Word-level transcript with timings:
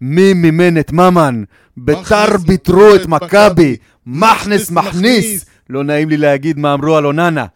מי 0.00 0.32
מימן 0.34 0.78
את 0.78 0.92
ממן? 0.92 1.42
ביתר 1.76 2.36
ביטרו 2.46 2.94
את 2.94 3.06
מכבי. 3.06 3.76
מכניס. 4.06 4.70
מכניס. 4.70 5.44
לא 5.70 5.84
נעים 5.84 6.08
לי 6.08 6.16
להגיד 6.16 6.58
מה 6.58 6.74
אמרו 6.74 6.96
על 6.96 7.06
אוננה. 7.06 7.46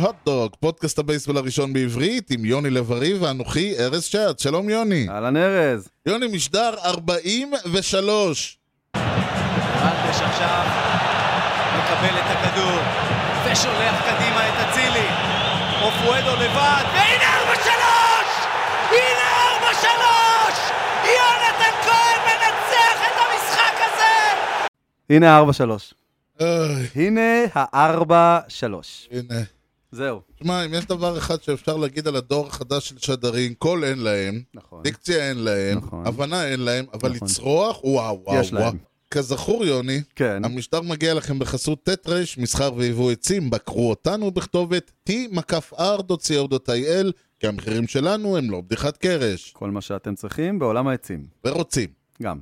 הוטדוג, 0.00 0.52
פודקאסט 0.60 0.98
הבייסבול 0.98 1.36
הראשון 1.36 1.72
בעברית 1.72 2.30
עם 2.30 2.44
יוני 2.44 2.70
לב-ארי 2.70 3.14
ואנוכי 3.14 3.74
ארז 3.78 4.04
שעד. 4.04 4.38
שלום 4.38 4.68
יוני. 4.68 5.06
אהלן 5.10 5.36
ארז. 5.36 5.88
יוני 6.06 6.26
משדר 6.26 6.70
43. 6.84 8.58
רנדש 8.96 10.20
עכשיו 10.20 10.64
מקבל 11.78 12.18
את 12.18 12.24
הכדור 12.26 12.78
ושולח 13.44 14.00
קדימה 14.00 14.48
את 14.48 14.68
אצילי. 14.68 15.06
אופואדו 15.82 16.36
לבד, 16.36 16.84
והנה 16.94 17.36
ארבע 17.36 17.54
שלוש! 17.54 18.46
הנה 18.90 19.26
ארבע 19.42 19.74
שלוש! 19.80 20.58
יונתן 21.04 21.74
כהן 21.84 22.20
מנצח 22.26 22.98
את 23.06 23.16
המשחק 23.16 23.74
הזה! 23.76 24.40
הנה 25.10 25.34
הארבע 25.34 25.52
שלוש. 25.52 25.94
איי, 26.40 26.86
הנה 26.96 27.44
הארבע 27.54 28.38
שלוש. 28.48 29.08
הנה. 29.12 29.59
זהו. 29.92 30.20
שמע, 30.42 30.64
אם 30.64 30.74
יש 30.74 30.86
דבר 30.86 31.18
אחד 31.18 31.42
שאפשר 31.42 31.76
להגיד 31.76 32.08
על 32.08 32.16
הדור 32.16 32.46
החדש 32.46 32.88
של 32.88 32.98
שדרים, 32.98 33.54
קול 33.54 33.84
אין 33.84 33.98
להם, 33.98 34.42
נכון. 34.54 34.82
דיקציה 34.82 35.28
אין 35.28 35.38
להם, 35.38 35.78
נכון. 35.78 36.06
הבנה 36.06 36.46
אין 36.46 36.60
להם, 36.60 36.84
אבל 36.92 37.10
נכון. 37.10 37.28
לצרוח, 37.28 37.84
וואו, 37.84 38.20
וואו, 38.24 38.40
יש 38.40 38.52
וואו. 38.52 38.64
להם. 38.64 38.78
כזכור, 39.10 39.64
יוני, 39.64 40.00
כן. 40.16 40.44
המשטר 40.44 40.80
מגיע 40.80 41.14
לכם 41.14 41.38
בחסות 41.38 41.84
ט' 41.84 42.08
ר', 42.08 42.22
מסחר 42.38 42.70
ויבוא 42.76 43.12
עצים, 43.12 43.50
בקרו 43.50 43.90
אותנו 43.90 44.30
בכתובת 44.30 44.90
t.r.co.il, 45.10 47.12
כי 47.40 47.46
המחירים 47.46 47.86
שלנו 47.86 48.36
הם 48.36 48.50
לא 48.50 48.60
בדיחת 48.60 48.96
קרש, 48.96 49.52
כל 49.52 49.70
מה 49.70 49.80
שאתם 49.80 50.14
צריכים 50.14 50.58
בעולם 50.58 50.88
העצים. 50.88 51.26
ורוצים. 51.44 51.88
גם. 52.22 52.38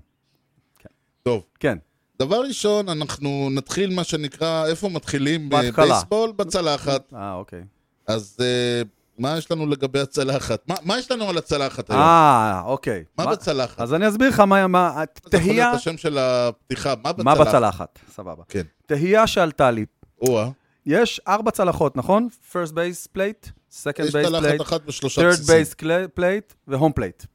טוב, 1.22 1.44
כן. 1.60 1.78
דבר 2.22 2.40
ראשון, 2.40 2.88
אנחנו 2.88 3.48
נתחיל 3.52 3.94
מה 3.94 4.04
שנקרא, 4.04 4.66
איפה 4.66 4.88
מתחילים 4.88 5.48
בהתחלה. 5.48 5.86
בבייסבול? 5.86 6.32
בצלחת. 6.32 7.12
אה, 7.14 7.34
אוקיי. 7.34 7.62
אז 8.06 8.36
אה, 8.40 8.82
מה 9.18 9.38
יש 9.38 9.50
לנו 9.50 9.66
לגבי 9.66 10.00
הצלחת? 10.00 10.62
מה, 10.68 10.74
מה 10.82 10.98
יש 10.98 11.10
לנו 11.10 11.28
על 11.28 11.38
הצלחת 11.38 11.90
היום? 11.90 12.02
אה, 12.02 12.62
אוקיי. 12.64 13.04
מה 13.18 13.26
בצלחת? 13.26 13.80
אז 13.80 13.94
אני 13.94 14.08
אסביר 14.08 14.28
לך 14.28 14.40
מה... 14.40 14.66
מה 14.66 15.02
אתה 15.02 15.20
יכול 15.36 15.40
תהייה... 15.40 15.66
להיות 15.66 15.80
השם 15.80 15.96
של 15.96 16.18
הפתיחה, 16.18 16.94
מה 17.02 17.12
בצלחת? 17.12 17.38
מה 17.38 17.44
בצלחת? 17.44 17.98
סבבה. 18.14 18.42
כן. 18.48 18.62
תהייה 18.86 19.26
שעלתה 19.26 19.70
לי. 19.70 19.86
או-אה. 20.20 20.50
יש 20.86 21.20
ארבע 21.28 21.50
צלחות, 21.50 21.96
נכון? 21.96 22.28
first 22.52 22.70
base 22.70 23.16
plate, 23.16 23.50
second 23.82 24.10
base 24.12 24.30
plate, 24.30 24.60
third 25.08 25.40
base 25.46 25.84
plate 26.18 26.54
ו-home 26.68 26.98
plate. 26.98 27.26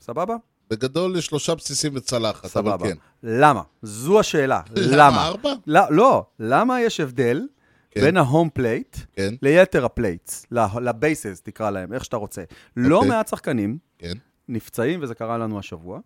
סבבה? 0.00 0.34
בגדול 0.70 1.16
יש 1.16 1.26
שלושה 1.26 1.54
בסיסים 1.54 1.92
וצלחת, 1.94 2.44
אבל 2.44 2.50
סבבה. 2.50 2.88
כן. 2.88 2.96
למה? 3.22 3.62
זו 3.82 4.20
השאלה. 4.20 4.60
למה 4.76 4.96
למה? 4.96 5.26
ארבע? 5.26 5.52
לא, 5.66 5.80
לא. 5.90 6.26
למה 6.38 6.80
יש 6.80 7.00
הבדל 7.00 7.46
כן. 7.90 8.00
בין 8.00 8.16
ה 8.16 8.22
home 8.22 8.48
plate 8.54 8.96
כן, 9.12 9.34
ליתר 9.42 9.84
ה 9.84 9.92
plates, 9.92 10.46
ל 10.82 10.92
bases 10.92 11.40
תקרא 11.44 11.70
להם, 11.70 11.92
איך 11.92 12.04
שאתה 12.04 12.16
רוצה. 12.16 12.42
לא 12.76 12.96
אוקיי. 12.96 13.08
מעט 13.10 13.28
שחקנים 13.28 13.78
כן. 13.98 14.12
נפצעים, 14.48 15.02
וזה 15.02 15.14
קרה 15.14 15.38
לנו 15.38 15.58
השבוע, 15.58 16.00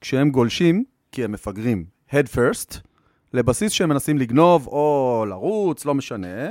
כשהם 0.00 0.30
גולשים, 0.30 0.84
כי 1.12 1.24
הם 1.24 1.32
מפגרים 1.32 1.84
head 2.10 2.26
first, 2.34 2.78
לבסיס 3.32 3.72
שהם 3.72 3.88
מנסים 3.88 4.18
לגנוב 4.18 4.66
או 4.66 5.24
לרוץ, 5.28 5.84
לא 5.84 5.94
משנה, 5.94 6.48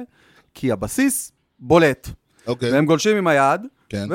כי 0.53 0.71
הבסיס 0.71 1.31
בולט. 1.59 2.09
אוקיי. 2.47 2.71
והם 2.71 2.85
גולשים 2.85 3.17
עם 3.17 3.27
היד, 3.27 3.61
כן. 3.89 4.07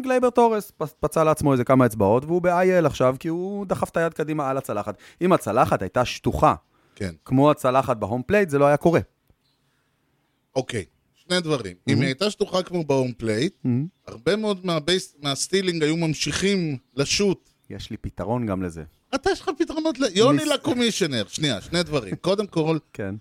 וגלייבר 0.00 0.30
תורס 0.30 0.72
פצע 1.00 1.24
לעצמו 1.24 1.52
איזה 1.52 1.64
כמה 1.64 1.86
אצבעות, 1.86 2.24
והוא 2.24 2.42
ב-IL 2.42 2.86
עכשיו, 2.86 3.16
כי 3.18 3.28
הוא 3.28 3.66
דחף 3.66 3.88
את 3.90 3.96
היד 3.96 4.14
קדימה 4.14 4.50
על 4.50 4.56
הצלחת. 4.58 4.94
אם 5.20 5.32
הצלחת 5.32 5.82
הייתה 5.82 6.04
שטוחה, 6.04 6.54
כן. 6.94 7.14
כמו 7.24 7.50
הצלחת 7.50 7.96
ב 7.96 8.01
home 8.01 8.22
plate, 8.26 8.48
זה 8.50 8.58
לא 8.58 8.66
היה 8.66 8.76
קורה. 8.76 9.00
אוקיי. 10.56 10.84
שני 11.14 11.40
דברים. 11.40 11.76
אם 11.88 11.96
היא 11.98 12.04
הייתה 12.06 12.30
שטוחה 12.30 12.62
כמו 12.62 12.84
ב 12.84 12.90
home 12.90 13.12
plate, 13.12 13.54
הרבה 14.06 14.36
מאוד 14.36 14.60
מה 14.66 14.80
base- 14.80 15.16
מה 15.22 15.34
stealing 15.34 15.82
היו 15.82 15.96
ממשיכים 15.96 16.76
לשוט. 16.96 17.50
יש 17.70 17.90
לי 17.90 17.96
פתרון 17.96 18.46
גם 18.46 18.62
לזה. 18.62 18.82
אתה 19.14 19.30
יש 19.30 19.40
לך 19.40 19.50
פתרונות 19.58 19.98
ל... 20.00 20.04
יוני 20.14 20.44
ל 20.44 20.50
commissioner. 20.50 21.24
שנייה, 21.28 21.60
שני 21.60 21.82
דברים. 21.82 22.14
קודם 22.16 22.46
כל, 22.46 22.78
כן. 22.92 23.14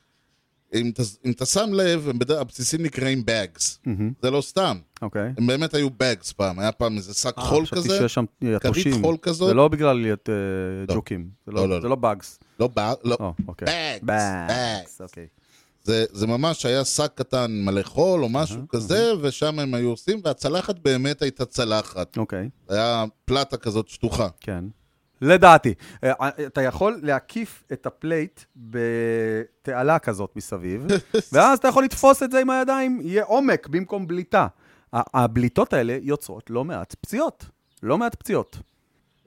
אם 0.73 0.89
אתה- 0.93 1.03
אם 1.25 1.31
אתה 1.31 1.45
שם 1.45 1.69
לב, 1.73 2.09
בדרך- 2.17 2.41
הבסיסים 2.41 2.83
נקראים 2.83 3.23
bags. 3.27 3.89
זה 4.21 4.31
לא 4.31 4.41
סתם. 4.41 4.77
אוקיי. 5.01 5.33
הם 5.37 5.47
באמת 5.47 5.73
היו 5.73 5.87
bags 5.87 6.33
פעם. 6.35 6.59
היה 6.59 6.71
פעם 6.71 6.97
איזה 6.97 7.13
שק 7.13 7.37
אה, 7.37 7.43
חול 7.43 7.65
כזה. 7.65 7.97
שיש 7.97 8.13
שם 8.13 8.25
יתושים. 8.41 9.01
חול 9.03 9.17
כזאת. 9.21 9.47
זה 9.47 9.53
לא 9.53 9.67
בגלל 9.67 10.01
להיות 10.01 10.29
אה, 10.29 10.33
לא. 10.87 10.95
ג'וקים. 10.95 11.29
זה 11.45 11.51
לא, 11.51 11.61
לא- 11.61 11.75
לא, 11.75 11.81
זה 11.81 11.87
לא. 11.87 11.95
באגס. 11.95 12.39
לא 12.59 12.67
בא... 12.67 12.93
לא. 13.03 13.17
אוקיי. 13.47 13.67
bags. 13.67 14.05
באגס, 14.05 14.49
bags. 15.01 15.03
אוקיי. 15.03 15.27
זה, 15.83 16.05
זה 16.11 16.27
ממש 16.27 16.65
היה 16.65 16.85
שק 16.85 17.11
קטן 17.15 17.51
מלא 17.51 17.83
חול 17.83 18.23
או 18.23 18.29
משהו 18.29 18.61
כזה, 18.69 19.11
ושם 19.21 19.59
הם 19.59 19.73
היו 19.73 19.89
עושים, 19.89 20.21
והצלחת 20.23 20.79
באמת 20.79 21.21
הייתה 21.21 21.45
צלחת. 21.45 22.17
אוקיי, 22.17 22.49
היה 22.69 23.05
פלטה 23.25 23.57
כזאת 23.57 23.87
שטוחה. 23.87 24.27
כן. 24.41 24.63
לדעתי. 25.21 25.73
אה, 26.03 26.29
אתה 26.47 26.61
יכול 26.61 26.99
להקיף 27.03 27.63
את 27.73 27.85
ה 27.85 27.94
plate 27.94 28.39
בתעלה 28.55 29.99
כזאת 29.99 30.35
מסביב, 30.35 30.87
ואז 31.33 31.59
אתה 31.59 31.67
יכול 31.67 31.83
לתפוס 31.83 32.23
את 32.23 32.31
זה 32.31 32.39
עם 32.39 32.49
הידיים, 32.49 32.99
יהיה 33.01 33.23
עומק 33.23 33.67
במקום 33.67 34.07
בליטה. 34.07 34.47
הבליטות 34.93 35.73
האלה 35.73 35.97
יוצרות 36.01 36.49
לא 36.49 36.65
מעט 36.65 36.95
פציעות. 37.01 37.45
לא 37.83 37.97
מעט 37.97 38.15
פציעות. 38.15 38.57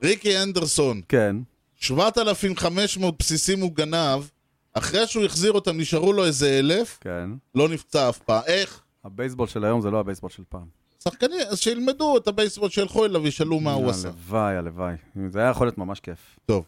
ריקי 0.03 0.43
הנדרסון, 0.43 1.01
כן. 1.09 1.37
7,500 1.75 3.19
בסיסים 3.19 3.61
הוא 3.61 3.73
גנב, 3.73 4.29
אחרי 4.75 5.07
שהוא 5.07 5.25
החזיר 5.25 5.53
אותם 5.53 5.77
נשארו 5.77 6.13
לו 6.13 6.25
איזה 6.25 6.59
אלף, 6.59 6.99
כן. 7.01 7.31
לא 7.55 7.69
נפצע 7.69 8.09
אף 8.09 8.19
פעם. 8.19 8.43
איך? 8.47 8.81
הבייסבול 9.05 9.47
של 9.47 9.65
היום 9.65 9.81
זה 9.81 9.91
לא 9.91 10.01
הבייסבול 10.01 10.31
של 10.31 10.43
פעם. 10.49 10.82
שחקנים, 11.03 11.39
אז 11.49 11.59
שילמדו 11.59 12.17
את 12.17 12.29
הבייסבול, 12.29 12.71
שילכו 12.71 13.05
אליו 13.05 13.23
וישאלו 13.23 13.61
מה 13.61 13.73
הוא 13.73 13.91
עשה. 13.91 14.09
הלוואי, 14.09 14.57
הלוואי. 14.57 14.95
זה 15.29 15.39
היה 15.39 15.51
יכול 15.51 15.67
להיות 15.67 15.79
ממש 15.79 16.01
כיף. 16.01 16.39
טוב, 16.47 16.65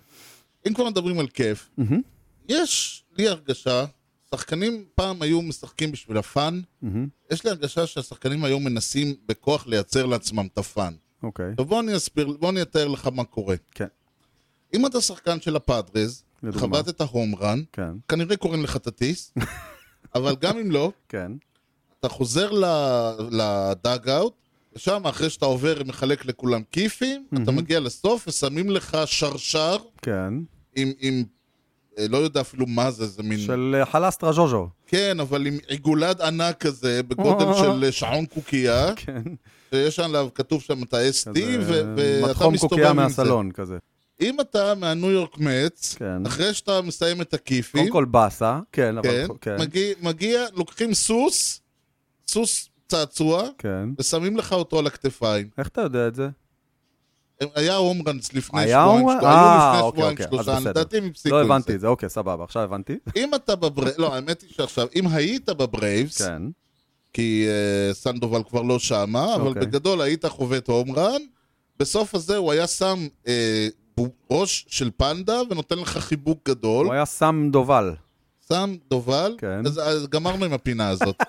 אם 0.68 0.74
כבר 0.74 0.84
מדברים 0.90 1.18
על 1.18 1.26
כיף, 1.26 1.70
יש 2.48 3.04
לי 3.16 3.28
הרגשה, 3.28 3.84
שחקנים 4.34 4.84
פעם 4.94 5.22
היו 5.22 5.42
משחקים 5.42 5.92
בשביל 5.92 6.16
הפאן, 6.16 6.60
יש 7.30 7.44
לי 7.44 7.50
הרגשה 7.50 7.86
שהשחקנים 7.86 8.44
היום 8.44 8.64
מנסים 8.64 9.14
בכוח 9.26 9.66
לייצר 9.66 10.06
לעצמם 10.06 10.46
את 10.52 10.58
הפאן. 10.58 10.94
אוקיי. 11.22 11.50
עכשיו 11.50 11.64
בוא 11.64 11.80
אני 11.80 11.96
אסביר, 11.96 12.36
בוא 12.40 12.50
אני 12.50 12.62
אתאר 12.62 12.88
לך 12.88 13.08
מה 13.14 13.24
קורה. 13.24 13.56
כן. 13.74 13.86
אם 14.74 14.86
אתה 14.86 15.00
שחקן 15.00 15.40
של 15.40 15.56
הפאדרז, 15.56 16.24
לדוגמה. 16.42 16.60
חבט 16.60 16.88
את 16.88 17.00
ההום 17.00 17.34
רן, 17.34 17.62
כן. 17.72 17.90
כנראה 18.08 18.36
קוראים 18.36 18.64
לך 18.64 18.76
טטיס, 18.76 19.34
אבל 20.14 20.36
גם 20.40 20.58
אם 20.58 20.70
לא, 20.70 20.92
כן. 21.08 21.32
אתה 22.04 22.12
חוזר 22.12 22.50
לדאג-אאוט, 23.30 24.32
ושם 24.76 25.06
אחרי 25.06 25.30
שאתה 25.30 25.46
עובר 25.46 25.82
מחלק 25.86 26.26
לכולם 26.26 26.62
כיפים, 26.72 27.26
אתה 27.42 27.50
מגיע 27.50 27.80
לסוף 27.80 28.28
ושמים 28.28 28.70
לך 28.70 28.98
שרשר 29.06 29.76
כן. 30.02 30.34
עם, 30.76 30.92
עם 31.00 31.24
אה, 31.98 32.06
לא 32.08 32.16
יודע 32.16 32.40
אפילו 32.40 32.66
מה 32.66 32.90
זה, 32.90 33.06
זה 33.06 33.22
מין... 33.22 33.38
של 33.38 33.76
אה, 33.78 33.86
חלסטרה 33.86 34.32
ז'וז'ו. 34.32 34.68
כן, 34.86 35.20
אבל 35.20 35.46
עם 35.46 35.58
עיגולד 35.68 36.20
ענק 36.20 36.60
כזה, 36.60 37.02
בגודל 37.02 37.54
של 37.54 37.84
אה, 37.84 37.92
שעון 37.92 38.26
קוקייה, 38.26 38.94
כן. 38.96 39.22
שיש 39.70 39.98
עליו, 39.98 40.28
כתוב 40.34 40.62
שם 40.62 40.82
את 40.82 40.94
ה-SD, 40.94 41.38
ואתה 41.60 42.28
מתחום 42.28 42.54
מסתובב 42.54 42.70
קוקייה 42.70 42.90
עם 42.90 42.96
זה. 42.96 43.02
מהסלון 43.02 43.50
כזה. 43.52 43.78
אם 44.20 44.40
אתה 44.40 44.74
מהניו 44.74 45.10
יורק 45.10 45.38
מצ, 45.38 45.94
כן. 45.98 46.26
אחרי 46.26 46.54
שאתה 46.54 46.82
מסיים 46.82 47.20
את 47.20 47.34
הכיפים, 47.34 47.80
קודם 47.80 47.92
כל 47.92 48.04
באסה, 48.04 48.58
כן, 48.72 48.98
אבל... 48.98 49.08
כן, 49.10 49.26
כן. 49.40 49.56
מגיע, 49.60 49.94
מגיע, 50.02 50.44
לוקחים 50.54 50.94
סוס, 50.94 51.60
סוס 52.28 52.68
צעצוע, 52.88 53.48
כן. 53.58 53.88
ושמים 53.98 54.36
לך 54.36 54.52
אותו 54.52 54.78
על 54.78 54.86
הכתפיים. 54.86 55.48
איך 55.58 55.68
אתה 55.68 55.80
יודע 55.80 56.08
את 56.08 56.14
זה? 56.14 56.28
היה 57.54 57.76
הומרנס 57.76 58.32
לפני 58.32 58.68
שבועיים, 58.68 59.08
אה, 59.08 59.14
היו 59.14 59.18
לפני 59.18 59.80
אוקיי, 59.80 60.02
שבועיים 60.02 60.12
אוקיי, 60.12 60.26
אז 60.26 60.44
שלושה. 60.44 60.70
לדעתי 60.70 60.98
הם 60.98 61.06
הפסיקו 61.06 61.34
לא 61.34 61.40
עם 61.40 61.46
הבנתי 61.50 61.72
זה. 61.72 61.74
את 61.74 61.80
זה, 61.80 61.86
אוקיי, 61.86 62.08
סבבה, 62.08 62.44
עכשיו 62.44 62.62
הבנתי. 62.62 62.98
אם 63.16 63.34
אתה 63.34 63.56
בברייבס, 63.56 63.98
לא, 63.98 64.14
האמת 64.14 64.42
היא 64.42 64.50
שעכשיו, 64.52 64.86
אם 64.96 65.06
היית 65.06 65.48
בברייבס, 65.48 66.22
כן. 66.22 66.42
כי 67.12 67.46
uh, 67.48 67.94
סנדובל 67.94 68.42
כבר 68.42 68.62
לא 68.62 68.78
שמה, 68.78 69.34
אבל 69.34 69.46
אוקיי. 69.46 69.62
בגדול 69.62 70.00
היית 70.00 70.26
חובט 70.26 70.68
הומרן, 70.68 71.22
בסוף 71.78 72.14
הזה 72.14 72.36
הוא 72.36 72.52
היה 72.52 72.66
שם 72.66 73.06
אה, 73.28 73.68
ראש 74.30 74.66
של 74.68 74.90
פנדה 74.96 75.40
ונותן 75.50 75.78
לך 75.78 75.98
חיבוק 75.98 76.48
גדול, 76.48 76.86
הוא 76.86 76.94
היה 76.94 77.04
סם 77.04 77.48
דובל. 77.52 77.94
שם 78.48 78.76
דובל, 78.90 79.34
כן. 79.38 79.66
אז 79.66 80.06
גמרנו 80.06 80.44
עם 80.44 80.52
הפינה 80.52 80.88
הזאת. 80.88 81.16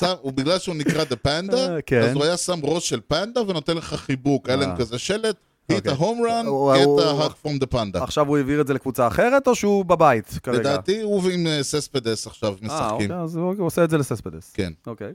שם, 0.00 0.14
הוא 0.20 0.32
בגלל 0.32 0.58
שהוא 0.58 0.74
נקרא 0.74 1.04
דה 1.04 1.16
פנדה, 1.16 1.74
אה, 1.74 1.82
כן. 1.82 2.02
אז 2.02 2.14
הוא 2.14 2.24
היה 2.24 2.36
שם 2.36 2.60
ראש 2.62 2.88
של 2.88 3.00
פנדה 3.08 3.42
ונותן 3.42 3.76
לך 3.76 3.94
חיבוק. 3.94 4.48
היה 4.48 4.56
להם 4.56 4.70
אה. 4.70 4.76
כזה 4.76 4.98
שלט, 4.98 5.36
hit 5.72 5.74
אוקיי. 5.74 5.92
a 5.92 5.96
home 5.96 6.20
run, 6.26 6.46
get 6.78 7.04
a 7.04 7.22
hug 7.22 7.46
from 7.46 7.64
the 7.64 7.74
panda. 7.74 8.02
עכשיו 8.02 8.26
הוא 8.26 8.36
העביר 8.36 8.60
את 8.60 8.66
זה 8.66 8.74
לקבוצה 8.74 9.06
אחרת, 9.06 9.48
או 9.48 9.54
שהוא 9.54 9.84
בבית 9.84 10.38
כרגע? 10.42 10.58
לדעתי 10.58 11.02
הוא 11.02 11.22
ועם 11.24 11.46
אה, 11.46 11.62
סספדס 11.62 12.26
עכשיו 12.26 12.52
אה, 12.52 12.66
משחקים. 12.66 13.10
אוקיי, 13.10 13.22
אז 13.22 13.36
הוא 13.36 13.66
עושה 13.66 13.84
את 13.84 13.90
זה 13.90 13.98
לסספדס. 13.98 14.52
כן. 14.54 14.72
אוקיי. 14.86 15.12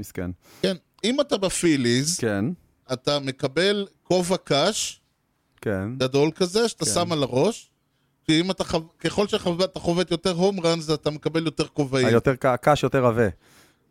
מסכן. 0.00 0.30
כן. 0.62 0.76
אם 1.04 1.20
אתה 1.20 1.36
בפיליז, 1.36 2.18
כן, 2.18 2.44
אתה 2.92 3.18
מקבל 3.18 3.86
כובע 4.02 4.36
קש 4.44 5.00
כן. 5.60 5.88
גדול 5.96 6.30
כזה, 6.30 6.68
שאתה. 6.68 6.84
שם 6.84 7.12
על 7.12 7.22
הראש. 7.22 7.70
כי 8.24 8.40
אם 8.40 8.50
אתה, 8.50 8.64
ככל 8.98 9.28
שאתה 9.28 9.80
חובט 9.80 10.10
יותר 10.10 10.30
הום 10.30 10.60
ראנס, 10.60 10.90
אתה 10.90 11.10
מקבל 11.10 11.44
יותר 11.44 11.66
כובעים. 11.66 12.06
היותר 12.06 12.34
קש, 12.36 12.82
יותר 12.82 13.06
עבה. 13.06 13.28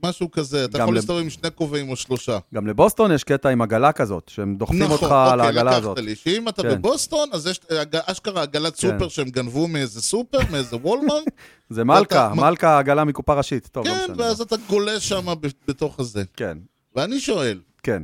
משהו 0.04 0.31
כזה. 0.31 0.66
אתה 0.66 0.78
יכול 0.78 0.96
להסתובב 0.96 1.22
עם 1.22 1.30
שני 1.30 1.50
כובעים 1.56 1.90
או 1.90 1.96
שלושה. 1.96 2.38
גם 2.54 2.68
לבוסטון 2.68 3.12
יש 3.12 3.24
קטע 3.24 3.50
עם 3.50 3.62
עגלה 3.62 3.92
כזאת, 3.92 4.30
שהם 4.30 4.56
דוחפים 4.56 4.92
אותך 4.92 5.12
על 5.12 5.40
העגלה 5.42 5.63
לקחת 5.63 5.78
הזאת. 5.78 6.00
לי. 6.00 6.16
שאם 6.16 6.50
אתה 6.50 6.62
כן. 6.62 6.69
בבוסטון, 6.69 7.30
אז 7.34 7.48
יש 7.48 7.60
אשכרה 8.06 8.42
עגלת 8.42 8.75
סופר 8.75 9.07
שהם 9.10 9.30
גנבו 9.30 9.68
מאיזה 9.68 10.01
סופר, 10.01 10.38
מאיזה 10.51 10.75
וולמארט. 10.75 11.24
זה 11.69 11.84
מלכה, 11.84 12.30
ואתה- 12.31 12.42
מלכה 12.42 12.80
עגלה 12.80 13.04
מקופה 13.04 13.34
ראשית. 13.34 13.68
טוב, 13.72 13.88
לא 13.88 13.92
כן, 13.94 14.04
משנה. 14.12 14.16
ואז 14.25 14.42
אתה 14.42 14.56
גולש 14.69 15.10
שם 15.10 15.25
בתוך 15.68 16.00
הזה. 16.00 16.24
כן, 16.38 16.57
ואני 16.95 17.19
שואל, 17.19 17.60
כן. 17.84 18.04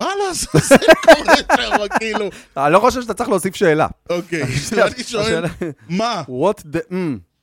מה 0.00 0.08
לעשות 0.28 0.62
זה 0.62 0.76
קורה 1.04 1.36
שם, 1.36 1.88
כאילו? 1.98 2.30
אני 2.56 2.72
לא 2.72 2.80
חושב 2.80 3.02
שאתה 3.02 3.14
צריך 3.14 3.28
להוסיף 3.30 3.54
שאלה. 3.56 3.86
אוקיי, 4.10 4.42
ואני 4.76 5.04
שואל, 5.04 5.44
מה? 5.88 6.22
What 6.26 6.60
the... 6.60 6.90
Mm. 6.90 6.94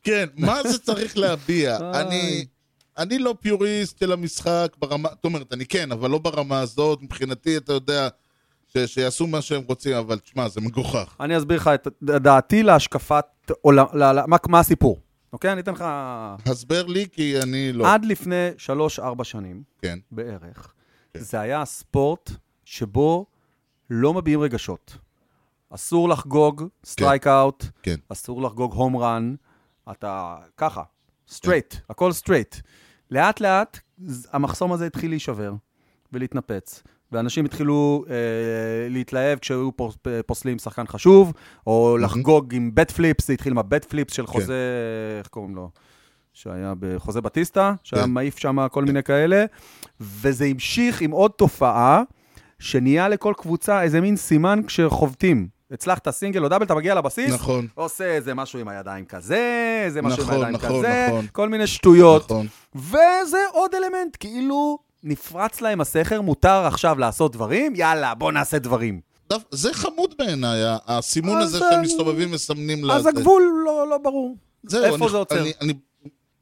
כן, 0.03 0.25
מה 0.37 0.63
זה 0.63 0.79
צריך 0.79 1.17
להביע? 1.17 1.77
אני... 1.93 2.45
אני 2.97 3.19
לא 3.19 3.35
פיוריסט 3.41 3.99
של 3.99 4.11
המשחק 4.11 4.75
ברמה, 4.79 5.09
זאת 5.09 5.25
אומרת, 5.25 5.53
אני 5.53 5.65
כן, 5.65 5.91
אבל 5.91 6.09
לא 6.09 6.17
ברמה 6.17 6.59
הזאת. 6.59 7.01
מבחינתי, 7.01 7.57
אתה 7.57 7.73
יודע, 7.73 8.07
ש- 8.67 8.77
שיעשו 8.77 9.27
מה 9.27 9.41
שהם 9.41 9.61
רוצים, 9.67 9.95
אבל 9.95 10.19
תשמע, 10.19 10.47
זה 10.47 10.61
מגוחך. 10.61 11.15
אני 11.19 11.37
אסביר 11.37 11.57
לך 11.57 11.67
את 11.67 11.87
דעתי 12.01 12.63
להשקפת 12.63 13.25
עולם, 13.61 13.85
ל- 13.93 14.03
ל- 14.19 14.25
מה- 14.27 14.37
מה 14.47 14.59
הסיפור. 14.59 14.99
אוקיי? 15.33 15.51
אני 15.51 15.61
אתן 15.61 15.71
לך... 15.73 15.85
הסבר 16.45 16.85
לי, 16.85 17.05
כי 17.11 17.41
אני 17.41 17.73
לא. 17.73 17.93
עד 17.93 18.05
לפני 18.05 18.49
3-4 18.99 19.23
שנים 19.23 19.63
כן. 19.81 19.99
בערך, 20.11 20.73
כן. 21.13 21.19
זה 21.19 21.39
היה 21.39 21.65
ספורט 21.65 22.31
שבו 22.65 23.25
לא 23.89 24.13
מביעים 24.13 24.41
רגשות. 24.41 24.97
אסור 25.69 26.09
לחגוג 26.09 26.63
strikeout, 26.85 27.65
כן. 27.83 27.95
אסור 28.09 28.41
לחגוג 28.41 28.73
home 28.73 28.97
run, 28.97 29.35
אתה 29.91 30.35
ככה, 30.57 30.83
straight, 31.29 31.75
הכל 31.89 32.11
straight. 32.11 32.55
לאט 33.11 33.39
לאט 33.41 33.79
המחסום 34.31 34.73
הזה 34.73 34.85
התחיל 34.85 35.09
להישבר 35.09 35.53
ולהתנפץ. 36.13 36.83
ואנשים 37.11 37.45
התחילו 37.45 38.05
אה, 38.09 38.15
להתלהב 38.89 39.39
כשהיו 39.39 39.71
פוס, 39.75 39.97
פוסלים 40.25 40.59
שחקן 40.59 40.87
חשוב, 40.87 41.33
או 41.67 41.97
לחגוג 41.97 42.55
עם 42.55 42.71
bat 42.73 42.91
flips, 42.91 43.27
זה 43.27 43.33
התחיל 43.33 43.51
עם 43.51 43.57
ה 43.57 43.64
bat 43.64 43.85
flips 43.85 44.13
של 44.13 44.27
חוזה, 44.27 44.55
איך 45.19 45.27
קוראים 45.27 45.55
לו? 45.55 45.69
שהיה 46.33 46.73
בחוזה 46.79 47.21
בטיסטה, 47.21 47.73
שהיה 47.83 48.03
כן. 48.03 48.09
מעיף 48.09 48.37
שם 48.37 48.67
כל 48.71 48.85
מיני 48.85 49.03
כאלה, 49.03 49.45
וזה 49.99 50.45
המשיך 50.45 51.01
עם 51.01 51.11
עוד 51.11 51.31
תופעה, 51.31 52.01
שנהיה 52.59 53.09
לכל 53.09 53.33
קבוצה 53.37 53.83
איזה 53.83 54.01
מין 54.01 54.15
סימן 54.15 54.59
כשחובטים. 54.67 55.47
הצלחת 55.71 56.09
סינגל 56.09 56.43
או 56.43 56.49
double, 56.49 56.65
אתה 56.65 56.75
מגיע 56.75 56.95
לבסיס, 56.95 57.33
נכון, 57.33 57.67
עושה 57.75 58.05
איזה 58.05 58.33
משהו 58.33 58.59
עם 58.59 58.67
הידיים 58.67 59.05
כזה, 59.05 59.81
איזה 59.85 60.01
משהו 60.01 60.17
עם 60.23 60.29
נכון, 60.29 60.35
הידיים 60.35 60.55
נכון, 60.55 60.69
כזה, 60.79 61.07
נכון. 61.09 61.25
כל 61.31 61.49
מיני 61.49 61.67
שטויות. 61.67 62.25
נכון. 62.25 62.47
וזה 62.75 63.37
עוד 63.51 63.75
אלמנט, 63.75 64.17
כאילו 64.19 64.79
נפרץ 65.03 65.61
להם 65.61 65.81
הסכר, 65.81 66.21
מותר 66.21 66.65
עכשיו 66.65 66.99
לעשות 66.99 67.31
דברים, 67.31 67.73
יאללה, 67.75 68.13
בוא 68.15 68.31
נעשה 68.31 68.59
דברים. 68.59 68.99
זה 69.51 69.73
חמוד 69.73 70.13
בעיניי, 70.19 70.59
הסימון 70.87 71.37
הזה 71.41 71.59
שהם 71.59 71.81
מסתובבים 71.81 72.31
מסמנים 72.31 72.91
אז. 72.91 73.05
הגבול 73.07 73.43
לא, 73.65 73.87
לא 73.89 73.97
ברור. 73.97 74.35
זהו, 74.63 74.83
איפה 74.83 74.95
אני- 74.95 75.09
זה 75.11 75.17
עוצר? 75.17 75.41
אני- 75.41 75.51
אני- 75.61 75.73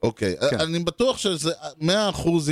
אוקיי, 0.06 0.36
כן. 0.50 0.60
אני 0.60 0.80
בטוח 0.80 1.18
שזה 1.18 1.52
100% 1.82 1.86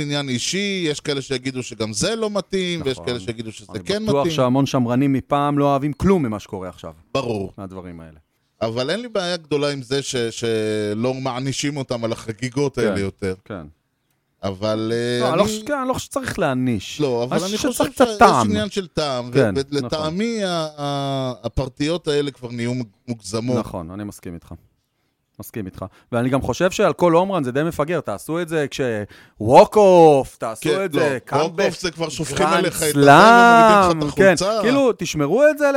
עניין 0.02 0.28
אישי, 0.28 0.84
יש 0.90 1.00
כאלה 1.00 1.22
שיגידו 1.22 1.62
שגם 1.62 1.92
זה 1.92 2.16
לא 2.16 2.30
מתאים, 2.30 2.82
ויש 2.84 2.92
נכון. 2.92 3.06
כאלה 3.06 3.20
שיגידו 3.20 3.52
שזה 3.52 3.66
אני 3.74 3.84
כן 3.84 4.06
בטוח 4.06 4.20
מתאים. 4.20 4.34
שהמון 4.36 4.66
שמרנים 4.66 5.12
מפעם 5.12 5.58
לא 5.58 5.64
אוהבים 5.64 5.92
כלום 5.92 6.22
ממה 6.26 6.38
שקורה 6.40 6.68
עכשיו, 6.68 6.92
ברור. 7.14 7.52
מהדברים 7.58 8.00
האלה. 8.00 8.18
אבל 8.62 8.90
אין 8.90 9.00
לי 9.00 9.08
בעיה 9.08 9.36
גדולה 9.36 9.70
עם 9.72 9.82
זה 9.82 10.02
ש- 10.02 10.16
שלא 10.16 11.14
מענישים 11.14 11.76
אותם 11.76 12.04
על 12.04 12.12
החגיגות 12.12 12.78
האלה 12.78 12.94
כן. 12.94 13.00
יותר. 13.00 13.34
כן. 13.44 13.66
אבל 14.42 14.92
אה, 14.94 15.20
לא, 15.20 15.28
אני 15.28 15.36
לא 15.38 15.42
אני... 15.42 15.48
חושב- 15.52 15.66
כן, 15.66 15.74
אני 15.80 15.88
לא 15.88 15.94
חושב 15.94 16.06
שצריך 16.06 16.38
להעניש. 16.38 17.00
לא, 17.00 17.24
אבל 17.24 17.36
אני 17.44 17.56
חושב 17.56 17.72
שיש. 17.72 18.18
עניין 18.44 18.70
של 18.70 18.86
טעם, 18.86 19.30
כן, 19.32 19.54
ולטעמי 19.70 20.44
ה- 20.44 20.68
הפרטיות 21.42 22.08
האלה 22.08 22.30
כבר 22.30 22.48
נהיו 22.50 22.72
מוגזמות. 23.08 23.58
נכון, 23.58 23.90
אני 23.90 24.04
מסכים 24.04 24.34
איתך. 24.34 24.52
מסכים 25.40 25.66
איתך. 25.66 25.84
ואני 26.12 26.28
גם 26.28 26.42
חושב 26.42 26.70
שעל 26.70 26.92
כל 26.92 27.12
הומרן 27.12 27.44
זה 27.44 27.52
די 27.52 27.62
מפגר, 27.62 28.00
תעשו 28.00 28.42
את 28.42 28.48
זה 28.48 28.66
כש-walk 28.70 29.74
off, 29.74 30.36
תעשו 30.38 30.62
כן, 30.62 30.84
את 30.84 30.92
זה, 30.92 31.18
לא, 31.32 31.50
walk-off 31.56 31.80
זה 31.80 31.90
כבר 31.90 32.08
שופכים 32.08 32.46
עליך 32.46 32.76
את 32.76 32.82
הזה, 32.82 32.92
סלאם, 32.92 33.98
מורידים 33.98 34.08
לך 34.08 34.14
את 34.14 34.18
כן. 34.18 34.34
כאילו, 34.62 34.92
תשמרו 34.98 35.42
את 35.50 35.58
זה, 35.58 35.70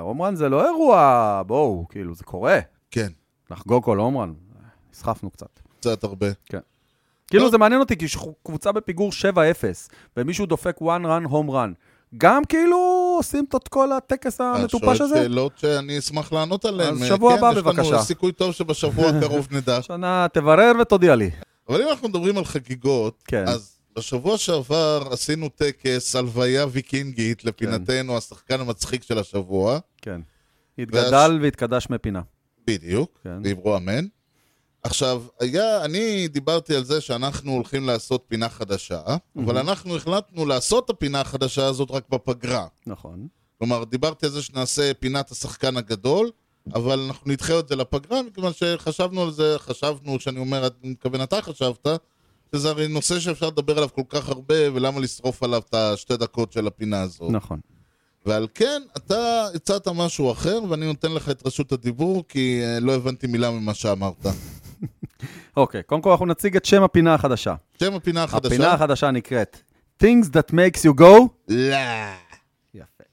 הומרן 0.00 0.36
זה 0.36 0.48
לא 0.48 0.66
אירוע, 0.66 1.42
בואו, 1.46 1.86
כאילו, 1.88 2.14
זה 2.14 2.24
קורה. 2.24 2.58
כן, 2.90 3.08
לחגוג 3.50 3.84
כל 3.84 3.98
הומרן, 3.98 4.32
נסחפנו 4.92 5.30
קצת. 5.30 5.60
קצת 5.80 6.04
הרבה. 6.04 6.26
כאילו, 7.26 7.44
טוב. 7.44 7.50
זה 7.50 7.58
מעניין 7.58 7.80
אותי, 7.80 7.96
כי 7.96 8.06
קבוצה 8.42 8.72
בפיגור 8.72 9.10
7-0, 9.10 9.34
ומישהו 10.16 10.46
דופק 10.46 10.78
one 10.78 11.04
run 11.04 11.30
home 11.30 11.50
run. 11.50 11.74
גם 12.16 12.44
כאילו 12.44 12.76
עושים 13.18 13.44
את 13.56 13.68
כל 13.68 13.92
הטקס 13.92 14.34
את 14.34 14.40
המטופש 14.40 14.84
שואלת 14.84 15.00
הזה? 15.00 15.14
שאלות 15.14 15.52
שאני 15.58 15.98
אשמח 15.98 16.32
לענות 16.32 16.64
עליהן. 16.64 16.94
אז 16.94 17.02
אה, 17.02 17.08
שבוע 17.08 17.32
כן, 17.32 17.38
הבא, 17.38 17.50
יש 17.50 17.56
לנו 17.56 17.72
בבקשה. 17.72 18.02
סיכוי 18.02 18.32
טוב 18.32 18.52
שבשבוע 18.52 19.08
הקרוב 19.18 19.48
נדע. 19.50 19.82
שנה, 19.82 20.26
תברר 20.32 20.72
ותודיע 20.80 21.16
לי. 21.16 21.30
אבל 21.68 21.82
אם 21.82 21.88
אנחנו 21.88 22.08
מדברים 22.08 22.38
על 22.38 22.44
חגיגות, 22.44 23.22
כן. 23.26 23.44
אז 23.48 23.78
בשבוע 23.96 24.38
שעבר 24.38 25.02
עשינו 25.10 25.48
טקס 25.48 26.16
הלוויה 26.16 26.66
ויקינגית 26.70 27.44
לפינתנו, 27.44 28.16
השחקן 28.16 28.60
המצחיק 28.60 29.02
של 29.02 29.18
השבוע. 29.18 29.78
כן. 30.02 30.20
התגדל 30.78 31.38
והתקדש 31.42 31.86
מפינה. 31.90 32.20
בדיוק, 32.66 33.18
כן. 33.24 33.42
דיברו 33.42 33.76
אמן. 33.76 34.04
עכשיו, 34.84 35.22
היה, 35.40 35.84
אני 35.84 36.28
דיברתי 36.28 36.76
על 36.76 36.84
זה 36.84 37.00
שאנחנו 37.00 37.52
הולכים 37.52 37.86
לעשות 37.86 38.24
פינה 38.28 38.48
חדשה, 38.48 39.00
אבל 39.36 39.58
אנחנו 39.58 39.96
החלטנו 39.96 40.46
לעשות 40.46 40.84
את 40.84 40.90
הפינה 40.90 41.20
החדשה 41.20 41.66
הזאת 41.66 41.90
רק 41.90 42.04
בפגרה. 42.10 42.66
נכון. 42.86 43.28
כלומר, 43.58 43.84
דיברתי 43.84 44.26
על 44.26 44.32
זה 44.32 44.42
שנעשה 44.42 44.94
פינת 44.94 45.30
השחקן 45.30 45.76
הגדול, 45.76 46.30
אבל 46.74 47.00
אנחנו 47.00 47.30
נדחה 47.30 47.58
את 47.58 47.68
זה 47.68 47.76
לפגרה, 47.76 48.22
מכיוון 48.22 48.52
שחשבנו 48.52 49.22
על 49.22 49.30
זה, 49.30 49.56
חשבנו, 49.58 50.20
שאני 50.20 50.38
אומר, 50.38 50.66
אני 50.82 50.90
מתכוון, 50.90 51.22
אתה 51.22 51.42
חשבת, 51.42 51.86
שזה 52.54 52.70
הרי 52.70 52.88
נושא 52.88 53.20
שאפשר 53.20 53.46
לדבר 53.46 53.76
עליו 53.76 53.88
כל 53.94 54.02
כך 54.08 54.28
הרבה, 54.28 54.74
ולמה 54.74 55.00
לשרוף 55.00 55.42
עליו 55.42 55.62
את 55.68 55.74
השתי 55.74 56.16
דקות 56.16 56.52
של 56.52 56.66
הפינה 56.66 57.02
הזאת. 57.02 57.30
נכון. 57.30 57.60
ועל 58.26 58.46
כן, 58.54 58.82
אתה 58.96 59.46
הצעת 59.54 59.88
משהו 59.88 60.32
אחר, 60.32 60.60
ואני 60.68 60.86
נותן 60.86 61.12
לך 61.12 61.30
את 61.30 61.46
רשות 61.46 61.72
הדיבור, 61.72 62.24
כי 62.28 62.60
אה, 62.62 62.80
לא 62.80 62.94
הבנתי 62.94 63.26
מילה 63.26 63.50
ממה 63.50 63.74
שאמרת. 63.74 64.26
אוקיי, 65.56 65.82
קודם 65.82 66.02
כל 66.02 66.10
אנחנו 66.10 66.26
נציג 66.26 66.56
את 66.56 66.64
שם 66.64 66.82
הפינה 66.82 67.14
החדשה. 67.14 67.54
שם 67.80 67.94
הפינה 67.94 68.24
החדשה? 68.24 68.48
הפינה 68.48 68.72
החדשה 68.72 69.10
נקראת 69.10 69.56
Things 70.02 70.26
that 70.26 70.50
makes 70.52 70.80
you 70.80 71.00
go. 71.00 71.28
לא. 71.48 71.76
יפה. 72.74 73.04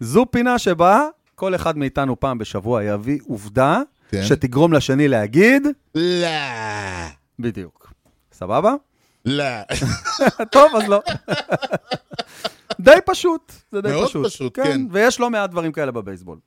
זו 0.00 0.26
פינה 0.30 0.58
שבה 0.58 1.08
כל 1.34 1.54
אחד 1.54 1.78
מאיתנו 1.78 2.20
פעם 2.20 2.38
בשבוע 2.38 2.84
יביא 2.84 3.18
עובדה 3.28 3.80
כן. 4.10 4.22
שתגרום 4.22 4.72
לשני 4.72 5.08
להגיד, 5.08 5.66
לא. 5.94 6.28
בדיוק. 7.38 7.92
סבבה? 8.32 8.74
לא. 9.24 9.44
טוב, 10.52 10.76
אז 10.76 10.88
לא. 10.88 11.00
די 12.80 12.98
פשוט, 13.06 13.52
זה 13.72 13.80
די 13.80 13.88
מאוד 13.88 14.08
פשוט. 14.08 14.26
פשוט, 14.26 14.56
כן. 14.56 14.80
ויש 14.90 15.20
לא 15.20 15.30
מעט 15.30 15.50
דברים 15.50 15.72
כאלה 15.72 15.92
בבייסבול. 15.92 16.38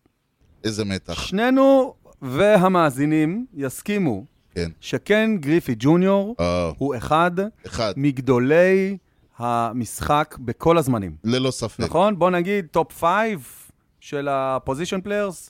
איזה 0.63 0.85
מתח. 0.85 1.21
שנינו 1.21 1.93
והמאזינים 2.21 3.45
יסכימו 3.53 4.25
כן. 4.55 4.69
שקן 4.81 5.37
גריפי 5.39 5.75
ג'וניור 5.79 6.35
אה, 6.39 6.71
הוא 6.77 6.95
אחד 6.95 7.31
אחד. 7.65 7.93
מגדולי 7.97 8.97
המשחק 9.37 10.37
בכל 10.39 10.77
הזמנים. 10.77 11.15
ללא 11.23 11.51
ספק. 11.51 11.79
נכון? 11.79 12.19
בוא 12.19 12.29
נגיד 12.29 12.65
top 12.71 12.93
five 12.93 13.47
של 13.99 14.27
ה 14.27 14.35
position 14.35 15.01
players. 15.01 15.49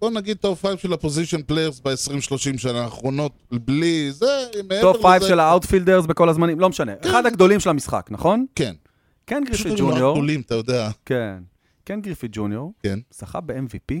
בוא 0.00 0.10
נגיד 0.10 0.36
top 0.36 0.60
five 0.60 0.78
של 0.78 0.92
ה 0.92 0.98
position 0.98 1.42
players 1.42 1.80
ב-20-30 1.80 2.58
שנה 2.58 2.84
האחרונות, 2.84 3.32
בלי 3.52 4.12
זה, 4.12 4.26
מעבר 4.68 4.80
top 4.80 4.96
לזה... 4.96 5.02
five 5.02 5.22
של 5.22 5.40
ה 5.40 5.45
outfielders 5.45 6.06
בכל 6.06 6.28
הזמנים, 6.28 6.60
לא 6.60 6.68
משנה. 6.68 6.92
אחד 7.04 7.26
הגדולים 7.26 7.60
של 7.60 7.70
המשחק, 7.70 8.08
נכון? 8.10 8.46
כן. 8.54 8.74
פשוט 9.24 9.46
גריפי 9.46 9.68
נורא 9.68 9.92
ג'וניור, 9.92 10.14
גדולים, 10.14 10.40
אתה 10.40 10.54
יודע. 10.54 10.90
כן. 11.06 11.38
קן 11.84 12.00
גריפי 12.00 12.26
ג'וניור 12.32 12.72
כן. 12.82 12.98
זכה 13.10 13.40
ב-MVP 13.40 13.94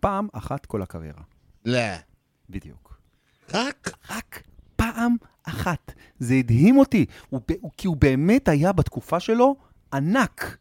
פעם 0.00 0.28
אחת 0.32 0.66
כל 0.66 0.82
הקריירה. 0.82 1.22
לא. 1.64 1.80
בדיוק. 2.50 2.83
רק? 3.54 3.92
רק 4.10 4.42
פעם 4.76 5.16
אחת. 5.44 5.92
זה 6.18 6.34
הדהים 6.34 6.78
אותי, 6.78 7.06
הוא, 7.30 7.40
הוא, 7.60 7.70
כי 7.76 7.86
הוא 7.86 7.96
באמת 7.96 8.48
היה 8.48 8.72
בתקופה 8.72 9.20
שלו 9.20 9.56
ענק. 9.92 10.56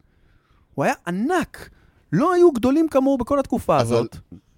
הוא 0.74 0.86
היה 0.86 0.94
ענק. 1.08 1.70
לא 2.13 2.34
היו 2.34 2.52
גדולים 2.52 2.88
כמוהו 2.88 3.18
בכל 3.18 3.40
התקופה 3.40 3.75
אבל 3.75 3.82
הזאת. 3.82 4.18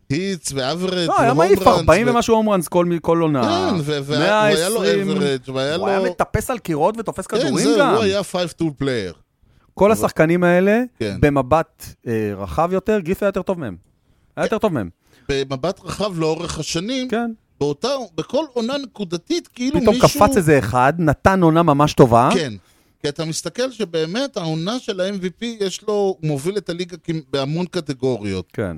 היטס 0.10 0.52
ואברג' 0.56 1.08
לא, 1.08 1.20
היה 1.20 1.34
מעיף 1.34 1.68
40 1.68 2.08
ומשהו 2.08 2.36
הום 2.36 2.50
ראנס 2.50 2.68
כל, 2.68 3.18
עונה. 3.22 3.42
כן, 3.44 3.76
ו- 3.80 4.00
והיה 4.04 4.42
והיה 4.54 4.70
לו 4.70 4.80
120. 4.80 5.12
אברג' 5.12 5.50
והיה 5.54 5.76
הוא 5.76 5.88
היה 5.88 6.00
לו... 6.00 6.06
מטפס 6.06 6.50
על 6.50 6.60
קירות 6.60 6.98
ותופס 6.98 7.28
כן, 7.28 7.38
כדורים 7.38 7.66
זהו, 7.66 7.80
גם. 7.80 7.94
הוא 7.94 8.04
היה 8.04 8.22
5-tool 8.22 8.84
player. 8.84 9.14
כל 9.74 9.92
השחקנים 9.92 10.44
האלה, 10.44 10.84
כן. 11.00 11.18
במבט 11.20 11.86
אה, 12.08 12.32
רחב 12.38 12.70
יותר, 12.74 13.00
גריף 13.00 13.24
היה 13.24 13.28
יותר 13.28 13.42
טוב 13.42 13.60
מהם. 13.60 13.76
היה 14.38 14.46
יותר 14.46 14.58
טוב 14.58 14.74
מהם. 14.74 14.90
במבט 15.30 15.80
רחב 15.84 16.20
לאורך 16.20 16.60
השנים, 16.60 17.08
כן. 17.08 17.32
באותה, 17.60 17.88
בכל 18.16 18.46
עונה 18.54 18.78
נקודתית, 18.78 19.48
כאילו 19.48 19.82
פתאום 19.82 19.96
מישהו... 19.96 20.10
קפץ 20.10 20.38
איזה 20.38 20.60
אחד, 20.60 20.94
נתן 20.98 21.44
עונה 21.44 21.64
ממש 21.64 21.94
טובה. 21.94 22.30
כן. 22.34 22.54
כי 23.02 23.10
אתה 23.10 23.26
מסתכל 23.26 23.72
שבאמת 23.72 24.38
העונה 24.38 24.80
של 24.80 25.02
ה-MVP 25.02 25.46
יש 25.60 25.82
לו, 25.82 25.94
הוא 25.94 26.18
מוביל 26.24 26.58
את 26.58 26.70
הליגה 26.70 26.98
בהמון 27.30 27.66
קטגוריות. 27.66 28.52
כן. 28.54 28.78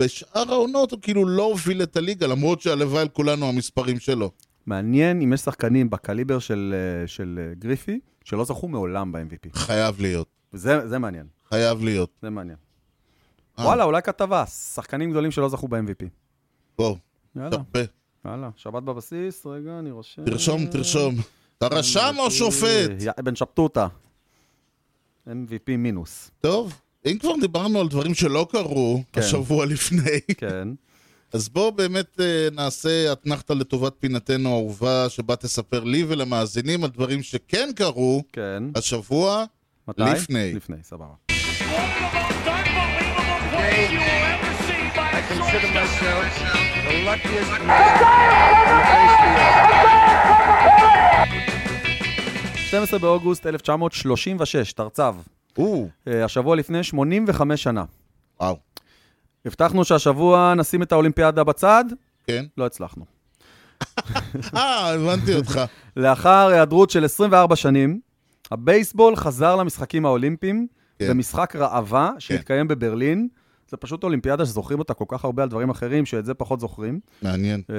בשאר 0.00 0.52
העונות 0.52 0.92
הוא 0.92 1.00
כאילו 1.02 1.28
לא 1.28 1.42
הוביל 1.42 1.82
את 1.82 1.96
הליגה, 1.96 2.26
למרות 2.26 2.60
שהלוואי 2.60 3.00
על 3.00 3.08
כולנו 3.08 3.48
המספרים 3.48 4.00
שלו. 4.00 4.30
מעניין 4.66 5.20
אם 5.20 5.32
יש 5.32 5.40
שחקנים 5.40 5.90
בקליבר 5.90 6.38
של, 6.38 6.74
אה, 6.74 7.06
של 7.06 7.40
אה, 7.42 7.54
גריפי, 7.54 8.00
שלא 8.24 8.44
זכו 8.44 8.68
מעולם 8.68 9.12
ב-MVP. 9.12 9.48
חייב 9.52 10.00
להיות. 10.00 10.28
וזה 10.52 10.88
זה 10.88 10.98
מעניין, 10.98 11.26
חייב 11.48 11.84
להיות. 11.84 12.10
זה 12.22 12.30
מעניין. 12.30 12.56
אה. 13.58 13.64
וואלה, 13.64 13.84
אולי 13.84 14.02
כתבה, 14.02 14.46
שחקנים 14.46 15.10
גדולים 15.10 15.30
שלא 15.30 15.48
זכו 15.48 15.68
ב-MVP. 15.68 16.04
בוא, 16.78 16.96
יאללה, 17.36 17.56
יאללה, 18.30 18.50
שבת 18.56 18.82
בבסיס, 18.82 19.46
רגע, 19.46 19.78
אני 19.78 19.90
רושם. 19.90 20.24
תרשום, 20.24 20.66
תרשום. 20.66 21.14
אתה 21.58 21.66
רשם 21.66 22.14
או 22.18 22.30
שופט? 22.30 22.90
יא, 23.00 23.12
בן 23.22 23.36
שבתותה. 23.36 23.86
MVP 25.28 25.76
מינוס, 25.78 26.30
טוב, 26.40 26.80
אם 27.06 27.18
כבר 27.20 27.32
דיברנו 27.40 27.80
על 27.80 27.88
דברים 27.88 28.14
שלא 28.14 28.46
קרו 28.50 29.02
כן. 29.12 29.20
השבוע 29.20 29.66
לפני, 29.66 30.20
כן. 30.36 30.68
אז 31.32 31.48
בואו 31.48 31.72
באמת 31.72 32.20
אה, 32.20 32.48
נעשה 32.52 33.12
אתנחתא 33.12 33.52
לטובת 33.52 33.92
פינתנו 33.98 34.48
האהובה, 34.48 35.08
שבה 35.08 35.36
תספר 35.36 35.84
לי 35.84 36.04
ולמאזינים 36.08 36.84
על 36.84 36.90
דברים 36.90 37.22
שכן 37.22 37.68
קרו 37.76 38.22
כן. 38.32 38.62
השבוע. 38.74 39.44
מתי? 39.88 40.02
לפני. 40.02 40.54
לפני, 40.54 40.76
סבבה. 40.82 41.14
A 45.18 45.20
consider 45.30 45.70
myself 45.78 46.67
the 46.88 46.94
luckiest 47.08 47.50
man 47.68 47.92
on 48.50 48.66
the 48.70 48.78
face 48.90 49.16
of 49.22 49.68
the 52.70 52.88
12 52.88 52.98
באוגוסט 53.00 53.46
1936, 53.46 54.72
תרצ"ו. 54.72 55.02
או, 55.58 55.88
אה, 56.08 56.24
השבוע 56.24 56.56
לפני 56.56 56.82
85 56.82 57.62
שנה. 57.62 57.84
וואו, 58.40 58.56
הבטחנו 59.44 59.84
שהשבוע 59.84 60.54
נשים 60.56 60.82
את 60.82 60.92
האולימפיאדה 60.92 61.44
בצד, 61.44 61.84
כן. 62.26 62.44
לא 62.58 62.66
הצלחנו. 62.66 63.04
אה, 64.56 64.94
הבנתי 64.94 65.34
אותך. 65.34 65.60
לאחר 65.96 66.48
היעדרות 66.48 66.90
של 66.90 67.04
24 67.04 67.56
שנים, 67.56 68.00
הבייסבול 68.50 69.16
חזר 69.16 69.56
למשחקים 69.56 70.06
האולימפיים 70.06 70.66
כן. 70.98 71.08
במשחק 71.10 71.56
ראווה 71.56 72.10
שהתקיים 72.18 72.68
בברלין. 72.68 73.28
זה 73.70 73.76
פשוט 73.76 74.04
אולימפיאדה 74.04 74.46
שזוכרים 74.46 74.78
אותה 74.78 74.94
כל 74.94 75.04
כך 75.08 75.24
הרבה 75.24 75.42
על 75.42 75.48
דברים 75.48 75.70
אחרים, 75.70 76.06
שאת 76.06 76.24
זה 76.24 76.34
פחות 76.34 76.60
זוכרים. 76.60 77.00
מעניין. 77.22 77.62
אה, 77.70 77.76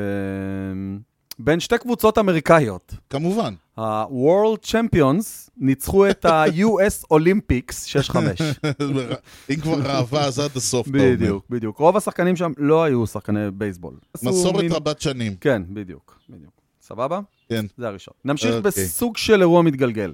בין 1.40 1.60
שתי 1.60 1.78
קבוצות 1.78 2.18
אמריקאיות. 2.18 2.94
כמובן. 3.10 3.54
ה-World 3.78 4.66
Champions 4.66 5.50
ניצחו 5.58 6.10
את 6.10 6.26
ה-US 6.26 7.06
Olympics 7.14 8.10
6-5. 8.12 8.16
אם 9.50 9.56
כבר 9.56 9.82
ראווה, 9.82 10.26
אז 10.26 10.40
עד 10.40 10.52
הסוף, 10.56 10.88
אתה 10.88 10.98
אומר. 10.98 11.12
בדיוק, 11.14 11.46
בדיוק. 11.50 11.78
רוב 11.78 11.98
השחקנים 11.98 12.36
שם 12.36 12.52
לא 12.58 12.84
היו 12.84 13.08
שחקני 13.08 13.52
בייסבול. 13.54 13.94
מסורת 14.24 14.66
רבת 14.72 15.02
שנים. 15.02 15.36
כן, 15.42 15.62
בדיוק, 15.70 16.20
בדיוק. 16.30 16.52
סבבה? 16.82 17.20
כן. 17.50 17.66
זה 17.78 17.88
הראשון. 17.88 18.14
נמשיך 18.26 18.50
אוקיי. 18.56 18.62
בסוג 18.62 19.18
של 19.18 19.42
אירוע 19.42 19.62
מתגלגל. 19.62 20.14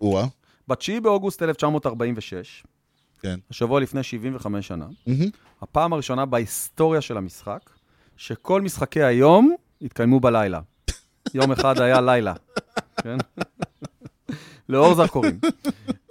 או-אה. 0.00 0.26
ב-9 0.68 1.00
באוגוסט 1.02 1.42
1946, 1.42 2.64
כן. 3.22 3.38
השבוע 3.50 3.80
לפני 3.80 4.02
75 4.02 4.68
שנה, 4.68 4.86
מהמם. 5.06 5.30
הפעם 5.62 5.92
הראשונה 5.92 6.26
בהיסטוריה 6.26 7.00
של 7.00 7.16
המשחק, 7.16 7.70
שכל 8.16 8.62
משחקי 8.62 9.02
היום 9.02 9.54
התקיימו 9.82 10.20
בלילה. 10.20 10.60
יום 11.34 11.52
אחד 11.52 11.80
היה 11.80 12.00
לילה, 12.00 12.34
כן? 13.02 13.16
לאור 14.68 14.94
זרקורים. 14.94 15.38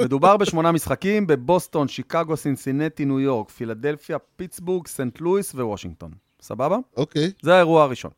מדובר 0.02 0.38
בשמונה 0.38 0.72
משחקים 0.72 1.28
בבוסטון, 1.28 1.88
שיקגו, 1.88 2.38
סינסינטי, 2.38 3.06
ניו 3.06 3.20
יורק, 3.20 3.50
פילדלפיה, 3.50 4.18
פיטסבורג, 4.36 4.88
סנט 4.88 5.22
לואיס 5.22 5.56
ווושינגטון. 5.56 6.12
סבבה? 6.42 6.78
אוקיי. 6.98 7.32
זה 7.42 7.56
האירוע 7.56 7.84
הראשון. 7.84 8.12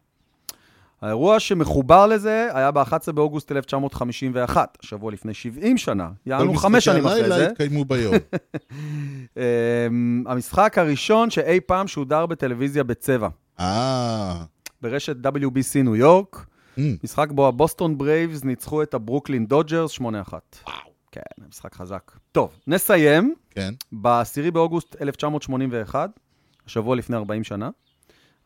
האירוע 1.01 1.39
שמחובר 1.39 2.07
לזה 2.07 2.49
היה 2.53 2.71
ב-11 2.71 3.11
באוגוסט 3.11 3.51
1951, 3.51 4.77
שבוע 4.81 5.11
לפני 5.11 5.33
70 5.33 5.77
שנה, 5.77 6.09
יענו 6.25 6.53
כל 6.53 6.59
חמש 6.59 6.75
משחקי 6.75 6.81
שנים 6.81 7.05
אחרי 7.05 7.19
הלילה 7.19 7.37
זה. 7.37 7.47
התקיימו 7.47 7.85
ביום. 7.85 8.15
אמ, 9.37 10.23
המשחק 10.27 10.77
הראשון 10.77 11.29
שאי 11.29 11.59
פעם 11.59 11.87
שודר 11.87 12.25
בטלוויזיה 12.25 12.83
בצבע, 12.83 13.27
אה. 13.59 14.43
ברשת 14.81 15.15
WCBS 15.25 15.83
ניו 15.83 15.95
יורק. 15.95 16.45
משחק 17.03 17.31
בו 17.31 17.47
הבוסטון 17.47 17.97
ברייבס 17.97 18.43
ניצחו 18.43 18.83
את 18.83 18.93
הברוקלין 18.93 19.45
דודג'רס 19.45 19.93
8-1. 19.93 20.01
וואו. 20.01 20.41
כן, 21.11 21.21
משחק 21.49 21.75
חזק. 21.75 22.11
טוב, 22.31 22.59
נסיים 22.67 23.35
כן. 23.49 23.73
ב-10 23.91 24.51
באוגוסט 24.51 24.95
1981, 25.01 26.09
השבוע 26.65 26.95
לפני 26.95 27.15
40 27.15 27.43
שנה. 27.43 27.69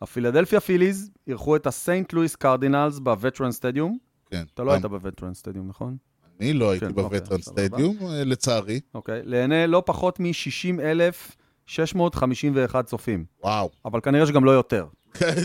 הפילדלפיה 0.02 0.60
פיליז 0.60 1.10
אירחו 1.28 1.56
את 1.56 1.66
הסיינט 1.66 2.12
לואיס 2.12 2.36
קרדינלס 2.36 2.98
בווטרן 2.98 3.52
סטדיום. 3.52 3.98
כן. 4.30 4.42
אתה 4.54 4.64
לא 4.64 4.72
היית 4.72 4.84
בווטרן 4.84 5.34
סטדיום, 5.34 5.68
נכון? 5.68 5.96
אני 6.40 6.52
לא 6.52 6.70
הייתי 6.70 6.86
כן, 6.86 6.94
בווטרן 6.94 7.38
אוקיי. 7.38 7.42
סטדיום, 7.42 7.96
אה, 8.02 8.24
לצערי. 8.24 8.80
אוקיי. 8.94 9.20
לעיני 9.24 9.66
לא 9.66 9.82
פחות 9.86 10.20
מ-60,651 10.20 12.82
צופים. 12.82 13.24
וואו. 13.42 13.70
אבל 13.84 14.00
כנראה 14.00 14.26
שגם 14.26 14.44
לא 14.44 14.50
יותר. 14.50 14.86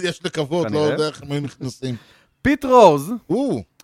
יש 0.03 0.25
לקוות, 0.25 0.71
לא. 0.71 0.79
יודע 0.79 1.07
איך 1.07 1.23
הם 1.23 1.31
היו 1.31 1.41
נכנסים. 1.41 1.95
פיט 2.41 2.65
רוז 2.65 3.11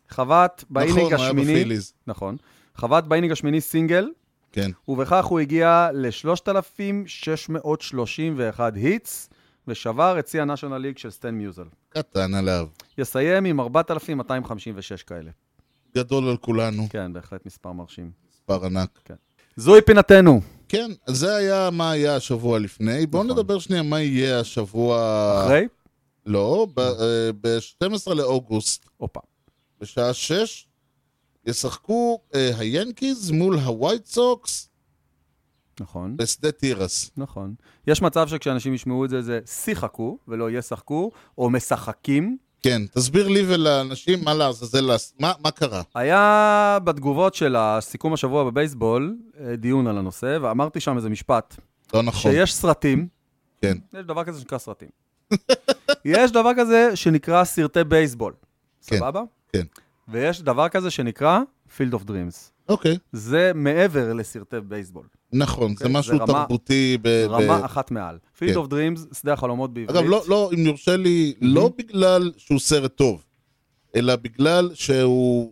חבט 0.09 0.63
באינינג 0.69 1.13
נכון, 1.13 1.13
היה 1.13 1.25
השמיני. 1.27 1.75
נכון, 2.07 2.37
חבט 2.75 3.03
ב 3.03 3.07
inning 3.07 3.31
השמיני 3.31 3.61
סינגל, 3.61 4.09
כן. 4.51 4.71
ובכך 4.87 5.25
הוא 5.25 5.39
הגיע 5.39 5.89
ל-3,631 5.93 8.59
hits, 8.75 9.29
ושבר 9.67 10.19
את 10.19 10.27
שיא 10.27 10.41
הנשיונל 10.41 10.77
ליג 10.77 10.97
של 10.97 11.11
סטן 11.11 11.35
מיוזל. 11.35 11.67
קטן 11.89 12.33
עליו. 12.33 12.67
יסיים 12.97 13.45
עם 13.45 13.59
4,256 13.59 15.03
כאלה. 15.03 15.31
גדול 15.95 16.29
על 16.29 16.37
כולנו, 16.37 16.87
כן, 16.89 17.13
בהחלט 17.13 17.45
מספר 17.45 17.71
מרשים. 17.71 18.11
מספר 18.33 18.65
ענק. 18.65 19.09
זוהי 19.55 19.81
פינתנו. 19.81 20.41
כן, 20.69 20.91
זה 21.07 21.35
היה 21.35 21.69
מה 21.69 21.91
היה 21.91 22.15
השבוע 22.15 22.59
לפני. 22.59 23.05
בואו 23.05 23.23
נכון. 23.23 23.37
נדבר 23.37 23.59
שנייה 23.59 23.83
מה 23.83 24.01
יהיה 24.01 24.39
השבוע... 24.39 24.97
אחרי? 25.45 25.67
לא, 26.25 26.67
ב-12 27.41 28.13
לאוגוסט, 28.13 28.85
הופה. 28.97 29.19
בשעה 29.81 30.13
6, 30.13 30.67
ישחקו 31.45 32.19
אה, 32.35 32.51
היאנקיז 32.57 33.31
מול 33.31 33.57
הווייט 33.59 34.05
סוקס 34.05 34.69
נכון, 35.79 36.17
בשדה 36.17 36.51
תירס. 36.51 37.11
נכון. 37.17 37.53
יש 37.87 38.01
מצב 38.01 38.27
שכשאנשים 38.27 38.73
ישמעו 38.73 39.05
את 39.05 39.09
זה, 39.09 39.21
זה 39.21 39.39
שיחקו, 39.45 40.17
ולא 40.27 40.51
ישחקו, 40.51 41.11
או 41.37 41.49
משחקים. 41.49 42.37
כן, 42.63 42.81
תסביר 42.91 43.27
לי 43.27 43.43
ולאנשים 43.47 44.23
מה 44.23 44.33
לעזאזל, 44.33 44.89
מה, 45.19 45.33
מה 45.39 45.51
קרה? 45.51 45.81
היה 45.95 46.77
בתגובות 46.83 47.35
של 47.35 47.55
הסיכום 47.55 48.13
השבוע 48.13 48.43
בבייסבול 48.43 49.17
אה, 49.39 49.55
דיון 49.55 49.87
על 49.87 49.97
הנושא, 49.97 50.37
ואמרתי 50.41 50.79
שם 50.79 50.97
איזה 50.97 51.09
משפט, 51.09 51.55
לא 51.93 52.03
נכון. 52.03 52.31
שיש 52.31 52.53
סרטים, 52.53 53.07
כן. 53.61 53.77
יש 53.93 54.05
דבר 54.05 54.23
כזה 54.23 54.39
שנקרא 54.39 54.57
סרטים. 54.57 54.89
יש 56.05 56.31
דבר 56.31 56.51
כזה 56.57 56.95
שנקרא 56.95 57.43
סרטי 57.43 57.83
בייסבול, 57.83 58.33
כן, 58.85 58.97
סבבה? 58.97 59.21
כן. 59.53 59.63
ויש 60.07 60.41
דבר 60.41 60.69
כזה 60.69 60.91
שנקרא 60.91 61.39
Field 61.77 61.93
of 61.93 62.07
Dreams. 62.07 62.52
אוקיי, 62.69 62.97
זה 63.13 63.51
מעבר 63.55 64.13
לסרטי 64.13 64.55
בייסבול. 64.67 65.05
נכון, 65.33 65.67
זה 65.67 65.85
אוקיי, 65.85 65.99
משהו 65.99 66.17
זה 66.17 66.23
רמה- 66.23 66.33
תרבותי. 66.41 66.97
ב- 67.01 67.07
ב- 67.25 67.27
רמה 67.29 67.65
אחת 67.65 67.91
מעל. 67.91 68.17
Field 68.37 68.39
כן. 68.39 68.55
of 68.55 68.67
Dreams, 68.71 69.15
שדה 69.19 69.33
החלומות 69.33 69.73
בעברית. 69.73 69.97
אגב, 69.97 70.09
לא, 70.09 70.23
לא, 70.27 70.49
אם 70.53 70.59
יורשה 70.59 70.97
לי, 70.97 71.33
לא 71.41 71.71
בגלל 71.77 72.31
שהוא 72.37 72.59
סרט 72.59 72.95
טוב, 72.95 73.23
אלא 73.95 74.15
בגלל 74.15 74.71
שהוא 74.73 75.51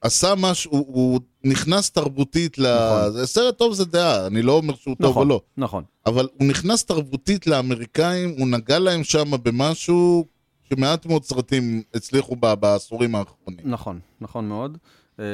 עשה 0.00 0.34
משהו, 0.36 0.70
הוא, 0.72 0.86
הוא 0.86 1.20
נכנס 1.44 1.90
תרבותית 1.90 2.58
ל... 2.58 2.66
נכון. 2.76 3.26
סרט 3.26 3.58
טוב 3.58 3.72
זה 3.74 3.84
דעה, 3.84 4.26
אני 4.26 4.42
לא 4.42 4.52
אומר 4.52 4.74
שהוא 4.74 4.94
טוב 4.96 5.04
או 5.06 5.10
נכון, 5.10 5.28
לא. 5.28 5.40
נכון. 5.56 5.84
אבל 6.06 6.28
הוא 6.40 6.48
נכנס 6.48 6.84
תרבותית 6.84 7.46
לאמריקאים, 7.46 8.34
הוא 8.38 8.48
נגע 8.48 8.78
להם 8.78 9.04
שם 9.04 9.30
במשהו 9.42 10.24
שמעט 10.70 11.06
מאוד 11.06 11.24
סרטים 11.24 11.82
הצליחו 11.94 12.36
ב- 12.40 12.54
בעשורים 12.54 13.14
האחרונים. 13.14 13.60
נכון, 13.64 14.00
נכון 14.20 14.48
מאוד. 14.48 14.78
אה, 15.20 15.24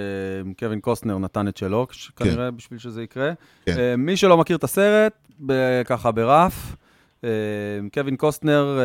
קווין 0.58 0.80
קוסטנר 0.80 1.18
נתן 1.18 1.48
את 1.48 1.56
שלו, 1.56 1.86
כש- 1.88 2.10
כנראה 2.16 2.50
בשביל 2.50 2.78
שזה 2.78 3.02
יקרה. 3.02 3.32
כן. 3.66 3.78
אה, 3.78 3.96
מי 3.96 4.16
שלא 4.16 4.36
מכיר 4.36 4.56
את 4.56 4.64
הסרט, 4.64 5.12
ככה 5.84 6.10
ברף, 6.12 6.76
אה, 7.24 7.28
קווין 7.94 8.16
קוסטנר 8.16 8.78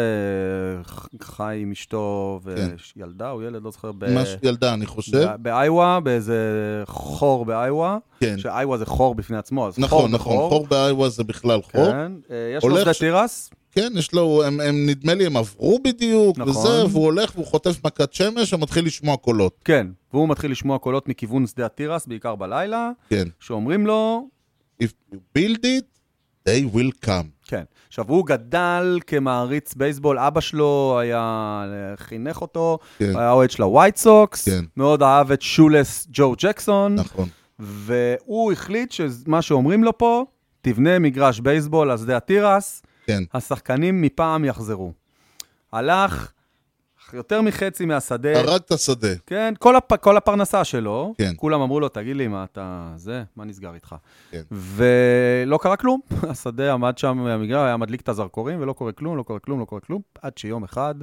חי 1.22 1.60
עם 1.62 1.72
אשתו 1.72 2.40
כן. 2.56 2.70
וילדה 2.98 3.32
או 3.32 3.42
ילד, 3.42 3.64
לא 3.64 3.72
זוכר, 3.72 3.92
ב- 3.92 4.10
ממש 4.14 4.36
ילדה, 4.44 4.74
אני 4.74 4.86
חושב. 4.86 5.28
באיווה, 5.42 6.00
באיזה 6.00 6.38
חור 6.88 7.46
באיווה, 7.46 7.98
כן. 8.20 8.38
שאיווה 8.38 8.78
זה 8.78 8.86
חור 8.86 9.16
בפני 9.16 9.38
עצמו, 9.38 9.68
אז 9.68 9.74
חור 9.76 9.84
נכון, 9.86 10.12
נכון, 10.12 10.36
בחור. 10.36 10.50
חור 10.50 10.68
באיווה 10.68 11.10
זה 11.10 11.24
בכלל 11.24 11.62
חור. 11.62 11.86
כן, 11.92 12.12
יש 12.58 12.64
לו 12.64 12.78
שדה 12.78 12.94
ש- 12.94 13.00
תירס, 13.00 13.50
כן, 13.78 13.94
יש 13.96 14.14
לו, 14.14 14.44
הם, 14.44 14.60
הם, 14.60 14.86
נדמה 14.86 15.14
לי, 15.14 15.26
הם 15.26 15.38
עברו 15.38 15.80
בדיוק, 15.84 16.38
נכון. 16.38 16.50
וזה, 16.50 16.86
והוא 16.86 17.04
הולך 17.04 17.32
והוא 17.36 17.46
חוטף 17.46 17.86
מכת 17.86 18.14
שמש 18.14 18.54
ומתחיל 18.54 18.86
לשמוע 18.86 19.18
קולות. 19.18 19.60
כן, 19.66 19.88
והוא 20.14 20.30
מתחיל 20.30 20.52
לשמוע 20.52 20.78
קולות 20.78 21.10
מכיוון 21.10 21.48
שדה 21.48 21.66
התירס, 21.66 22.06
בעיקר 22.08 22.36
בלילה, 22.36 22.92
כן. 23.10 23.28
שאומרים 23.40 23.88
לו, 23.88 24.28
If 24.84 24.88
you 25.14 25.18
build 25.38 25.60
it, 25.60 25.86
they 26.50 26.76
will 26.76 27.06
come. 27.06 27.28
כן. 27.48 27.64
עכשיו, 27.88 28.06
הוא 28.08 28.26
גדל 28.26 29.00
כמעריץ 29.08 29.74
בייסבול, 29.74 30.20
אבא 30.20 30.42
שלו 30.42 30.98
היה, 31.02 31.64
חינך 31.96 32.42
אותו, 32.42 32.80
כן. 32.98 33.18
היה 33.18 33.32
אוהד 33.32 33.52
של 33.52 33.64
הווייט 33.64 33.98
סוקס, 33.98 34.50
כן. 34.50 34.66
מאוד 34.78 35.04
אהב 35.04 35.32
את 35.32 35.42
שולס 35.42 36.08
ג'ו 36.12 36.36
ג'קסון, 36.38 36.96
נכון. 36.96 37.30
והוא 37.60 38.52
החליט 38.52 38.92
שמה 38.92 39.42
שאומרים 39.42 39.84
לו 39.84 39.98
פה, 39.98 40.26
תבנה 40.62 41.00
מגרש 41.00 41.40
בייסבול 41.40 41.92
על 41.92 41.98
שדה 41.98 42.18
התירס, 42.18 42.82
כן. 43.08 43.24
השחקנים 43.34 44.02
מפעם 44.02 44.46
יחזרו. 44.46 44.94
הלך 45.72 46.32
יותר 47.14 47.42
מחצי 47.42 47.86
מהשדה, 47.86 48.40
הרג 48.40 48.62
את 48.66 48.72
השדה. 48.72 49.16
כן, 49.26 49.54
כל, 49.60 49.76
הפ... 49.76 49.94
כל 49.94 50.18
הפרנסה 50.18 50.64
שלו, 50.64 51.14
כן. 51.18 51.34
כולם 51.36 51.62
אמרו 51.62 51.80
לו, 51.80 51.90
תגיד 51.90 52.16
לי, 52.16 52.28
מה 52.28 52.44
אתה... 52.44 52.94
זה, 52.96 53.24
מה 53.36 53.46
נסגר 53.46 53.74
איתך? 53.74 53.96
כן. 54.32 54.42
ולא 54.52 55.60
קרה 55.62 55.76
כלום. 55.76 56.00
השדה 56.30 56.74
עמד 56.74 56.98
שם 56.98 57.26
במגרש, 57.28 57.66
היה 57.66 57.78
מדליק 57.78 58.02
את 58.02 58.10
הזרקורים, 58.10 58.62
ולא 58.62 58.74
קורה 58.74 58.92
כלום, 58.92 59.18
לא 59.18 59.24
קורה 59.24 59.40
כלום, 59.40 59.60
לא 59.60 59.66
קורה 59.66 59.82
כלום, 59.82 60.02
עד 60.22 60.38
שיום 60.38 60.64
אחד 60.64 60.96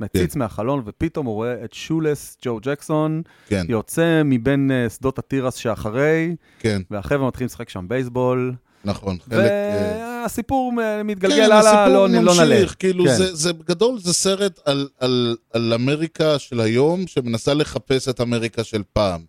מציץ 0.00 0.32
כן. 0.32 0.38
מהחלון, 0.38 0.82
ופתאום 0.86 1.26
הוא 1.26 1.34
רואה 1.34 1.64
את 1.64 1.72
שולס 1.72 2.36
ג'ו 2.42 2.58
ג'קסון, 2.62 3.22
כן, 3.46 3.64
יוצא 3.68 4.22
מבין 4.24 4.70
אה, 4.70 4.90
שדות 4.90 5.18
התירס 5.18 5.54
שאחרי, 5.54 6.36
כן, 6.58 6.82
והחבר'ה 6.90 7.26
מתחילים 7.26 7.46
לשחק 7.46 7.68
שם 7.68 7.88
בייסבול, 7.88 8.54
נכון. 8.84 9.16
חלק... 9.30 9.34
אה, 9.50 10.20
והסיפור 10.22 10.72
אה, 10.82 11.02
מתגלגל 11.02 11.36
כן, 11.36 11.42
הלאה, 11.42 11.58
הסיפור 11.58 12.06
לא, 12.06 12.08
לא. 12.08 12.22
ממשיך, 12.22 12.76
כאילו, 12.78 13.04
כן. 13.04 13.16
זה, 13.16 13.34
זה 13.34 13.52
בגדול, 13.52 13.98
זה 14.00 14.12
סרט 14.12 14.60
על, 14.64 15.36
אמריקה 15.74 16.38
של 16.38 16.60
היום, 16.60 17.06
שמנסה 17.06 17.54
לחפש 17.54 18.08
את 18.08 18.20
אמריקה 18.20 18.64
של 18.64 18.82
פעם. 18.92 19.20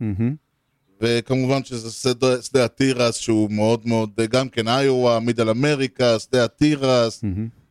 וכמובן 1.02 1.64
שזה 1.64 1.92
שדה, 2.42 2.66
התירס, 2.66 3.16
שהוא 3.16 3.52
מאוד 3.52 3.82
מאוד, 3.86 4.10
גם 4.30 4.50
כן 4.50 4.68
איואה, 4.68 5.20
מידל 5.20 5.50
אמריקה, 5.50 6.20
שדה 6.20 6.44
התירס. 6.44 7.24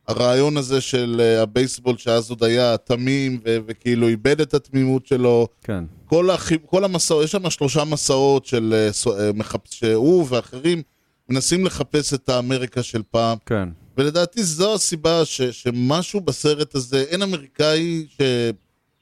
הרעיון 0.08 0.56
הזה 0.56 0.80
של 0.80 1.20
אה, 1.24 1.42
הבייסבול 1.42 1.96
שאז 1.96 2.30
עוד 2.30 2.44
היה 2.44 2.76
תמים, 2.76 3.40
ו- 3.44 3.56
וכאילו 3.66 4.08
איבד 4.08 4.40
את 4.40 4.54
התמימות 4.54 5.06
שלו. 5.06 5.48
כן. 5.64 5.84
כל, 6.06 6.30
הח... 6.30 6.50
כל 6.66 6.84
המסעות, 6.84 7.24
יש 7.24 7.32
שם 7.32 7.50
שלושה 7.50 7.84
מסעות 7.84 8.46
של 8.46 8.74
אה, 8.76 8.92
סו- 8.92 9.18
אה, 9.20 9.30
מחפ... 9.34 9.60
שהוא 9.70 10.26
ואחרים 10.28 10.82
מנסים 11.28 11.64
לחפש 11.64 12.14
את 12.14 12.28
האמריקה 12.28 12.82
של 12.82 13.02
פעם. 13.10 13.38
כן. 13.46 13.68
ולדעתי 13.96 14.44
זו 14.44 14.74
הסיבה 14.74 15.24
ש, 15.24 15.42
שמשהו 15.42 16.20
בסרט 16.20 16.74
הזה, 16.74 17.04
אין 17.08 17.22
אמריקאי 17.22 18.06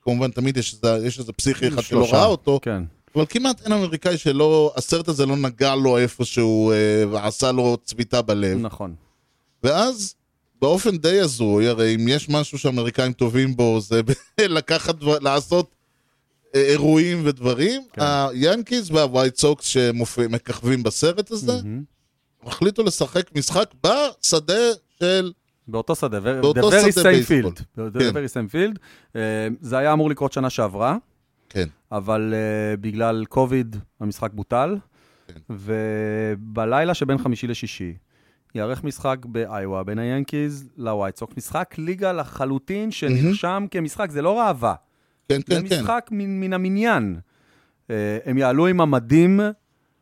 שכמובן 0.00 0.31
תמיד 0.31 0.57
יש 0.57 0.75
איזה, 0.75 1.07
יש 1.07 1.19
איזה 1.19 1.33
פסיכי 1.33 1.69
אחד 1.69 1.83
שלא. 1.83 2.09
ראה 2.12 2.25
אותו, 2.25 2.61
כן. 2.62 2.83
אבל 3.17 3.25
כמעט 3.29 3.62
אין 3.65 3.73
אמריקאי 3.73 4.19
שלא, 4.19 4.73
הסרט 4.77 5.09
הזה 5.09 5.27
לא 5.27 5.37
נגע 5.37 5.75
לו 5.75 5.99
איפשהו 5.99 6.73
אה, 6.73 7.05
ועשה 7.11 7.53
לו 7.53 7.77
צביטה 7.85 8.23
בלב. 8.23 8.59
נכון. 8.59 8.95
ואז 9.62 10.15
באופן 10.61 10.97
די 10.97 11.21
הזוי, 11.21 11.69
הרי 11.69 11.95
אם 11.95 12.09
יש 12.09 12.29
משהו 12.29 12.59
שאמריקאים 12.59 13.12
טובים 13.12 13.57
בו 13.57 13.81
זה 13.81 14.01
לקחת, 14.38 14.94
דבר, 14.94 15.18
לעשות 15.18 15.75
אה, 16.55 16.61
אירועים 16.61 17.23
ודברים. 17.25 17.83
כן. 17.92 18.03
היאנקיז 18.03 18.90
והווייט 18.90 19.37
סוקס 19.37 19.66
שמככבים 19.66 20.83
בסרט 20.83 21.31
הזה, 21.31 21.61
מהמם. 22.42 22.53
החליטו 22.53 22.83
לשחק 22.83 23.37
משחק 23.37 23.74
בשדה 23.83 24.55
של... 25.00 25.33
באותו 25.68 25.96
שדה, 25.96 26.20
באותו 26.20 26.72
שדה 26.92 27.03
בייסבול. 27.03 27.53
field. 28.53 28.79
אה, 29.16 29.48
זה 29.61 29.79
היה 29.79 29.92
אמור 29.92 30.11
לקרות 30.11 30.33
שנה 30.33 30.50
שעברה, 30.50 30.96
כן. 31.48 31.68
אבל 31.92 32.35
אה, 32.35 32.76
בגלל 32.76 33.24
קוביד 33.29 33.76
המשחק 34.00 34.31
בוטל, 34.33 34.76
כן. 35.26 35.40
ובלילה 35.50 36.94
שבין 36.94 37.18
חמישי 37.18 37.46
לשישי 37.46 37.94
ייערך 38.55 38.85
משחק 38.85 39.18
באיווה 39.24 39.85
בין 39.85 39.98
היאנקיז 39.98 40.68
לווייט 40.76 41.16
סוקס, 41.16 41.37
משחק 41.37 41.74
ליגה 41.79 42.12
לחלוטין 42.12 42.90
שנרשם 42.90 43.66
כמשחק, 43.70 44.11
זה 44.11 44.22
לא 44.22 44.40
ראווה, 44.40 44.74
כן, 45.29 45.37
זה 45.37 45.42
כן, 45.42 45.68
כן. 45.68 45.81
משחק 45.81 46.09
מן 46.11 46.40
מן 46.40 46.53
המניין. 46.53 47.16
אה, 47.90 48.18
הם 48.24 48.38
יעלו 48.38 48.66
עם 48.66 48.81
המדים 48.81 49.40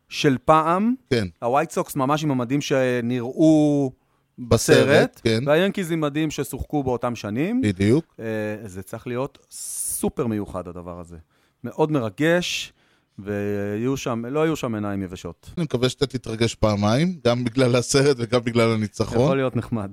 של 0.09 0.37
פעם, 0.45 0.95
כן. 1.09 1.27
הווייט 1.41 1.71
סוקס 1.71 1.95
ממש 1.95 2.23
עם 2.23 2.31
המדים 2.31 2.61
שנראו 2.61 3.91
בסרט, 4.39 4.77
בסרט, 4.87 5.21
כן. 5.23 5.43
והיאנקיז 5.45 5.91
עם 5.91 6.01
מדים 6.01 6.31
ששוחקו 6.31 6.83
באותם 6.83 7.15
שנים. 7.15 7.61
בדיוק. 7.61 8.15
אה, 8.19 8.25
זה 8.65 8.83
צריך 8.83 9.07
להיות 9.07 9.45
סופר 9.51 10.27
מיוחד, 10.27 10.67
הדבר 10.67 10.99
הזה. 10.99 11.17
מאוד 11.63 11.91
מרגש, 11.91 12.73
ויהיו 13.19 13.97
שם, 13.97 14.25
לא 14.25 14.39
יהיו 14.39 14.55
שם 14.55 14.75
עיניים 14.75 15.03
יבשות. 15.03 15.49
אני 15.57 15.63
מקווה 15.63 15.89
שאתה 15.89 16.07
תתרגש 16.07 16.55
פעמיים, 16.55 17.19
גם 17.27 17.43
בגלל 17.43 17.75
הסרט 17.75 18.15
וגם 18.19 18.41
בגלל 18.41 18.63
יכול 18.63 18.75
הניצחון. 18.75 19.37
להיות 19.37 19.55
נחמד. 19.55 19.91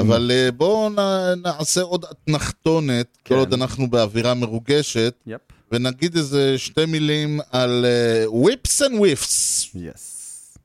אבל 0.00 0.30
אה, 0.34 0.50
בואו 0.50 0.90
נעשה 1.42 1.82
עוד 1.82 2.04
אתנחתונת, 2.04 3.16
כל 3.16 3.34
כן. 3.34 3.34
עוד 3.34 3.52
אנחנו 3.52 3.90
באווירה 3.90 4.34
מרוגשת, 4.34 5.14
יפ. 5.26 5.40
ונגיד 5.72 6.16
איזה 6.16 6.58
שתי 6.58 6.86
מילים 6.86 7.40
על 7.50 7.86
whips 8.26 8.82
and 8.82 8.98
whips. 8.98 9.66
Yes. 9.74 10.58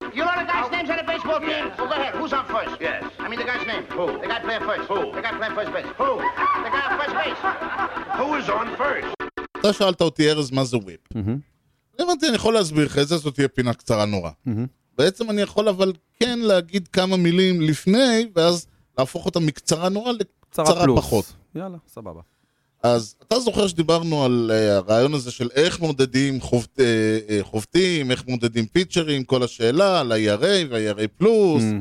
You 0.00 0.24
know 0.26 0.34
the 0.40 0.46
guy's 0.52 0.70
names 0.76 0.90
on 0.92 0.96
the 1.00 1.06
baseball 1.12 1.40
team? 1.48 1.64
Well, 1.78 1.88
go 1.92 1.96
ahead. 2.00 2.14
Who's 2.20 2.32
on 2.38 2.44
first? 2.54 2.74
Yes. 2.88 3.02
I 3.24 3.26
mean 3.30 3.38
the 3.42 3.48
guy's 3.50 3.66
name. 3.72 3.84
Who? 3.98 4.06
The 4.22 4.28
guy 4.32 4.40
playing 4.46 4.64
first. 4.70 4.84
Who? 4.92 5.00
The 5.16 5.22
guy 5.26 5.32
playing 5.38 5.54
first 5.58 5.72
base. 5.76 5.90
Who? 6.00 6.10
The 6.64 6.70
guy 6.74 6.82
on 6.88 6.94
first 7.00 7.14
base. 7.20 7.40
Who 8.20 8.28
is 8.40 8.46
on 8.58 8.68
first? 8.80 9.08
אתה 9.60 9.72
שאלת 9.72 10.00
אותי, 10.00 10.30
ארז, 10.30 10.50
מה 10.50 10.64
זה 10.64 10.76
whip? 10.76 11.00
הבנתי, 11.98 12.26
אני 12.28 12.36
יכול 12.36 12.54
להסביר 12.54 12.86
לך 12.86 12.98
את 12.98 13.08
זה, 13.08 13.16
זאת 13.16 13.34
תהיה 13.34 13.48
פינה 13.48 13.74
קצרה 13.74 14.04
נורא. 14.04 14.30
בעצם 14.98 15.30
אני 15.30 15.40
יכול 15.40 15.68
אבל 15.68 15.92
כן 16.20 16.38
להגיד 16.38 16.88
כמה 16.88 17.16
מילים 17.16 17.60
לפני, 17.60 18.26
ואז 18.36 18.66
להפוך 18.98 19.26
אותה 19.26 19.40
מקצרה 19.40 19.88
נורא 19.88 20.12
קצרה 20.50 20.64
לקצרה. 20.64 20.96
פחות. 20.96 21.32
יאללה, 21.54 21.78
סבבה. 21.88 22.20
אז 22.82 23.14
אתה 23.22 23.40
זוכר 23.40 23.66
שדיברנו 23.66 24.24
על 24.24 24.50
uh, 24.50 24.70
הרעיון 24.70 25.14
הזה 25.14 25.30
של 25.30 25.48
איך 25.54 25.80
מודדים 25.80 26.40
חובט, 26.40 26.78
uh, 26.78 26.80
uh, 26.80 27.44
חובטים, 27.44 28.10
איך 28.10 28.26
מודדים 28.26 28.66
פיצ'רים, 28.66 29.24
כל 29.24 29.42
השאלה 29.42 30.00
על 30.00 30.12
ה-ERA 30.12 30.66
וה-ERA 30.70 31.08
פלוס, 31.18 31.62
מהמם. 31.62 31.78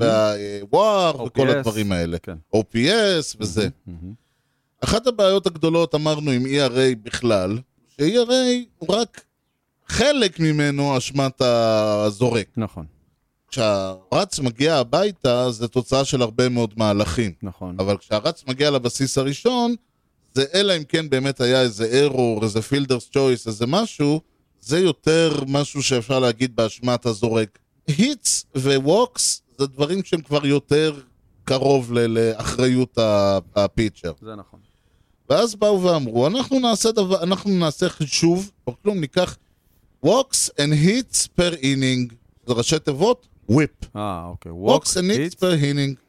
וה-WAR 0.71 1.21
וכל 1.21 1.49
הדברים 1.49 1.91
האלה. 1.91 2.17
כן. 2.17 2.35
OPS 2.55 3.35
וזה. 3.39 3.69
מהמם. 3.87 4.13
אחת 4.83 5.07
הבעיות 5.07 5.47
הגדולות 5.47 5.95
אמרנו 5.95 6.31
עם 6.31 6.45
ERA 6.45 6.95
בכלל, 7.03 7.57
ש-ERA 7.97 8.31
הוא 8.77 8.95
רק 8.95 9.23
חלק 9.87 10.39
ממנו 10.39 10.97
אשמת 10.97 11.41
הזורק. 11.41 12.47
נכון, 12.57 12.85
כשהרץ 13.47 14.39
מגיע 14.39 14.75
הביתה 14.75 15.51
זה 15.51 15.67
תוצאה 15.67 16.05
של 16.05 16.21
הרבה 16.21 16.49
מאוד 16.49 16.73
מהלכים. 16.77 17.31
נכון. 17.43 17.75
אבל 17.79 17.97
כשהרץ 17.97 18.43
מגיע 18.47 18.71
לבסיס 18.71 19.17
הראשון, 19.17 19.75
זה 20.33 20.45
אלא 20.53 20.77
אם 20.77 20.83
כן 20.83 21.09
באמת 21.09 21.41
היה 21.41 21.61
איזה 21.61 22.07
error, 22.07 22.43
איזה 22.43 22.61
fielder's 22.61 23.09
choice, 23.13 23.47
איזה 23.47 23.67
משהו, 23.67 24.21
זה 24.61 24.79
יותר 24.79 25.39
משהו 25.47 25.83
שאפשר 25.83 26.19
להגיד 26.19 26.55
באשמת 26.55 27.05
הזורק. 27.05 27.59
hits 27.87 28.45
ו 28.55 28.69
walks 28.69 29.41
זה 29.57 29.67
דברים 29.67 30.03
שהם 30.03 30.21
כבר 30.21 30.45
יותר 30.45 30.99
קרוב 31.43 31.93
ל- 31.93 31.99
לאחריות 32.07 32.97
ה 33.55 33.61
pitcher. 33.61 34.11
זה 34.21 34.35
נכון. 34.35 34.59
ואז 35.29 35.55
באו 35.55 35.83
ואמרו, 35.83 36.27
אנחנו 36.27 36.59
נעשה, 36.59 36.91
דבר, 36.91 37.23
אנחנו 37.23 37.51
נעשה 37.51 37.89
חישוב, 37.89 38.51
או 38.67 38.75
כלום, 38.83 38.99
ניקח 38.99 39.37
walks 40.05 40.49
and 40.57 40.73
hits 40.85 41.27
per 41.39 41.53
inning, 41.61 42.13
זה 42.47 42.53
ראשי 42.53 42.79
תיבות, 42.79 43.27
whip. 43.51 43.85
אה, 43.95 44.25
אוקיי. 44.25 44.51
walks 44.51 44.89
and 44.89 45.33
hits. 45.33 45.35
per 45.39 45.61
inning. 45.61 46.08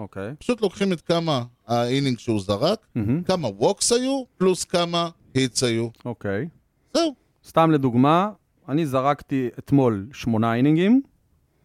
אוקיי. 0.00 0.34
פשוט 0.38 0.60
לוקחים 0.60 0.92
את 0.92 1.00
כמה 1.00 1.42
האינינג 1.66 2.18
שהוא 2.18 2.40
זרק, 2.40 2.86
מהמם. 2.94 3.22
כמה 3.22 3.48
walks 3.48 3.94
היו, 3.94 4.22
פלוס 4.38 4.64
כמה 4.64 5.08
hits 5.36 5.66
היו. 5.66 5.88
אוקיי. 6.04 6.48
זהו. 6.94 7.14
סתם 7.46 7.70
לדוגמה, 7.70 8.30
אני 8.68 8.86
זרקתי 8.86 9.48
אתמול 9.58 10.06
שמונה 10.12 10.54
אינינגים. 10.54 11.02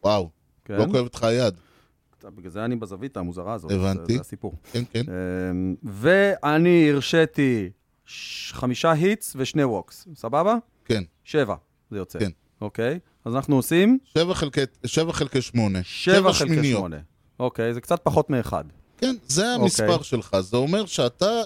וואו, 0.04 0.30
כן. 0.65 0.74
לא 0.74 0.86
כואבת 0.91 1.15
לך 1.15 1.24
היד. 1.24 1.54
בגלל 2.36 2.52
זה 2.52 2.65
אני 2.65 2.76
בזווית 2.76 3.17
המוזרה 3.17 3.54
הזאת. 3.54 3.71
הבנתי. 3.71 4.13
זה, 4.13 4.13
זה 4.13 4.21
הסיפור. 4.21 4.54
כן, 4.71 4.84
כן. 4.91 5.02
אמ, 5.08 5.76
ואני 5.84 6.91
הרשיתי 6.91 7.69
חמישה 8.52 8.91
hits 8.91 9.34
ושני 9.36 9.63
walks, 9.63 10.08
סבבה? 10.15 10.56
כן. 10.86 11.04
שבע, 11.24 11.56
זה 11.91 11.98
יוצא. 11.98 12.19
כן. 12.19 12.30
אוקיי? 12.62 13.00
אז 13.26 13.36
אנחנו 13.36 13.56
עושים 13.56 13.98
שבע 14.04 14.34
חלקי, 14.34 14.62
שבע 14.86 15.13
חלקי 15.13 15.41
שמונה. 15.41 15.80
שבע 15.84 16.34
חלקי 16.34 16.54
שמיניות. 16.54 16.80
שמונה. 16.80 16.98
אוקיי, 17.39 17.74
זה 17.74 17.82
קצת 17.82 18.00
פחות 18.04 18.30
מאחד. 18.30 18.63
כן, 18.98 19.15
זה 19.28 19.41
אוקיי. 19.54 19.63
המספר 19.63 20.02
שלך. 20.02 20.38
זה 20.39 20.58
אומר 20.58 20.86
שאתה, 20.86 21.41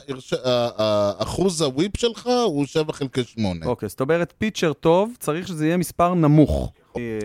אחוז 1.18 1.62
ה 1.62 1.69
WHIP 1.69 1.98
שלך 1.98 2.30
הוא 2.46 2.66
שבע 2.66 2.94
חלקי 2.94 3.24
שמונה. 3.24 3.66
אוקיי, 3.66 3.90
זאת 3.90 4.02
אומרת, 4.02 4.34
pitcher 4.38 4.74
טוב, 4.74 5.12
צריך 5.20 5.48
שזה 5.48 5.66
יהיה 5.66 5.78
מספר 5.78 6.14
נמוך. 6.14 6.72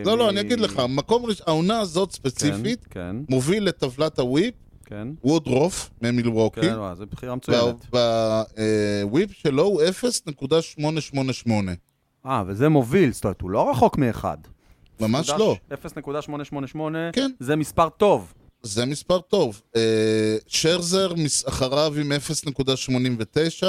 לא, 0.04 0.18
לא, 0.18 0.30
אני 0.30 0.40
אגיד 0.40 0.60
לך, 0.60 0.82
מקום 0.88 1.26
ראשון, 1.26 1.44
העונה 1.46 1.80
הזאת 1.80 2.12
ספציפית, 2.12 2.86
כן, 2.90 3.16
מוביל 3.28 3.64
לטבלת 3.64 4.18
ה 4.18 4.24
WHIP, 4.24 4.54
כן, 4.84 5.08
וודרוף 5.24 5.90
ממילווקי, 6.02 6.60
כן, 6.60 6.78
וואו, 6.78 6.94
זו 6.94 7.06
בחירה 7.06 7.34
מצוינת. 7.34 7.86
והוויפ 7.92 9.32
שלו 9.32 9.62
הוא 9.62 9.82
0.888. 10.78 11.50
אה, 12.26 12.42
וזה 12.46 12.68
מוביל, 12.68 13.12
זאת 13.12 13.24
אומרת, 13.24 13.40
הוא 13.40 13.50
לא 13.50 13.70
רחוק 13.70 13.98
מאחד. 13.98 14.36
ממש 15.00 15.30
לא. 15.30 15.56
0.888, 15.72 16.78
כן. 17.12 17.30
זה 17.40 17.56
מספר 17.56 17.88
טוב. 17.88 18.34
זה 18.64 18.84
מספר 18.86 19.20
טוב. 19.20 19.62
אה, 19.76 20.36
שרזר 20.46 21.12
אחריו 21.48 21.94
עם 22.00 22.12
0.89, 22.12 23.66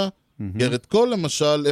גרד 0.57 0.85
קול 0.85 1.09
למשל 1.09 1.67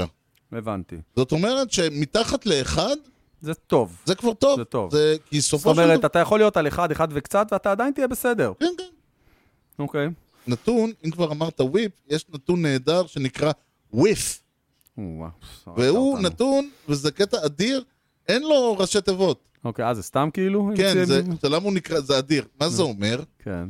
0.99. 0.00 0.04
הבנתי. 0.52 0.96
זאת 1.16 1.32
אומרת 1.32 1.72
שמתחת 1.72 2.46
לאחד 2.46 2.96
זה 3.40 3.54
טוב. 3.54 3.96
זה 4.04 4.14
כבר 4.14 4.34
טוב. 4.34 4.58
זה 4.58 4.64
טוב. 4.64 4.92
זה, 4.92 5.16
כי 5.30 5.40
זאת 5.40 5.50
סופו 5.50 5.74
של 5.74 5.80
אומרת, 5.80 5.98
דבר... 5.98 6.06
אתה 6.06 6.18
יכול 6.18 6.40
להיות 6.40 6.56
על 6.56 6.68
אחד, 6.68 6.90
אחד 6.90 7.08
וקצת, 7.10 7.46
ואתה 7.52 7.70
עדיין 7.70 7.92
תהיה 7.92 8.08
בסדר. 8.08 8.52
כן, 8.60 8.66
כן. 8.78 8.84
אוקיי. 9.78 10.08
נתון, 10.46 10.92
אם 11.04 11.10
כבר 11.10 11.32
אמרת 11.32 11.60
WHIP, 11.60 11.92
יש 12.08 12.24
נתון 12.34 12.62
נהדר 12.62 13.06
שנקרא 13.06 13.52
whiff. 13.92 14.42
והוא. 15.76 16.18
נתון, 16.18 16.70
וזה 16.88 17.10
קטע 17.10 17.46
אדיר, 17.46 17.84
אין 18.28 18.42
לו 18.42 18.76
ראשי 18.78 19.00
תיבות. 19.00 19.49
אוקיי, 19.64 19.84
אה, 19.84 19.94
זה 19.94 20.02
סתם 20.02 20.28
כאילו? 20.32 20.70
כן, 20.76 21.04
זה, 21.04 21.22
אתה 21.34 21.48
למה 21.48 21.64
הוא 21.64 21.72
נקרא, 21.72 22.00
זה 22.00 22.18
אדיר. 22.18 22.44
מה 22.60 22.68
זה 22.68 22.82
אומר? 22.82 23.22
כן. 23.38 23.68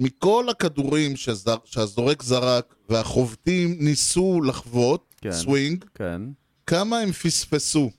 מכל 0.00 0.48
הכדורים 0.50 1.16
שזר, 1.16 1.56
שהזורק 1.64 2.22
זרק 2.22 2.74
והחובטים 2.88 3.76
ניסו 3.80 4.40
לחבוט, 4.42 5.14
כן. 5.20 5.32
סווינג, 5.32 5.84
כן. 5.94 6.22
כמה 6.66 6.98
הם 6.98 7.12
פספסו? 7.12 7.90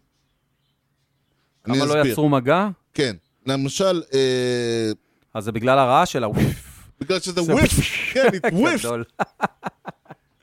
כמה 1.63 1.85
לא. 1.85 2.07
יצרו 2.07 2.29
מגע? 2.29 2.67
כן. 2.93 3.15
למשל, 3.45 4.01
אה, 4.13 4.91
אז 5.33 5.43
זה 5.43 5.51
בגלל 5.51 5.79
הרעש 5.79 6.11
של 6.11 6.23
ה 6.23 6.30
whiff. 6.30 6.67
בגלל 6.99 7.19
שזה 7.19 7.41
זה 7.41 7.53
whiff, 7.53 7.71
כן, 8.13 8.27
it 8.27 8.53
whiff. 8.61 8.85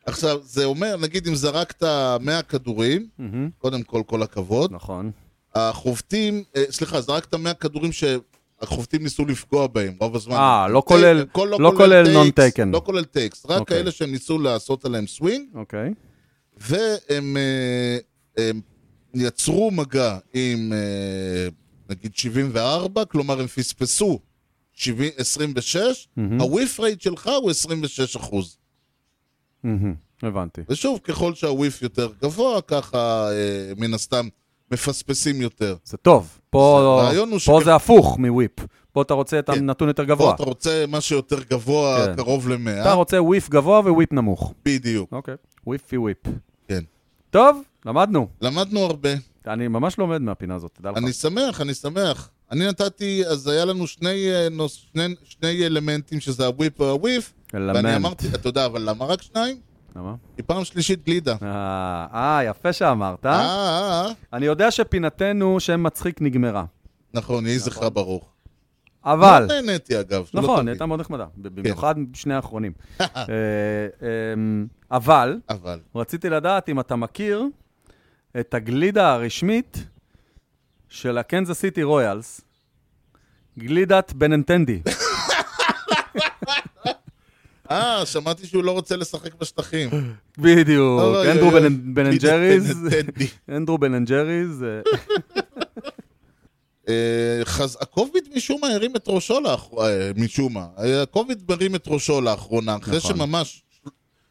עכשיו, 0.07 0.40
זה 0.42 0.64
אומר, 0.64 0.97
נגיד 0.97 1.27
אם 1.27 1.35
זרקת 1.35 1.83
100 2.20 2.42
כדורים, 2.42 3.09
קודם 3.59 3.83
כל, 3.83 4.03
כל 4.07 4.23
הכבוד, 4.23 4.73
נכון. 4.73 5.11
החובטים, 5.55 6.45
אה, 6.57 6.64
סליחה, 6.71 7.01
זרקת 7.01 7.35
100 7.35 7.55
כדורים 7.55 7.90
שהחובטים 7.93 9.03
ניסו 9.03 9.25
לפגוע 9.25 9.67
בהם 9.67 9.95
רוב 10.01 10.17
הזמן. 10.17 10.37
אה, 10.37 10.69
לא 10.69 10.83
כולל- 10.87 11.25
כל- 11.33 11.53
לא 11.59 11.73
כולל 11.77 12.05
takes, 12.35 12.61
non-taken. 12.61 12.67
לא 12.73 12.83
כולל 12.85 13.05
takes, 13.05 13.47
רק 13.47 13.61
אוקיי. 13.61 13.79
כאלה 13.79 13.90
שהם 13.90 14.11
ניסו 14.12 14.38
לעשות 14.38 14.85
עליהם 14.85 15.07
סווינג, 15.07 15.47
אוקיי. 15.55 15.90
והם 16.57 17.37
אה, 17.37 17.99
הם 18.49 18.61
יצרו 19.14 19.71
מגע 19.71 20.19
עם 20.35 20.73
אה, 20.73 21.49
נגיד 21.90 22.17
74, 22.17 23.05
כלומר 23.05 23.40
הם 23.40 23.47
פספסו 23.47 24.19
70, 24.73 25.11
26, 25.17 26.09
מהמם. 26.17 26.40
הוויף 26.40 26.81
רייט 26.81 27.01
שלך 27.01 27.31
הוא 27.43 27.51
26 27.51 28.17
אחוז. 28.17 28.57
הבנתי. 30.23 30.61
ושוב, 30.69 30.99
ככל 31.05 31.35
שהוויף 31.35 31.83
יותר 31.83 32.12
גבוה, 32.23 32.61
ככה 32.62 33.29
מן 33.77 33.95
הסתם 33.95 34.29
מפספסים 34.72 35.40
יותר. 35.40 35.77
זה 35.85 35.96
טוב. 35.96 36.38
פה 36.50 37.11
פה 37.22 37.38
שכ- 37.38 37.64
זה 37.64 37.74
הפוך 37.74 38.18
מוויפ. 38.18 38.50
פה 38.92 39.03
אתה 39.03 39.14
רוצה 39.14 39.38
את 39.38 39.50
כן. 39.50 39.59
הנתון 39.59 39.88
יותר 39.88 40.03
פה 40.03 40.09
גבוה. 40.09 40.35
אתה 40.35 40.42
רוצה 40.42 40.85
משהו 40.88 41.16
יותר 41.16 41.42
גבוה, 41.50 42.07
כן. 42.07 42.16
קרוב 42.16 42.48
ל-100, 42.48 42.81
אתה 42.81 42.92
רוצה 42.92 43.22
וויף 43.22 43.48
גבוה 43.50 43.79
וויפ 43.81 44.12
נמוך. 44.12 44.55
בדיוק, 44.64 45.12
אוקיי. 45.12 45.35
וויפי 45.66 45.96
וויפ. 45.96 46.18
כן. 46.68 46.81
טוב, 47.31 47.62
למדנו. 47.87 48.29
למדנו 48.40 48.81
הרבה. 48.81 49.09
אני 49.46 49.68
ממש 49.68 49.98
לומד 49.98 50.22
מהפינה 50.22 50.55
הזאת, 50.55 50.70
תדע 50.74 50.90
לך. 50.90 50.96
אני 50.96 51.12
שמח, 51.12 51.61
אני 51.61 51.74
שמח. 51.74 52.31
אני 52.50 52.66
נתתי, 52.66 53.22
אז 53.27 53.48
היה 53.48 53.64
לנו 53.64 53.87
שני, 53.87 54.33
אה, 54.33 54.48
נוס, 54.48 54.85
שני, 54.92 55.14
שני 55.24 55.66
אלמנטים, 55.66 56.20
שזה 56.20 56.46
הוויפ 56.46 56.81
והוויף, 56.81 57.33
ואני 57.55 57.64
אלמנט. 57.70 57.96
אמרתי, 57.96 58.27
אתה 58.35 58.48
יודע, 58.48 58.66
אבל 58.66 58.90
למה 58.90 59.05
רק 59.05 59.22
שניים? 59.22 59.57
למה? 59.96 60.14
כי 60.37 60.42
פעם 60.42 60.64
שלישית 60.64 61.04
גלידה. 61.04 61.37
אה, 61.42 62.07
אה, 62.14 62.44
יפה 62.44 62.72
שאמרת. 62.72 63.26
אה, 63.26 63.33
אה, 63.33 64.07
אה. 64.07 64.12
אני 64.33 64.46
יודע 64.46 64.70
שפינתנו 64.70 65.61
שם 65.61 65.83
מצחיק 65.83 66.20
נגמרה. 66.22 66.64
נכון, 67.14 67.46
יהי 67.46 67.59
זכרה 67.59 67.90
ברוך. 67.90 68.30
אבל, 69.04 69.46
מאוד 69.48 69.64
נהניתי 69.64 70.00
אגב. 70.00 70.26
נכון. 70.35 70.68
הייתה 70.68 70.87
מאוד 70.87 71.00
נחמדה. 71.00 71.26
ב- 71.37 71.48
במיוחד 71.61 71.94
שני 72.14 72.35
האחרונים. 72.35 72.72
אה, 73.00 73.07
אמ, 74.35 74.66
אבל, 74.90 75.38
אבל, 75.48 75.80
רציתי 75.94 76.30
לדעת 76.30 76.68
אם 76.68 76.80
אתה 76.80 76.96
מכיר 76.96 77.44
את 78.40 78.54
הגלידה 78.54 79.12
הרשמית 79.12 79.85
של 80.88 81.18
הקנזס 81.18 81.61
סיטי 81.61 81.83
רויאלס, 81.83 82.40
גלידת 83.59 84.12
בנינטנדי. 84.12 84.81
אה, 87.70 88.07
שמעתי 88.07 88.46
שהוא 88.46 88.64
לא 88.64 88.70
רוצה 88.72 88.96
לשחק 88.96 89.35
בשטחים. 89.35 89.90
בדיוק, 90.38 91.00
אנדרו. 91.31 91.50
בן- 91.50 92.07
אנד 92.07 92.20
ג'ריז. 92.22 92.79
אנדרו 93.48 93.79
בן 93.79 93.94
אנד 93.94 94.09
ג'ריז, 94.09 94.62
אה, 94.62 94.81
אה, 96.88 97.42
הקוביד 97.81 98.24
משום 98.37 98.61
מה 98.61 98.68
הרים 98.68 98.96
את 98.96 99.05
ראשו 99.09 99.40
לאחרונה, 99.40 99.88
משום 100.16 100.55
מה. 100.55 100.66
אה, 100.79 101.03
הקוביד 101.03 101.42
מרים 101.48 101.74
את 101.74 101.85
ראשו 101.88 102.20
לאחרונה, 102.20 102.77
אחרי 102.77 102.96
נכון. 102.96 103.16
שממש 103.16 103.62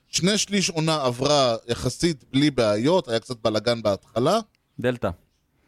שני 0.08 0.38
שליש 0.38 0.70
עונה 0.70 1.04
עברה 1.04 1.56
יחסית 1.68 2.24
בלי 2.34 2.52
בעיות, 2.52 3.08
היה 3.08 3.20
קצת 3.20 3.36
בלאגן 3.44 3.82
בהתחלה. 3.82 4.40
דלתא, 4.80 5.10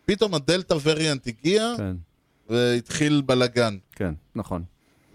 פתאום 0.06 0.34
ה 0.36 0.42
Delta 0.42 0.76
variant 0.84 1.28
הגיע, 1.28 1.74
כן, 1.78 1.96
והתחיל 2.50 3.22
בלאגן. 3.26 3.78
כן, 3.96 4.14
נכון, 4.36 4.64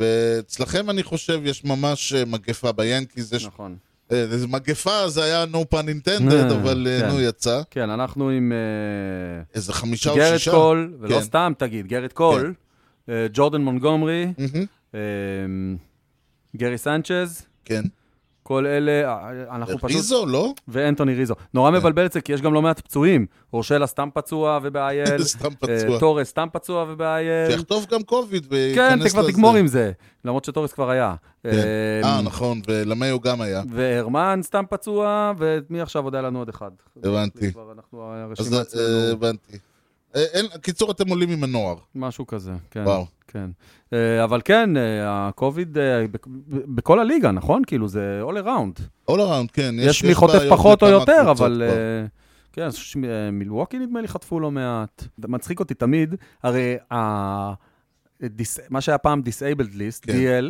ואצלכם 0.01 0.91
אני 0.91 1.03
חושב 1.03 1.41
יש 1.45 1.65
ממש 1.65 2.13
אה, 2.13 2.25
מגפה 2.25 2.73
ביאנקיז, 2.73 3.33
יש... 3.33 3.47
נכון. 3.47 3.77
אה, 4.13 4.27
מגפה 4.49 5.09
זה 5.09 5.25
היה 5.25 5.45
no 5.53 5.75
pun 5.75 5.85
intended, 5.85 6.33
אה, 6.33 6.51
אבל 6.51 6.87
כן. 7.01 7.09
נו 7.09 7.21
יצא. 7.21 7.63
כן, 7.71 7.91
אנחנו 7.91 8.31
עם 8.31 8.53
איזה 9.55 9.73
חמישה 9.73 10.11
או 10.11 10.17
גריט 10.17 10.37
שישה. 10.39 10.51
קול, 10.51 10.95
ולא 11.01 11.15
כן. 11.15 11.23
סתם 11.23 11.53
תגיד, 11.59 11.87
גריט 11.87 12.13
קול, 12.13 12.55
אה, 13.09 13.27
ג'ורדן 13.33 13.61
מונגומרי, 13.61 14.33
גרי 16.57 16.79
סנצ'ז, 16.79 17.47
כן. 17.65 17.83
כל 18.51 18.67
אלה, 18.67 19.09
אה, 19.09 19.57
אנחנו 19.57 19.79
פשוט... 19.79 19.97
ריזו, 19.97 20.27
לא? 20.27 20.53
ואנטוני 20.69 21.15
ריזו. 21.15 21.35
נורא 21.55 21.71
מבלבל 21.71 22.07
את 22.07 22.13
זה, 22.13 22.21
כי 22.21 22.33
יש 22.33 22.41
גם 22.41 22.55
לא 22.55 22.63
מעט 22.63 22.81
פצועים. 22.81 23.27
רושלה 23.53 23.87
סתם 23.87 24.09
פצוע 24.15 24.59
ובאייל. 24.63 25.23
סתם 25.35 25.55
פצוע. 25.55 25.95
אה, 25.95 25.99
תורס 25.99 26.29
סתם 26.29 26.49
פצוע 26.53 26.85
ובאייל. 26.89 27.51
שיחטוף 27.51 27.87
גם 27.87 28.03
קוביד 28.03 28.47
כן, 28.47 28.55
וייכנס 28.55 29.03
אתה 29.03 29.11
כבר 29.11 29.23
לזה. 29.23 29.33
תגמור 29.33 29.57
עם 29.57 29.67
זה. 29.67 29.93
למרות 30.25 30.45
שתורס 30.45 30.73
כבר 30.73 30.91
היה. 30.91 31.15
כן. 31.43 31.49
אה, 31.49 32.01
אה, 32.05 32.23
נכון, 32.23 32.61
ולמיו 32.69 33.21
גם 33.21 33.41
היה. 33.41 33.63
והרמן 33.71 34.41
סתם 34.43 34.65
פצוע, 34.71 35.33
ומי 35.39 35.81
עכשיו 35.81 36.05
עוד 36.05 36.15
היה 36.15 36.23
לנו 36.23 36.39
עוד 36.39 36.49
אחד? 36.49 36.71
הבנתי. 37.05 37.53
אנחנו, 37.77 38.03
הרשימה 38.03 38.61
אצלנו, 38.61 39.13
הבנתי. 39.13 39.59
קיצור, 40.63 40.91
אתם 40.91 41.09
עולים 41.09 41.31
עם 41.31 41.45
הנוער. 41.45 41.77
משהו 41.95 42.27
כזה, 42.27 42.53
כן. 42.71 42.83
וואו. 42.87 43.07
כן. 43.33 43.51
אה, 43.93 44.25
אבל 44.25 44.41
כן, 44.45 44.77
אה, 44.77 44.83
הקוביד 45.29 45.79
אה, 45.79 46.05
בכ- 46.13 46.27
בכל 46.49 47.01
הליגה, 47.01 47.31
נכון? 47.31 47.63
כאילו, 47.67 47.89
זה 47.89 48.23
all 48.29 48.45
around. 48.47 48.81
All 49.11 49.15
around, 49.15 49.53
כן. 49.53 49.75
יש 49.79 50.05
מי 50.05 50.15
חוטף 50.15 50.41
פחות 50.51 50.83
או 50.83 50.89
יותר, 50.89 51.31
אבל... 51.31 51.63
אה, 51.67 52.07
כן, 52.53 52.63
אני 52.63 52.71
חושב 52.71 52.85
שמילווקי 52.85 53.79
נדמה 53.79 54.01
לי 54.01 54.09
חטפו 54.09 54.41
לא 54.41 54.51
מעט. 54.51 55.05
מצחיק 55.19 55.61
אותי 55.61 55.75
תמיד, 55.75 56.15
הרי 56.43 56.77
ה- 56.93 57.53
דיס- 58.23 58.59
מה 58.71 58.81
שהיה 58.81 58.99
פעם 58.99 59.23
Disabled 59.27 59.75
List, 59.75 60.01
כן. 60.03 60.13
DL, 60.13 60.45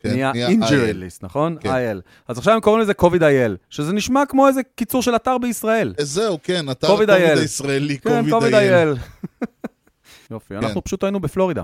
כן, 0.00 0.10
נהיה 0.10 0.32
Injury 0.48 0.60
IL. 0.92 0.96
List, 0.96 1.18
נכון? 1.22 1.56
כן. 1.60 1.68
IL. 1.70 2.00
אז 2.28 2.38
עכשיו 2.38 2.54
הם 2.54 2.60
קוראים 2.60 2.82
לזה 2.82 2.92
COVID-IL, 3.00 3.56
שזה 3.70 3.92
נשמע 3.92 4.22
כמו 4.28 4.48
איזה 4.48 4.60
קיצור 4.74 5.02
של 5.02 5.16
אתר 5.16 5.38
בישראל. 5.38 5.94
אה, 5.98 6.04
זהו, 6.04 6.38
כן, 6.42 6.70
אתה 6.70 6.86
קוביד 6.86 7.10
הקוביד 7.10 7.36
IL. 7.36 7.40
הישראלי, 7.40 7.98
כן, 7.98 8.30
קוביד 8.30 8.54
IL. 8.54 8.56
COVID-IL. 8.56 8.98
יופי, 10.30 10.56
אנחנו 10.56 10.84
פשוט 10.84 11.04
היינו 11.04 11.20
בפלורידה, 11.20 11.62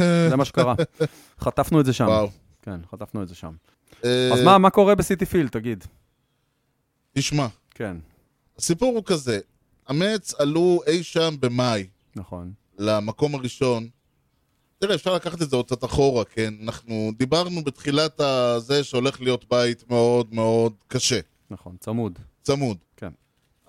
זה 0.00 0.36
מה 0.36 0.44
שקרה. 0.44 0.74
חטפנו 1.44 1.80
את 1.80 1.86
זה 1.86 1.92
שם. 1.92 2.06
וואו. 2.06 2.30
כן, 2.62 2.80
חטפנו 2.90 3.22
את 3.22 3.28
זה 3.28 3.34
שם. 3.34 3.52
אה, 4.04 4.30
אז 4.32 4.42
מה, 4.42 4.58
מה 4.58 4.70
קורה 4.70 4.94
בסיטי 4.94 5.26
פילד, 5.26 5.50
תגיד? 5.50 5.84
תשמע, 7.12 7.46
כן, 7.70 7.96
הסיפור 8.58 8.94
הוא 8.94 9.02
כזה, 9.06 9.40
המץ 9.88 10.34
עלו 10.34 10.80
אי 10.86 11.02
שם 11.02 11.34
במאי 11.40 11.86
נכון. 12.16 12.52
למקום 12.78 13.34
הראשון, 13.34 13.88
תראה, 14.78 14.94
אפשר 14.94 15.14
לקחת 15.14 15.42
את 15.42 15.50
זה 15.50 15.56
עוד 15.56 15.66
קצת 15.66 15.84
אחורה, 15.84 16.24
כן? 16.24 16.54
אנחנו 16.62 17.10
דיברנו 17.16 17.64
בתחילת 17.64 18.20
הזה 18.20 18.84
שהולך 18.84 19.20
להיות 19.20 19.44
בית 19.50 19.90
מאוד 19.90 20.34
מאוד 20.34 20.72
קשה, 20.88 21.20
נכון, 21.50 21.76
צמוד. 21.80 22.18
צמוד. 22.42 22.76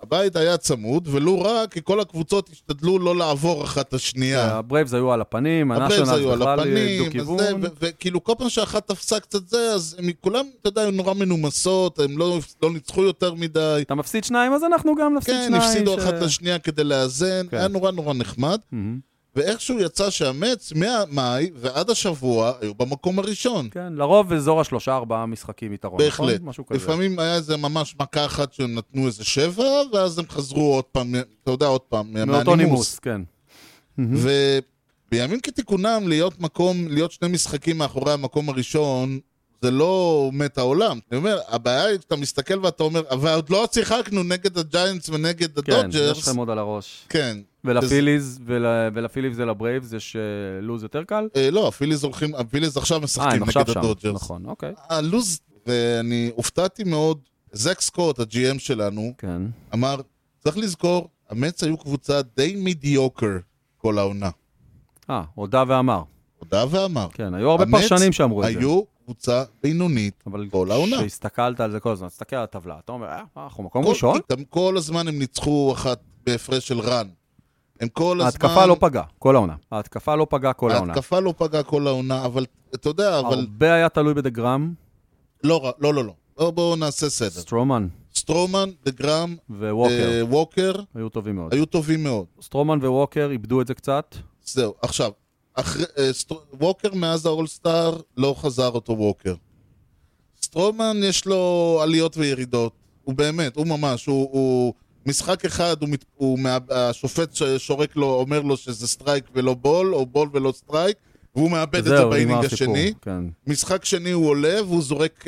כן. 0.00 0.06
הבית 0.06 0.36
היה 0.36 0.56
צמוד, 0.56 1.08
ולו 1.12 1.40
רק 1.42 1.72
כי 1.72 1.80
כל 1.84 2.00
הקבוצות 2.00 2.50
השתדלו 2.52 2.98
לא 2.98 3.16
לעבור 3.16 3.64
אחת 3.64 3.88
את 3.88 3.94
השנייה. 3.94 4.46
הברייבס 4.46 4.94
היו 4.94 5.12
על 5.12 5.20
הפנים, 5.20 5.72
הנאשונלס 5.72 6.08
בכלל 6.10 6.60
הפנים, 6.60 7.04
דו-כיוון. 7.04 7.62
וכאילו 7.80 8.24
כל 8.24 8.32
פעם 8.38 8.48
שאחת 8.48 8.88
תפסה 8.88 9.20
קצת 9.20 9.48
זה, 9.48 9.70
אז 9.74 9.96
הם 9.98 10.10
כולם, 10.20 10.44
אתה 10.60 10.68
יודע, 10.68 10.82
היו 10.82 10.90
נורא 10.90 11.14
מנומסות, 11.14 11.98
הם 11.98 12.18
לא, 12.18 12.38
לא 12.62 12.70
ניצחו 12.70 13.02
יותר 13.02 13.34
מדי. 13.34 13.78
אתה 13.82 13.94
מפסיד 13.94 14.24
שניים, 14.24 14.52
אז 14.52 14.64
אנחנו 14.64 14.94
גם 14.94 15.14
נפסיד 15.14 15.34
כן, 15.34 15.44
שניים. 15.46 15.62
הפסידו 15.62 15.96
ש- 16.00 16.04
אחת 16.04 16.14
לשנייה 16.14 16.58
כדי 16.58 16.84
לאזן, 16.84 17.46
כן. 17.50 17.56
היה 17.56 17.68
נורא 17.68 17.90
נורא 17.90 18.14
נחמד. 18.14 18.58
מהמם. 18.72 19.07
ואיכשהו 19.38 19.80
יצא 19.80 20.10
שהמץ 20.10 20.72
מהמאי 20.72 21.50
ועד 21.54 21.90
השבוע 21.90 22.52
היו 22.60 22.74
במקום 22.74 23.18
הראשון. 23.18 23.68
כן, 23.70 23.92
לרוב 23.92 24.32
אזור 24.32 24.60
השלושה, 24.60 24.96
ארבעה 24.96 25.26
משחקים 25.26 25.72
יתרון, 25.72 25.98
בהחלט. 25.98 26.34
נכון? 26.34 26.48
משהו 26.48 26.66
כזה. 26.66 26.78
לפעמים 26.78 27.18
היה 27.18 27.34
איזה 27.34 27.56
ממש 27.56 27.94
מכה 28.00 28.26
אחת 28.26 28.52
שהם 28.52 28.74
נתנו 28.74 29.06
איזה 29.06 29.24
שבע, 29.24 29.64
ואז 29.92 30.18
הם 30.18 30.24
חזרו 30.28 30.74
עוד 30.74 30.84
פעם, 30.84 31.14
אתה 31.42 31.50
יודע, 31.50 31.66
עוד 31.66 31.80
פעם, 31.80 32.12
מאותו 32.12 32.32
מהנימוס. 32.32 32.58
נימוס, 32.58 32.98
כן. 32.98 33.20
ובימים 33.98 35.40
כתיקונם, 35.40 36.02
להיות 36.06 36.40
מקום, 36.40 36.88
להיות 36.88 37.12
שני 37.12 37.28
משחקים 37.28 37.78
מאחורי 37.78 38.12
המקום 38.12 38.48
הראשון, 38.48 39.18
זה 39.62 39.70
לא 39.70 40.30
מת 40.32 40.58
העולם. 40.58 40.98
אני 41.10 41.18
אומר, 41.18 41.38
הבעיה 41.48 41.84
היא 41.84 41.98
שאתה 42.00 42.16
מסתכל 42.16 42.58
ואתה 42.64 42.82
אומר, 42.82 43.02
אבל 43.10 43.34
עוד 43.34 43.50
לא 43.50 43.68
שיחקנו 43.72 44.22
נגד 44.22 44.58
הג'יינטס 44.58 45.08
ונגד 45.08 45.60
כן, 45.60 45.72
יש 45.72 45.78
הדודג'רס. 45.78 46.28
לכם 46.28 46.36
עוד 46.38 46.50
על 46.50 46.58
הראש. 46.58 47.04
כן. 47.08 47.38
ולפיליז, 47.68 48.40
ול- 48.46 48.66
ולפיליז 48.94 49.40
ולברייבס 49.40 49.92
יש 49.92 50.16
אה, 50.16 50.20
לוז 50.60 50.82
יותר 50.82 51.04
קל? 51.04 51.28
אה, 51.36 51.50
לא, 51.50 51.68
הפיליז 51.68 52.04
הולכים, 52.04 52.34
הפיליז 52.34 52.76
עכשיו 52.76 52.98
אה, 52.98 53.04
משחקים 53.04 53.42
נגד. 53.44 53.70
הדודג'רס. 53.78 54.14
נכון, 54.14 54.46
אוקיי. 54.46 54.72
הלוז, 54.88 55.40
ואני 55.66 56.30
הופתעתי 56.34 56.84
מאוד, 56.84 57.18
זק 57.52 57.80
סקוט, 57.80 58.18
ה-GM 58.20 58.58
שלנו, 58.58 59.12
כן. 59.18 59.42
אמר, 59.74 59.96
צריך 60.38 60.58
לזכור, 60.58 61.08
המץ 61.30 61.64
היו 61.64 61.78
קבוצה 61.78 62.20
די 62.36 62.56
מידיוקר 62.56 63.36
כל 63.76 63.98
העונה. 63.98 64.30
אה, 65.10 65.22
הודה 65.34 65.64
ואמר. 65.68 66.02
הודה 66.38 66.64
ואמר. 66.70 67.08
כן, 67.12 67.34
היו 67.34 67.50
הרבה 67.50 67.64
פרשנים 67.70 68.12
שאמרו 68.12 68.42
את 68.44 68.52
זה. 68.52 68.58
היו 68.58 68.82
קבוצה 69.04 69.44
בינונית 69.62 70.22
אבל 70.26 70.46
כל 70.50 70.70
העונה. 70.70 70.96
כשהסתכלת 70.96 71.60
על 71.60 71.70
זה 71.70 71.80
כל 71.80 71.92
הזמן, 71.92 72.08
תסתכל 72.08 72.36
על 72.36 72.42
הטבלה, 72.44 72.78
אתה 72.84 72.92
אומר, 72.92 73.06
אה, 73.06 73.22
אנחנו 73.36 73.62
מקום 73.62 73.86
ראשון? 73.86 74.18
כל 74.48 74.74
הזמן 74.76 75.08
הם 75.08 75.18
ניצחו 75.18 75.72
אחת 75.72 76.00
בהפרש 76.26 76.68
של 76.68 76.80
רן. 76.80 77.08
הם 77.80 77.88
כל 77.88 78.12
הזמן... 78.20 78.24
ההתקפה 78.24 78.66
לא 78.66 78.76
פגעה, 78.80 79.04
כל 79.18 79.36
העונה. 79.36 79.54
ההתקפה 79.70 80.14
לא 80.14 80.26
פגעה 80.30 80.52
כל 80.52 80.70
העונה. 80.70 80.92
ההתקפה 80.92 81.20
לא 81.20 81.34
פגעה 81.38 81.62
כל 81.62 81.86
העונה, 81.86 82.24
אבל 82.24 82.46
אתה 82.74 82.88
יודע, 82.88 83.18
אבל... 83.20 83.38
הרבה 83.38 83.74
היה 83.74 83.88
תלוי 83.88 84.14
בדה 84.14 84.37
גרום, 84.37 84.74
לא, 85.44 85.60
ר- 85.64 85.70
לא, 85.78 85.94
לא, 85.94 86.04
לא. 86.04 86.12
בואו- 86.50 86.76
נעשה 86.76 87.10
סדר. 87.10 87.30
סטרומן 87.30 87.88
סטרומן, 88.14 88.68
דה 88.84 88.90
גרום, 88.90 89.36
וווקר 89.50 90.72
אה, 90.78 90.84
היו 90.94 91.08
טובים 91.08 91.36
מאוד. 91.36 91.54
היו 91.54 91.66
טובים 91.66 92.02
מאוד. 92.04 92.26
סטרומן 92.42 92.78
וווקר 92.78 93.28
איבדו 93.32 93.60
את 93.60 93.66
זה 93.66 93.74
קצת. 93.74 94.14
זהו, 94.44 94.74
עכשיו, 94.82 95.10
אחרי, 95.54 95.84
אה, 95.98 96.12
סטר... 96.12 96.34
ווקר 96.60 96.94
מאז 96.94 97.26
ה 97.26 97.34
All-Star 97.34 97.96
לא 98.16 98.34
חזר 98.38 98.68
אותו 98.68 98.92
ווקר. 98.98 99.34
סטרומן 100.42 100.96
יש 101.04 101.26
לו 101.26 101.78
עליות 101.82 102.16
וירידות, 102.16 102.72
הוא 103.04 103.14
באמת, 103.14 103.56
הוא 103.56 103.66
ממש, 103.66 104.06
הוא, 104.06 104.28
הוא 104.32 104.74
משחק 105.08 105.44
אחד, 105.44 105.76
הוא. 105.82 105.88
הוא 106.16 106.38
מה... 106.38 106.58
השופט 106.70 107.28
שורק 107.58 107.96
לו, 107.96 108.06
אומר 108.14 108.40
לו 108.40 108.56
שזה 108.56 108.86
strike 108.86 109.24
ולא 109.34 109.54
ball, 109.54 109.94
או 109.94 110.06
ball 110.06 110.28
ולא 110.32 110.52
strike, 110.56 110.96
והוא 111.36 111.50
מאבד 111.50 111.76
את 111.76 111.84
זה 111.84 112.04
ב 112.04 112.09
inning. 112.09 112.44
השני. 112.44 112.92
כן. 113.02 113.20
משחק 113.46 113.84
שני 113.84 114.10
הוא 114.10 114.26
עולה, 114.28 114.62
והוא 114.64 114.82
זורק 114.82 115.24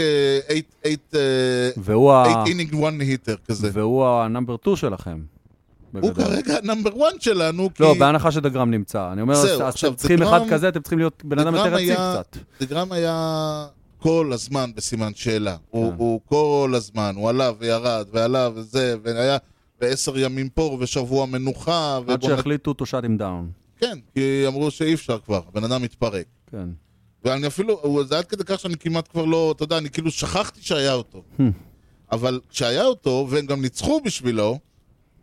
8 0.47 1.71
והוא 1.77 2.13
ה- 2.13 2.45
inning 2.47 2.75
1 2.85 2.93
hitter 3.01 3.35
כזה. 3.49 3.71
והוא 3.73 4.05
ה 4.07 4.14
number 4.14 4.57
2 4.63 4.77
שלכם. 4.77 5.19
הוא. 6.01 6.13
כרגע 6.15 6.57
ה 6.63 6.67
number 6.67 6.91
1 6.91 7.23
שלנו, 7.23 7.69
כי... 7.75 7.83
לא, 7.83 7.95
בהנחה 7.99 8.33
שדה 8.33 8.52
גרום 8.52 8.71
נמצא. 8.71 9.13
אני 9.13 9.23
אומר, 9.23 9.35
זהו, 9.35 9.63
אז 9.63 9.75
אתם 9.75 9.95
צריכים 9.95 10.17
דה 10.19 10.22
גרום- 10.22 10.29
אחד 10.35 10.51
כזה, 10.51 10.69
אתם 10.69 10.81
צריכים 10.81 10.99
להיות 10.99 11.23
בן 11.25 11.39
אדם 11.39 11.55
יותר 11.55 11.75
היה- 11.77 11.97
קצת. 12.25 12.37
דה 12.61 12.72
גרום 12.72 12.93
היה 12.93 13.67
כל 13.99 14.31
הזמן 14.35 14.71
בסימן 14.77 15.13
שאלה. 15.15 15.57
הוא, 15.71 15.91
כן. 15.91 15.97
הוא 15.99 16.21
כל 16.29 16.73
הזמן, 16.77 17.13
הוא 17.17 17.29
עלה 17.29 17.51
וירד 17.59 18.07
ועלה 18.13 18.49
וזה, 18.55 18.95
והיה 19.03 19.37
בעשר 19.81 20.19
ימים 20.19 20.49
פה 20.49 20.77
ושבוע 20.81 21.27
מנוחה. 21.27 22.01
עד 22.09 22.23
שהחליטו 22.23 22.75
to 22.79 22.85
shut 22.85 23.05
him 23.05 23.21
down. 23.21 23.61
כן, 23.79 23.99
כי 24.15 24.45
אמרו 24.47 24.71
שאי 24.71 24.95
אפשר 24.95 25.19
כבר, 25.19 25.41
הבן 25.49 25.65
אדם 25.65 25.83
מתפרק. 25.83 26.27
כן. 26.51 26.69
ואני 27.25 27.47
אפילו, 27.47 28.05
זה 28.09 28.19
עד 28.19 28.25
כדי 28.25 28.45
כך 28.47 28.61
שאני 28.61 28.77
כמעט 28.77 29.09
כבר 29.09 29.25
לא, 29.25 29.53
אתה 29.57 29.65
יודע, 29.65 29.79
אני 29.79 29.91
כאילו 29.91 30.11
שכחתי 30.11 30.63
שהיה 30.63 30.93
אותו. 30.93 31.23
Hmm. 31.39 31.43
אבל 32.13 32.41
כשהיה 32.49 32.85
אותו, 32.85 33.27
והם 33.31 33.47
גם 33.47 33.63
ניצחו 33.63 34.01
בשבילו, 34.05 34.59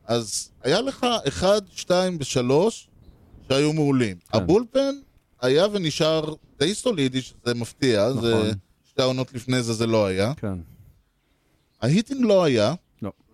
אז 0.06 0.52
היה 0.64 0.82
לך 0.82 1.06
אחד, 1.28 1.62
שתיים 1.70 2.18
ושלוש 2.20 2.88
שהיו 3.48 3.74
מעולים. 3.74 4.18
כן. 4.18 4.38
הבולפן 4.38 4.96
היה 5.42 5.66
ונשאר 5.72 6.34
די 6.60 6.76
סולידי, 6.76 7.22
שזה 7.22 7.54
מפתיע, 7.56 8.14
זה 8.14 8.36
נכון. 8.36 8.50
שתי 8.84 9.02
העונות 9.02 9.34
לפני 9.34 9.64
זה 9.64 9.74
זה 9.74 9.88
לא 9.88 10.06
היה. 10.06 10.34
כן. 10.34 10.58
ההיטינג 11.82 12.26
לא 12.26 12.44
היה. 12.44 12.74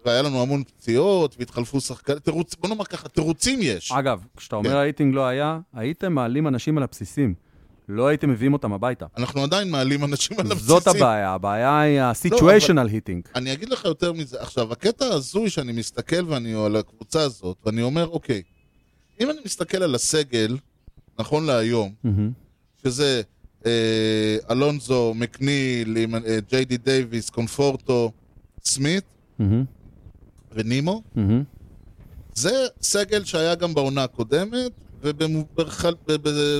והיה 0.05 0.21
לנו 0.21 0.41
המון 0.41 0.63
פציעות, 0.63 1.35
והתחלפו 1.39 1.81
שחקנים, 1.81 2.19
תירוץ, 2.19 2.55
בוא 2.55 2.69
נאמר 2.69 2.85
ככה, 2.85 3.09
תירוצים 3.09 3.59
יש. 3.61 3.91
אגב, 3.91 4.23
כשאתה 4.37 4.55
אומר 4.55 4.69
כן. 4.69 4.75
האיטינג 4.75 5.15
לא 5.15 5.25
היה, 5.25 5.59
הייתם 5.73 6.13
מעלים 6.13 6.47
אנשים 6.47 6.77
על 6.77 6.83
הבסיסים. 6.83 7.33
לא 7.89 8.07
הייתם 8.07 8.29
מביאים 8.29 8.53
אותם 8.53 8.73
הביתה. 8.73 9.05
אנחנו 9.17 9.43
עדיין 9.43 9.71
מעלים 9.71 10.03
אנשים 10.03 10.39
על 10.39 10.45
הבסיסים. 10.45 10.67
זאת 10.67 10.87
הבעיה, 10.87 11.33
הבעיה 11.33 11.79
היא 11.79 12.01
ה-situational 12.01 12.89
hitting. 12.89 13.29
אני 13.35 13.53
אגיד 13.53 13.69
לך 13.69 13.85
יותר 13.85 14.13
מזה. 14.13 14.41
עכשיו, 14.41 14.71
הקטע 14.71 15.05
ההזוי 15.05 15.49
שאני 15.49 15.71
מסתכל 15.71 16.25
ואני, 16.27 16.65
על 16.65 16.75
הקבוצה 16.75 17.21
הזאת, 17.21 17.57
ואני 17.65 17.81
אומר, 17.81 18.07
אוקיי, 18.07 18.41
אם 19.19 19.29
אני 19.29 19.39
מסתכל 19.45 19.83
על 19.83 19.95
הסגל, 19.95 20.57
נכון 21.19 21.45
להיום. 21.45 21.93
שזה 22.83 23.21
אה, 23.65 24.37
אלונזו, 24.51 25.13
מקניל, 25.15 25.97
אה, 25.97 26.37
ג'יי 26.49 26.65
די 26.65 26.77
דייוויס, 26.77 27.29
קונפורטו, 27.29 28.11
סמית. 28.65 29.03
ונימו, 30.55 31.01
מהמם. 31.15 31.43
זה 32.33 32.51
סגל 32.81 33.23
שהיה 33.23 33.55
גם 33.55 33.73
בעונה 33.73 34.03
הקודמת, 34.03 34.71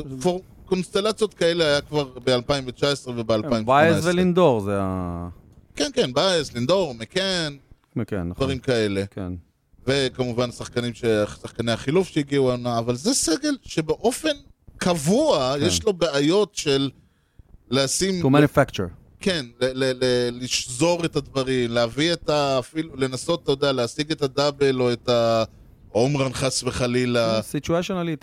ובקונסטלציות 0.03 1.33
כאלה 1.33 1.65
היה 1.65 1.81
כבר 1.81 2.03
ב-2019 2.23 3.09
וב-2018. 3.09 3.69
באייז 3.69 4.07
ולינדור 4.07 4.59
זה 4.61 4.77
ה... 4.81 5.27
כן, 5.75 5.89
כן, 5.93 6.13
באייז, 6.13 6.53
לינדור, 6.53 6.93
מקן, 6.93 7.53
כן, 8.07 8.27
נכון. 8.27 8.33
דברים 8.45 8.59
כאלה. 8.59 9.05
כן. 9.11 9.33
וכמובן 9.87 10.51
שחקנים, 10.51 10.93
ש... 10.93 11.05
שחקני 11.41 11.71
החילוף 11.71 12.07
שהגיעו 12.07 12.49
העונה, 12.49 12.79
אבל 12.79 12.95
זה 12.95 13.13
סגל 13.13 13.57
שבאופן 13.61 14.35
קבוע 14.77 15.55
כן. 15.59 15.65
יש 15.65 15.83
לו 15.83 15.93
בעיות 15.93 16.55
של 16.55 16.89
לשים... 17.71 18.21
to 18.21 18.25
manufacture. 18.25 19.02
כן, 19.23 19.45
ל- 19.61 19.65
ל- 19.83 20.03
ל- 20.03 20.43
לשזור 20.43 21.05
את 21.05 21.15
הדברים, 21.15 21.71
להביא 21.71 22.13
את 22.13 22.29
ה... 22.29 22.59
אפילו 22.59 22.95
לנסות, 22.95 23.43
אתה 23.43 23.51
יודע, 23.51 23.71
להשיג 23.71 24.11
את 24.11 24.21
ה 24.21 24.30
double 24.30 24.81
או 24.81 24.93
את 24.93 25.09
ה 25.09 25.25
home 25.25 25.87
run 25.87 26.33
חס 26.33 26.63
וחלילה. 26.63 27.39
situational 27.39 27.67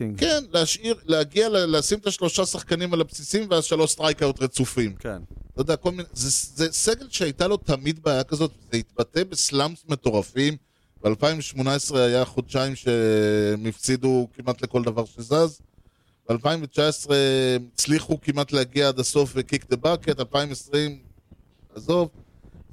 hitting. 0.00 0.18
כן, 0.18 0.44
להשאיר, 0.52 0.94
להגיע, 1.04 1.48
ל- 1.48 1.76
לשים 1.76 1.98
את 1.98 2.06
השלושה 2.06 2.46
שחקנים 2.46 2.94
על 2.94 3.00
הבסיסים 3.00 3.46
ואז 3.50 3.64
שלוש 3.64 3.90
strikeout 3.90 4.42
רצופים. 4.42 4.94
כן. 4.98 5.18
אתה 5.52 5.60
יודע, 5.60 5.76
כל 5.76 5.90
מיני... 5.90 6.02
זה, 6.12 6.30
זה 6.64 6.72
סגל 6.72 7.06
שהייתה 7.10 7.48
לו 7.48 7.56
תמיד 7.56 8.02
בעיה 8.02 8.24
כזאת, 8.24 8.50
זה 8.72 8.78
התבטא 8.78 9.24
ב 9.24 9.33
slumps 9.33 9.84
מטורפים. 9.88 10.56
ב-2018 11.04 11.60
היה 11.96 12.24
חודשיים 12.24 12.76
שהם 12.76 13.66
הפסידו 13.68 14.28
כמעט 14.36 14.62
לכל 14.62 14.82
דבר 14.82 15.04
שזז. 15.04 15.60
ב-2019 16.30 17.10
הצליחו 17.74 18.20
כמעט 18.20 18.52
להגיע 18.52 18.88
עד 18.88 18.98
הסוף 18.98 19.32
וקיק 19.34 19.70
דה 19.70 19.76
בקט, 19.76 20.20
2020, 20.20 20.98
עזוב. 21.74 22.08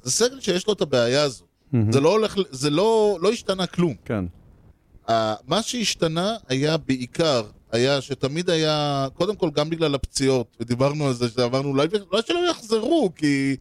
זה 0.04 0.12
סגל 0.12 0.40
שיש 0.40 0.68
לו 0.68 0.74
את 0.74 0.82
הבעיה 0.82 1.24
הזו. 1.24 1.46
מהמם. 1.72 1.92
זה 1.92 2.00
לא 2.00 2.12
הולך, 2.12 2.36
זה 2.52 2.70
לא, 2.70 3.18
לא 3.22 3.32
השתנה 3.32 3.68
כלום. 3.68 3.94
כן. 4.06 4.26
Uh, 5.08 5.12
מה 5.48 5.62
שהשתנה 5.62 6.36
היה 6.48 6.78
בעיקר, 6.78 7.44
היה 7.72 8.02
שתמיד 8.02 8.50
היה, 8.50 9.08
קודם 9.14 9.36
כל 9.36 9.50
גם 9.54 9.70
בגלל 9.70 9.96
הפציעות, 9.96 10.58
ודיברנו 10.60 11.08
על 11.08 11.14
זה, 11.14 11.30
שאמרנו 11.30 11.70
אולי, 11.70 11.88
אולי 12.12 12.22
שלא 12.28 12.50
יחזרו, 12.52 13.12
כי, 13.16 13.56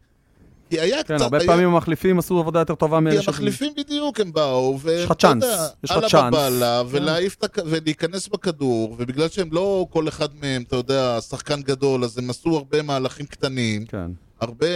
כי 0.70 0.80
היה 0.80 1.04
כן, 1.04 1.14
קצת, 1.14 1.24
הרבה 1.24 1.38
היה, 1.38 1.46
פעמים 1.46 1.68
המחליפים 1.68 2.18
עשו 2.18 2.38
עבודה 2.38 2.58
יותר 2.58 2.74
טובה 2.74 3.00
מאלה 3.00 3.22
ש... 3.22 3.28
המחליפים 3.28 3.72
בדיוק 3.76 4.20
הם 4.20 4.32
באו, 4.32 4.78
יש 4.92 5.04
לך 5.04 5.12
צ'אנס, 5.12 5.44
יש 5.84 5.90
לך 5.90 5.96
על 5.96 6.08
צ'אנס. 6.08 6.34
הבבלה, 6.36 6.82
כן. 6.82 6.96
ולהעיף 6.96 7.36
את. 7.44 7.58
ולהיכנס 7.66 8.28
בכדור, 8.28 8.96
ובגלל 8.98 9.28
שהם 9.28 9.48
לא 9.52 9.86
כל 9.90 10.08
אחד 10.08 10.28
מהם, 10.40 10.62
אתה 10.62 10.76
יודע, 10.76 11.20
שחקן 11.20 11.62
גדול, 11.62 12.04
אז 12.04 12.18
הם 12.18 12.30
עשו 12.30 12.56
הרבה 12.56 12.82
מהלכים 12.82 13.26
קטנים, 13.26 13.86
כן, 13.86 14.10
הרבה 14.40 14.66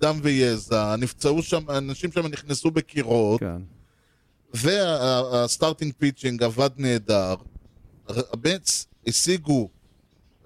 דם 0.00 0.18
ויזע, 0.22 0.96
נפצעו 0.98 1.42
שם, 1.42 1.70
אנשים 1.70 2.12
שם 2.12 2.26
נכנסו 2.26 2.70
בקירות, 2.70 3.40
כן. 3.40 3.62
והסטארטינג 4.54 5.92
פיצ'ינג 5.98 6.42
עבד 6.42 6.70
נהדר. 6.76 7.34
הבץ 8.08 8.86
השיגו 9.06 9.68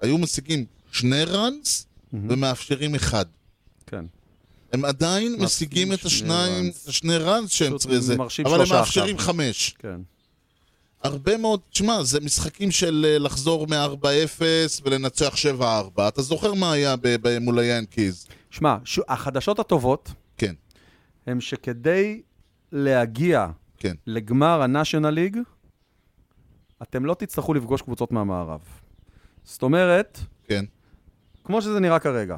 היו 0.01 0.17
משיגים 0.17 0.65
שני 0.91 1.23
ראנס 1.23 1.87
ומאפשרים 2.13 2.95
אחד. 2.95 3.25
כן. 3.87 4.05
הם 4.73 4.85
עדיין 4.85 5.35
משיגים 5.39 5.93
את 5.93 5.99
שני 5.99 6.07
השניים, 6.07 6.71
השני 6.87 7.17
ראנס 7.17 7.51
שהם 7.51 7.77
צריכים 7.77 7.99
זה, 7.99 8.17
מרשים 8.17 8.45
אבל 8.45 8.61
הם 8.61 8.67
מאפשרים. 8.69 9.17
חמש. 9.17 9.75
כן. 9.79 10.01
הרבה 11.03 11.37
מאוד, 11.37 11.59
תשמע, 11.69 12.03
זה 12.03 12.19
משחקים 12.19 12.71
של 12.71 13.05
אה, 13.09 13.19
לחזור 13.19 13.67
מ-4-0 13.67 14.41
ולנצח 14.83 15.33
7-4. 15.59 15.63
אתה 16.07 16.21
זוכר 16.21 16.53
מה 16.53 16.71
היה 16.71 16.95
מול 17.41 17.59
היאנקיז? 17.59 18.27
שמע, 18.49 18.77
החדשות 19.07 19.59
הטובות 19.59 20.11
כן, 20.37 20.53
הן 21.27 21.41
שכדי 21.41 22.21
להגיע 22.71 23.47
כן. 23.77 23.95
לגמר 24.07 24.61
ה-National 24.61 25.15
League, 25.15 25.37
אתם 26.81 27.05
לא 27.05 27.13
תצטרכו 27.13 27.53
לפגוש 27.53 27.81
קבוצות 27.81 28.11
מהמערב. 28.11 28.61
זאת 29.43 29.63
אומרת, 29.63 30.19
כן. 30.47 30.65
כמו 31.43 31.61
שזה 31.61 31.79
נראה 31.79 31.99
כרגע, 31.99 32.37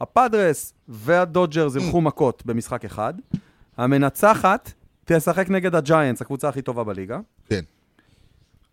הפאדרס 0.00 0.74
והדודג'רס 0.88 1.76
ילכו 1.76 2.00
מכות 2.00 2.46
במשחק 2.46 2.84
אחד, 2.84 3.14
המנצחת 3.76 4.72
תשחק 5.04 5.50
נגד 5.50 5.74
הג'יינטס, 5.74 6.22
הקבוצה 6.22 6.48
הכי 6.48 6.62
טובה 6.62 6.84
בליגה, 6.84 7.18
כן. 7.48 7.64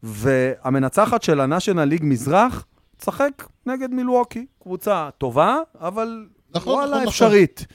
והמנצחת 0.04 1.24
של 1.24 1.40
ה-National 1.40 1.98
League 1.98 2.04
מזרח 2.04 2.66
תשחק 2.98 3.48
נגד 3.66 3.92
מילווקי, 3.92 4.46
קבוצה 4.64 5.10
טובה, 5.18 5.58
אבל 5.80 6.28
נכון, 6.56 6.74
וואלה, 6.74 6.88
נכון, 6.88 7.02
נכון. 7.02 7.08
אפשרית. 7.08 7.66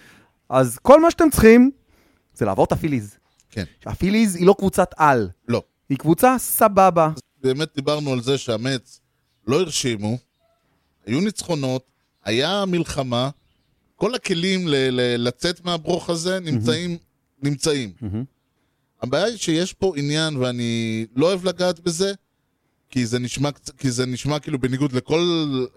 אז 0.49 0.79
כל 0.83 1.01
מה 1.01 1.11
שאתם 1.11 1.31
צריכים 1.31 1.71
זה 2.35 2.45
לעבור 2.45 2.65
את 2.65 2.73
הפיליז. 2.73 3.19
כן. 3.51 3.65
שהפיליז 3.85 4.37
היא 4.37 4.47
לא 4.47 4.55
קבוצת 4.59 4.91
על, 4.97 5.29
לא. 5.49 5.63
היא 5.89 5.99
קבוצה 5.99 6.39
סבבה. 6.39 7.11
באמת 7.43 7.69
דיברנו 7.75 8.13
על 8.13 8.21
זה 8.21 8.39
שהמץ 8.39 9.01
לא 9.47 9.61
הרשימו, 9.61 10.19
היו 11.07 11.21
ניצחונות, 11.21 11.83
היה 12.25 12.65
מלחמה, 12.67 13.31
כל 13.99 14.15
הכלים 14.15 14.69
ל- 14.69 14.75
ל- 14.91 15.27
לצאת 15.29 15.65
מהברוך 15.65 16.11
הזה 16.11 16.41
נמצאים, 16.41 16.99
נמצאים. 17.43 17.93
הבעיה 19.03 19.25
היא 19.25 19.37
שיש 19.37 19.73
פה 19.73 19.93
עניין, 19.97 20.37
ואני 20.37 21.07
לא 21.17 21.27
אוהב 21.27 21.45
לגעת 21.45 21.81
בזה, 21.81 22.13
כי 22.91 23.07
זה 23.07 23.19
נשמע, 23.19 23.51
כי 23.79 23.91
זה 23.91 24.07
נשמע 24.07 24.39
כאילו 24.39 24.59
בניגוד 24.59 24.93
לכל... 24.93 25.21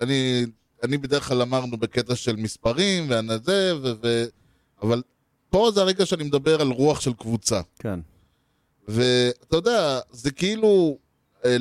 אני, 0.02 0.46
אני 0.84 0.98
בדרך 0.98 1.28
כלל 1.28 1.42
אמרנו 1.42 1.78
בקטע 1.78 2.16
של 2.16 2.36
מספרים, 2.36 3.10
וזה, 3.10 3.74
ו, 3.84 3.92
ו, 4.04 4.26
אבל 4.84 5.02
פה 5.50 5.72
זה 5.74 5.82
הרגע 5.82 6.06
שאני 6.06 6.24
מדבר 6.24 6.62
על 6.62 6.68
רוח 6.68 7.02
של 7.02 7.14
קבוצה. 7.14 7.62
כן. 7.80 8.00
ואתה 8.88 9.56
יודע, 9.56 10.00
זה 10.12 10.32
כאילו, 10.32 10.98
אה, 11.46 11.58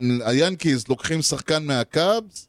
היאנקיז 0.00 0.88
לוקחים 0.88 1.22
שחקן 1.22 1.64
מהקאבס, 1.66 2.48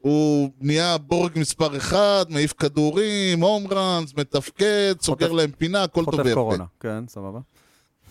הוא 0.00 0.50
נהיה 0.60 0.98
בורג 0.98 1.32
מספר 1.38 1.76
אחד, 1.76 2.24
מעיף 2.28 2.52
כדורים, 2.58 3.40
הום 3.42 3.66
ראנס, 3.70 4.12
מתפקד, 4.16 4.94
סוגר 5.02 5.26
חוטף- 5.28 5.36
להם 5.36 5.50
פינה, 5.58 5.82
הכל 5.82 6.04
טוב 6.04 6.10
חוטף 6.14 6.24
ויפה. 6.24 6.34
קורונה. 6.34 6.64
כן, 6.80 7.04
סבבה. 7.08 7.38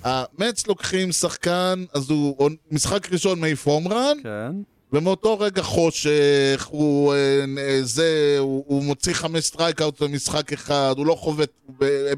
המץ 0.03 0.67
לוקחים 0.67 1.11
שחקן, 1.11 1.83
אז 1.93 2.09
הוא 2.09 2.49
משחק 2.71 3.11
ראשון 3.11 3.39
מעיף 3.39 3.67
הום 3.67 3.87
רן, 3.87 4.17
כן. 4.23 4.51
ומאותו 4.93 5.39
רגע 5.39 5.61
חושך, 5.61 6.67
הוא, 6.71 7.13
אה, 7.13 7.17
אה, 7.57 7.79
זה, 7.83 8.35
הוא, 8.39 8.63
הוא 8.67 8.83
מוציא 8.83 9.13
חמש 9.13 9.43
strikeout 9.43 10.01
במשחק 10.01 10.53
אחד, 10.53 10.93
הוא 10.97 11.05
לא 11.05 11.15
חובט 11.15 11.51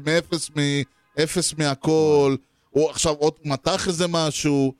מאפס, 0.06 0.50
מאפס 1.18 1.54
מהכל, 1.58 2.36
הוא 2.70 2.90
עכשיו 2.90 3.12
עוד 3.14 3.32
מתח 3.44 3.88
איזה 3.88 4.06
משהו, 4.08 4.72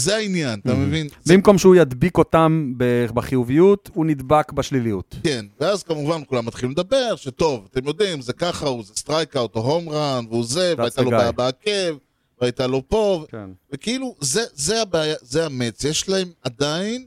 זה 0.00 0.16
העניין, 0.16 0.60
אתה 0.60 0.74
מבין? 0.74 1.08
במקום 1.26 1.58
שהוא 1.58 1.76
ידביק 1.76 2.18
אותם 2.18 2.72
בחיוביות, 3.14 3.90
הוא 3.94 4.06
נדבק 4.06 4.52
בשליליות. 4.52 5.16
כן, 5.22 5.46
ואז 5.60 5.82
כמובן 5.82 6.22
כולם 6.26 6.46
מתחילים 6.46 6.72
לדבר, 6.72 7.16
שטוב, 7.16 7.68
אתם 7.70 7.86
יודעים, 7.86 8.20
זה 8.20 8.32
ככה, 8.32 8.66
הוא 8.66 8.84
זה 8.84 8.92
strikeout 8.96 9.56
או 9.56 9.60
home 9.60 9.88
run, 9.88 10.24
והוא 10.28 10.44
זה, 10.44 10.74
והייתה 10.78 11.02
לו. 11.02 11.10
בעיה 11.10 11.32
בעקב, 11.32 11.96
והייתה 12.40 12.66
לו 12.66 12.82
פה, 12.88 13.24
כן. 13.28 13.50
וכאילו, 13.72 14.16
זה, 14.20 14.42
זה 14.52 14.82
הבעיה, 14.82 15.14
זה 15.22 15.46
ה 15.46 15.52
Mets, 15.52 15.84
יש 15.84 16.08
להם 16.08 16.28
עדיין, 16.42 17.06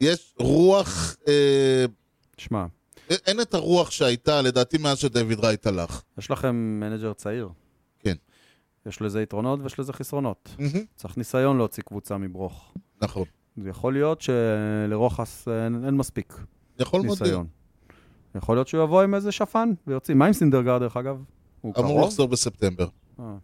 יש 0.00 0.34
רוח, 0.38 1.16
אה, 1.28 1.84
שמע, 2.38 2.66
אין 3.10 3.40
את 3.40 3.54
הרוח 3.54 3.90
שהייתה, 3.90 4.42
לדעתי, 4.42 4.78
מאז 4.78 4.98
שדויד 4.98 5.40
רייט 5.40 5.66
הלך. 5.66 6.02
יש 6.18 6.30
לכם 6.30 6.80
manager 6.80 7.12
צעיר. 7.12 7.48
כן. 8.86 8.90
יש 8.90 9.02
לזה 9.02 9.22
יתרונות 9.22 9.60
ויש 9.62 9.80
לזה 9.80 9.92
חסרונות. 9.92 10.56
מהמם. 10.58 10.84
צריך 10.96 11.16
ניסיון 11.16 11.56
להוציא 11.56 11.82
קבוצה 11.82 12.18
מבור. 12.18 12.74
נכון. 13.02 13.24
זה 13.56 13.68
יכול 13.68 13.92
להיות 13.92 14.20
שלרוחס 14.20 15.48
אין, 15.48 15.84
אין 15.84 15.94
מספיק 15.94 16.34
יכול. 16.78 17.02
ניסיון. 17.02 17.46
יכול 18.34 18.56
להיות 18.56 18.68
שהוא 18.68 18.84
יבוא 18.84 19.02
עם 19.02 19.14
איזה 19.14 19.32
שפן 19.32 19.72
ויוציא. 19.86 20.14
מה 20.14 20.26
עם 20.26 20.32
סינדרגרד, 20.32 20.80
דרך 20.80 20.96
אגב? 20.96 21.22
הוא 21.60 21.74
אמור 21.78 21.88
קרוב? 21.88 22.04
לחזור 22.04 22.28
בספטמבר. 22.28 22.86
אה. 23.20 23.36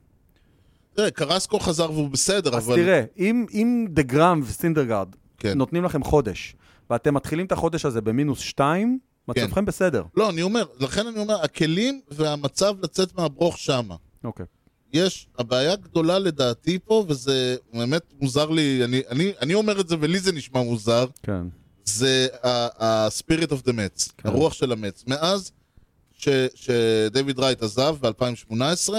תראה, 0.94 1.10
קרסקו 1.10 1.58
חזר 1.58 1.90
והוא 1.90 2.10
בסדר, 2.10 2.56
אז 2.56 2.68
אבל... 2.68 2.76
תראה, 2.76 3.04
אם, 3.18 3.46
אם 3.52 3.86
דה 3.90 4.02
גראם 4.02 4.40
וסינדרגרד 4.44 5.16
כן. 5.38 5.58
נותנים 5.58 5.84
לכם 5.84 6.04
חודש, 6.04 6.56
ואתם 6.90 7.14
מתחילים 7.14 7.46
את 7.46 7.52
החודש 7.52 7.84
הזה 7.84 8.00
במינוס 8.00 8.38
שתיים, 8.38 8.98
כן. 8.98 9.42
מצבכם 9.44 9.64
בסדר. 9.64 10.04
לא, 10.16 10.30
אני 10.30 10.42
אומר, 10.42 10.64
לכן 10.80 11.06
אני 11.06 11.18
אומר, 11.18 11.42
הכלים 11.42 12.00
והמצב 12.10 12.74
לצאת 12.82 13.14
מהברוך 13.18 13.58
שמה. 13.58 13.96
אוקיי. 14.24 14.46
יש, 14.92 15.26
הבעיה 15.38 15.76
גדולה 15.76 16.18
לדעתי 16.18 16.78
פה, 16.84 17.04
וזה 17.08 17.56
באמת 17.74 18.02
מוזר 18.20 18.50
לי, 18.50 18.84
אני, 18.84 19.02
אני, 19.08 19.32
אני 19.40 19.54
אומר 19.54 19.80
את 19.80 19.88
זה 19.88 19.96
ולי 20.00 20.20
זה 20.20 20.32
נשמע 20.32 20.62
מוזר, 20.62 21.06
כן. 21.22 21.42
זה 21.84 22.26
ה-spirit 22.42 23.48
of 23.48 23.66
the 23.66 23.72
Mets, 23.72 24.12
כן. 24.18 24.28
הרוח 24.28 24.52
של 24.52 24.72
המץ. 24.72 25.04
מאז 25.06 25.52
ש- 26.18 26.28
שדייוויד 26.54 27.38
רייט 27.38 27.62
עזב 27.62 27.96
ב-2018, 28.00 28.92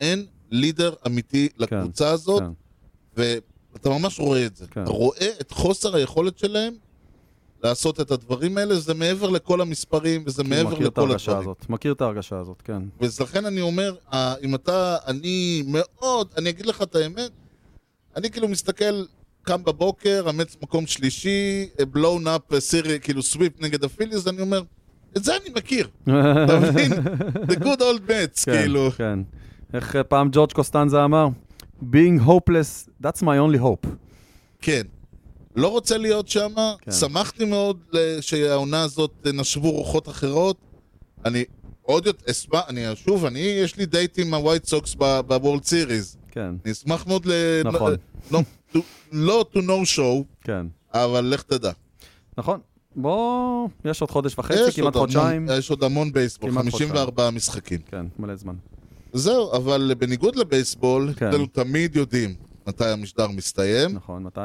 אין 0.00 0.26
לידר 0.50 0.94
אמיתי 1.06 1.48
לקבוצה 1.58 2.08
הזאת, 2.10 2.42
כן. 2.42 2.50
ואתה 3.72 3.88
ממש 3.88 4.20
רואה 4.20 4.46
את 4.46 4.56
זה. 4.56 4.66
כן. 4.70 4.84
רואה 4.86 5.30
את 5.40 5.50
חוסר 5.50 5.96
היכולת 5.96 6.38
שלהם 6.38 6.74
לעשות 7.62 8.00
את 8.00 8.10
הדברים 8.10 8.58
האלה, 8.58 8.74
זה 8.74 8.94
מעבר 8.94 9.30
לכל 9.30 9.60
המספרים, 9.60 10.22
וזה 10.26 10.44
מעבר 10.44 10.78
לכל 10.78 11.12
הדברים. 11.12 11.38
הזאת. 11.38 11.66
מכיר 11.68 11.92
את 11.92 12.00
ההרגשה 12.00 12.38
הזאת, 12.38 12.62
כן. 12.62 12.82
ולכן 13.00 13.46
אני 13.46 13.60
אומר, 13.60 13.94
אה, 14.12 14.34
אם 14.42 14.54
אתה, 14.54 14.96
אני 15.06 15.62
מאוד, 15.66 16.28
אני 16.36 16.50
אגיד 16.50 16.66
לך 16.66 16.82
את 16.82 16.94
האמת, 16.94 17.30
אני 18.16 18.30
כאילו 18.30 18.48
מסתכל, 18.48 19.04
קם 19.42 19.64
בבוקר, 19.64 20.26
אמץ 20.30 20.56
מקום 20.62 20.86
שלישי, 20.86 21.68
בלון 21.90 22.26
אפ 22.26 22.58
סירי, 22.58 23.00
כאילו 23.00 23.22
סוויפ 23.22 23.52
נגד 23.60 23.84
הפיליז, 23.84 24.28
אני 24.28 24.40
אומר, 24.42 24.62
את 25.16 25.24
זה 25.24 25.36
אני 25.36 25.54
מכיר, 25.56 25.88
אתה 26.44 26.60
מבין? 26.60 26.92
The 27.32 27.56
good 27.56 27.80
old 27.80 28.08
Mets, 28.08 28.44
כן, 28.44 28.52
כאילו. 28.60 28.90
כן. 28.96 29.18
איך 29.74 29.96
אה, 29.96 30.04
פעם 30.04 30.28
ג'ורג' 30.32 30.52
קוסטנזה 30.52 31.04
אמר? 31.04 31.28
being 31.82 32.18
hopeless, 32.18 32.88
that's 33.00 33.22
my 33.22 33.38
only 33.38 33.58
hope. 33.58 33.86
כן. 34.60 34.82
לא 35.56 35.68
רוצה 35.68 35.98
להיות 35.98 36.28
שם, 36.28 36.52
כן. 36.80 36.92
שמחתי 36.92 37.44
מאוד 37.44 37.78
שהעונה 38.20 38.82
הזאת 38.82 39.26
נשבו 39.34 39.70
רוחות 39.70 40.08
אחרות. 40.08 40.56
אני 41.24 41.44
עוד 41.82 42.06
יותר 42.06 42.30
אשמח, 42.30 42.60
אני 42.68 42.84
שוב, 42.96 43.24
אני, 43.24 43.38
יש 43.38 43.76
לי 43.76 43.86
דייט 43.86 44.18
עם 44.18 44.34
ה 44.34 44.39
White 44.39 44.64
Sox 44.64 44.94
ב 45.26 45.32
World 45.32 45.64
Series. 45.64 46.16
כן, 46.30 46.54
אני 46.64 46.72
אשמח 46.72 47.06
מאוד 47.06 47.26
ל... 47.26 47.32
נכון. 47.64 47.94
לא, 48.30 48.40
to- 48.74 48.78
לא 49.12 49.44
to 49.54 49.58
no 49.58 49.96
show, 49.96 50.24
כן. 50.44 50.66
אבל 50.94 51.24
לך 51.24 51.42
תדע. 51.42 51.70
נכון. 52.38 52.60
בוא, 52.96 53.68
יש 53.84 54.00
עוד 54.00 54.10
חודש 54.10 54.38
וחצי, 54.38 54.56
כמעט 54.74 54.94
עוד 54.94 54.96
חודשיים. 54.96 55.42
המון- 55.42 55.58
יש 55.58 55.70
עוד 55.70 55.84
המון 55.84 56.12
בייסבול, 56.12 56.50
כמעט 56.50 56.64
54 56.64 57.30
משחקים. 57.30 57.78
כן, 57.90 58.06
מלא 58.18 58.34
זמן. 58.36 58.54
זהו, 59.12 59.52
אבל 59.56 59.92
בניגוד 59.98 60.36
לבייסבול, 60.36 61.12
כן. 61.16 61.28
אצלנו 61.28 61.46
תמיד 61.46 61.96
יודעים 61.96 62.34
מתי 62.66 62.84
המשדר 62.88 63.28
מסתיים. 63.28 63.90
נכון, 63.94 64.22
מתי? 64.22 64.40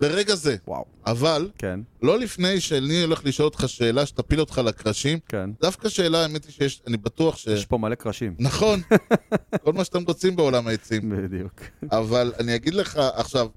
ברגע 0.00 0.34
זה. 0.34 0.56
וואו. 0.66 0.84
אבל, 1.06 1.50
כן, 1.58 1.80
לא 2.02 2.18
לפני 2.18 2.60
שאני 2.60 3.02
הולך 3.02 3.20
לשאול 3.24 3.44
אותך 3.48 3.64
שאלה 3.66 4.06
שתפיל 4.06 4.40
אותך 4.40 4.58
לקרשים, 4.64 5.18
כן. 5.28 5.50
דווקא 5.60 5.88
שאלה, 5.88 6.22
האמת 6.22 6.44
היא 6.44 6.52
שיש, 6.52 6.82
אני 6.86 6.96
בטוח 6.96 7.36
ש... 7.36 7.46
יש 7.46 7.66
פה 7.66 7.78
מלא 7.78 7.94
קרשים. 7.94 8.34
נכון, 8.38 8.80
כל 9.64 9.72
מה 9.72 9.84
שאתם 9.84 10.02
רוצים 10.02 10.36
בעולם 10.36 10.68
העצים. 10.68 11.12
בדיוק. 11.16 11.60
אבל 11.92 12.32
אני 12.40 12.54
אגיד 12.54 12.74
לך, 12.74 12.96
עכשיו, 13.14 13.48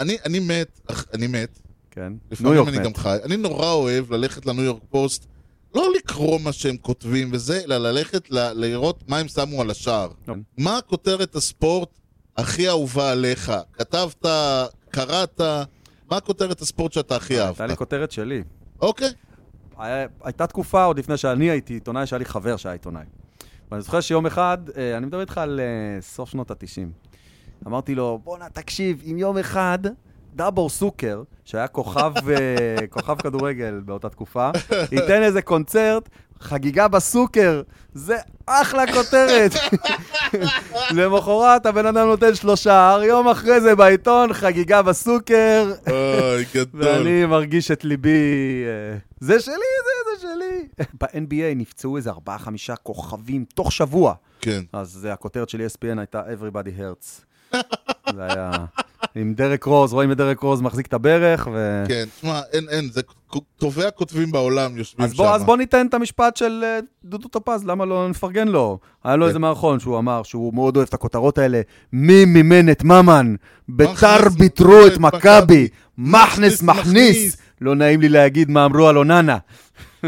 אני, 0.00 0.16
אני 0.24 0.38
מת, 0.40 0.80
אני 1.14 1.26
מת, 1.26 1.58
כן. 1.90 2.12
ניו 2.40 2.68
אני 2.68 2.78
מת. 2.78 2.84
גם 2.84 2.94
חי, 2.94 3.16
אני 3.24 3.36
נורא 3.36 3.70
אוהב 3.72 4.12
ללכת 4.12 4.46
לניו 4.46 4.64
יורק 4.64 4.82
פוסט, 4.90 5.26
לא 5.74 5.88
לקרוא 5.96 6.40
מה 6.40 6.52
שהם 6.52 6.76
כותבים 6.76 7.28
וזה, 7.32 7.60
אלא 7.64 7.78
ללכת 7.78 8.30
ל- 8.30 8.52
לראות 8.52 9.04
מה 9.08 9.18
הם 9.18 9.28
שמו 9.28 9.60
על 9.62 9.70
השער. 9.70 10.08
לא. 10.28 10.34
מה 10.58 10.78
כותרת 10.86 11.36
הספורט 11.36 11.88
הכי 12.36 12.68
אהובה 12.68 13.10
עליך? 13.12 13.52
כתבת, 13.72 14.26
קראת, 14.90 15.40
מה 16.10 16.20
כותרת 16.20 16.60
הספורט 16.60 16.92
שאתה 16.92 17.16
הכי 17.16 17.34
הייתה 17.40 17.66
לי 17.66 17.70
אהבת? 17.70 17.78
כותרת 17.78 18.10
שלי. 18.10 18.42
אוקיי, 18.80 19.08
הייתה 20.24 20.46
תקופה, 20.46 20.84
עוד 20.84 20.98
לפני 20.98 21.16
שאני 21.16 21.50
הייתי 21.50 21.74
עיתונאי, 21.74 22.06
שהיה 22.06 22.18
לי 22.18 22.24
חבר 22.24 22.56
שהיה 22.56 22.72
עיתונאי. 22.72 23.04
ואני 23.70 23.82
זוכר 23.82 24.00
שיום 24.00 24.26
אחד, 24.26 24.58
אה, 24.76 24.96
אני 24.96 25.06
מדבר 25.06 25.20
איתך 25.20 25.38
על 25.38 25.60
אה, 25.60 26.02
סוף 26.02 26.30
שנות 26.30 26.50
ה-90. 26.50 27.08
אמרתי 27.66 27.94
לו, 27.94 28.20
בואנה, 28.24 28.48
תקשיב, 28.48 29.02
אם 29.10 29.18
יום 29.18 29.38
אחד 29.38 29.78
דאבור 30.34 30.68
סוקר, 30.68 31.22
שהיה 31.44 31.68
כוכב, 31.68 32.12
אה, 32.30 32.86
כוכב 32.90 33.16
כדורגל 33.20 33.80
באותה 33.84 34.08
תקופה, 34.08 34.50
ייתן 34.92 35.22
איזה 35.22 35.42
קונצרט, 35.42 36.08
חגיגה 36.40 36.88
בסוקר. 36.88 37.62
זה 37.94 38.16
אחלה 38.46 38.92
כותרת. 38.92 39.50
למחרת 40.96 41.66
הבן 41.66 41.86
אדם 41.86 42.06
נותן 42.06 42.34
שלושה, 42.34 42.98
יום 43.06 43.28
אחרי 43.28 43.60
זה 43.60 43.76
בעיתון, 43.76 44.32
חגיגה 44.32 44.82
בסוקר. 44.82 45.72
אוי, 45.86 46.44
גדול. 46.54 46.82
ואני 46.84 47.26
מרגיש 47.26 47.70
את 47.70 47.84
ליבי, 47.84 48.64
אה, 48.66 48.98
זה 49.20 49.40
שלי, 49.40 49.54
זה, 49.54 50.10
זה 50.16 50.28
שלי. 50.28 50.68
ב-NBA 51.00 51.56
נפצעו 51.56 51.96
איזה 51.96 52.10
ארבעה-חמישה 52.10 52.76
כוכבים 52.76 53.44
תוך 53.54 53.72
שבוע. 53.72 54.14
כן. 54.40 54.60
אז 54.72 55.06
אה, 55.08 55.12
הכותרת 55.12 55.48
של 55.48 55.66
ESPN 55.66 55.98
הייתה 55.98 56.22
Everybody 56.22 56.80
Hurts. 56.80 57.24
זה 58.14 58.24
היה 58.24 58.50
עם 59.14 59.34
דרק 59.34 59.64
רוז, 59.64 59.92
רואים 59.92 60.12
את 60.12 60.16
דרק 60.16 60.40
רוז 60.40 60.60
מחזיק 60.60 60.86
את 60.86 60.94
הברך, 60.94 61.48
ו... 61.52 61.84
כן, 61.88 62.04
תשמע, 62.16 62.40
אין, 62.52 62.68
אין, 62.68 62.88
זה 62.92 63.00
טובי 63.56 63.84
הכותבים 63.84 64.32
בעולם 64.32 64.76
יושבים 64.76 65.08
שם. 65.08 65.22
אז 65.22 65.44
בוא 65.44 65.56
ניתן 65.56 65.86
את 65.86 65.94
המשפט 65.94 66.36
של 66.36 66.60
אה, 66.64 66.78
דודו 67.04 67.28
טופז, 67.28 67.64
למה 67.64 67.84
לא 67.84 68.08
נפרגן 68.08 68.48
לו? 68.48 68.78
היה 69.04 69.16
לו 69.16 69.24
כן. 69.24 69.28
איזה 69.28 69.38
מערכון 69.38 69.80
שהוא 69.80 69.98
אמר 69.98 70.22
שהוא 70.22 70.54
מאוד 70.54 70.76
אוהב 70.76 70.88
את 70.88 70.94
הכותרות 70.94 71.38
האלה. 71.38 71.60
מי 71.92 72.24
מימן 72.24 72.70
את 72.70 72.84
ממן? 72.84 73.34
ביתר 73.68 74.28
ביטרו 74.38 74.86
את 74.86 74.98
מכבי. 74.98 75.68
מכנס. 75.98 76.62
מכניס. 76.62 77.36
לא 77.60 77.74
נעים 77.74 78.00
לי 78.00 78.08
להגיד 78.08 78.50
מה 78.50 78.64
אמרו 78.64 78.88
על 78.88 78.98
אוננה. 78.98 79.38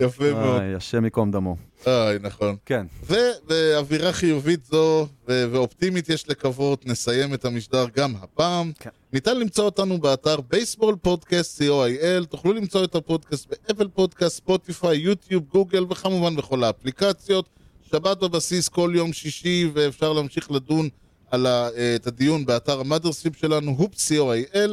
יפה 0.00 0.32
מאוד. 0.32 0.60
איי, 0.60 0.74
השם 0.74 1.04
ייקום 1.04 1.30
דמו. 1.30 1.56
איי, 1.86 2.18
נכון. 2.20 2.56
כן. 2.66 2.86
ובאווירה 3.06 4.12
חיובית 4.12 4.64
זו 4.64 5.06
ו- 5.28 5.44
ואופטימית 5.52 6.08
יש 6.08 6.28
לקוות, 6.28 6.86
נסיים 6.86 7.34
את 7.34 7.44
המשדר 7.44 7.86
גם 7.96 8.14
הפעם. 8.22 8.72
כן. 8.78 8.90
ניתן 9.12 9.38
למצוא 9.38 9.64
אותנו 9.64 9.98
באתר 9.98 10.40
בייסבול 10.40 10.96
פודקאסט 11.02 11.62
co.il, 11.62 12.24
תוכלו 12.26 12.52
למצוא 12.52 12.84
את 12.84 12.94
הפודקאסט 12.94 13.46
באפל 13.68 13.88
פודקאסט, 13.88 14.36
ספוטיפיי, 14.36 14.98
יוטיוב, 14.98 15.44
גוגל 15.48 15.84
וכמובן 15.90 16.36
בכל 16.36 16.64
האפליקציות. 16.64 17.48
שבת 17.92 18.18
בבסיס 18.20 18.68
כל 18.68 18.92
יום 18.94 19.12
שישי 19.12 19.70
ואפשר 19.74 20.12
להמשיך 20.12 20.50
לדון 20.50 20.88
על 21.30 21.46
ה- 21.46 21.68
אה, 21.76 21.94
את 21.96 22.06
הדיון 22.06 22.46
באתר 22.46 22.80
ה 22.80 22.85
mothership 22.85 23.36
שלנו, 23.36 23.70
Hoops 23.78 23.94
co.il. 23.94 24.70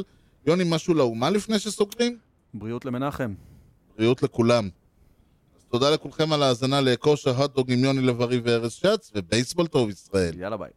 יוני, 0.48 0.64
משהו 0.68 0.94
לאומה 0.94 1.30
לפני 1.30 1.60
שסוגרים? 1.60 2.18
בריאות 2.54 2.86
למנחם. 2.86 3.34
בריאות 3.98 4.24
לכולם. 4.24 4.70
אז 5.58 5.66
תודה 5.72 5.90
לכולכם 5.90 6.34
על 6.34 6.44
ההאזנה 6.44 6.82
לכושר 6.82 7.38
הוטדוג 7.38 7.72
עם 7.72 7.84
יוני 7.84 8.02
לב-ארי 8.02 8.40
וארז 8.44 8.72
שץ, 8.72 9.12
ובייסבול 9.16 9.68
טוב 9.68 9.90
ישראל. 9.90 10.34
יאללה 10.40 10.58
ביי. 10.58 10.70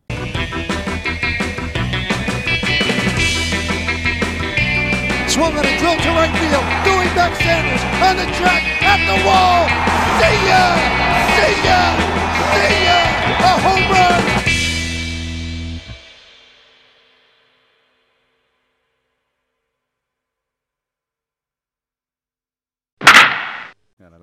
Swung 5.33 5.57
on 5.61 5.65
a 5.65 5.75
drill 5.81 5.97
to 6.05 6.11
right 6.21 6.35
field. 6.41 6.67
Doing 6.89 7.11
back 7.17 7.33
Sanders 7.45 7.83
on 8.07 8.15
the 8.21 8.29
track 8.39 8.65
at 8.93 9.01
the 9.09 9.19
wall. 9.27 9.63
See 10.19 10.39
ya! 10.49 10.65
See 11.37 11.57
ya! 11.57 11.62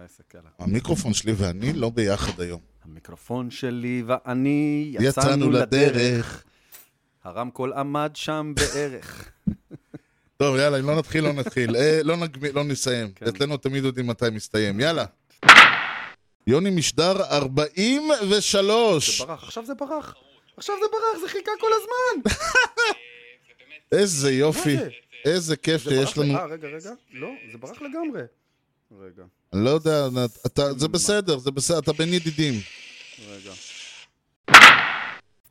לעסק, 0.10 0.34
יאללה. 0.34 0.50
המיקרופון 0.60 1.14
שלי 1.14 1.34
ואני 1.38 1.74
לא 1.74 1.90
ביחד 1.90 2.42
היום. 2.42 2.60
המיקרופון 2.84 3.52
שלי 3.52 4.04
ואני 4.06 4.90
יצאנו 4.94 5.08
יצאנו 5.08 5.50
לדרך. 5.50 5.96
לדרך. 5.96 6.44
הרמקול 7.24 7.74
עמד 7.74 8.12
שם 8.16 8.54
בערך. 8.56 9.32
טוב, 10.38 10.56
יאללה, 10.58 10.80
אם 10.80 10.88
לא 10.88 10.96
נתחיל, 10.98 11.24
לא 11.24 11.34
נתחיל. 11.34 11.76
אה, 11.76 12.00
לא, 12.04 12.18
נגמ... 12.18 12.46
לא 12.54 12.64
נסיים. 12.64 13.12
כן. 13.12 13.26
אצלנו 13.28 13.58
תמיד 13.58 13.84
יודעים 13.84 14.08
מתי 14.08 14.26
מסתיים. 14.32 14.80
יאללה. 14.80 15.06
יוני 16.48 16.70
משדר 16.70 17.24
43. 17.24 19.20
זה 19.20 19.26
ברח, 19.26 19.44
עכשיו 19.44 19.66
זה 19.66 19.74
ברח. 19.74 20.16
עכשיו 20.58 20.76
זה 20.80 20.86
ברח, 20.92 21.22
זה 21.22 21.30
חיכה 21.30 21.52
כל 21.60 21.70
הזמן. 21.74 22.32
איזה 24.00 24.32
יופי. 24.32 24.78
איזה 25.26 25.56
כיף 25.56 25.84
שיש 25.84 26.18
לנו. 26.18 26.36
אה, 26.36 26.46
רגע, 26.46 26.68
רגע. 26.68 26.92
לא, 27.14 27.30
זה 27.52 27.58
ברח 27.58 27.82
לגמרי. 27.82 28.22
רגע, 28.92 29.24
אני 29.54 29.66
לא 29.66 29.70
יודע, 29.70 30.08
אתה- 30.46 30.74
זה 30.74 30.88
בסדר, 30.88 31.38
זה 31.38 31.52
בסדר, 31.52 31.80
אתה 31.80 31.94
בין 31.94 32.14
ידידים. 32.14 32.54
רגע. 33.32 33.52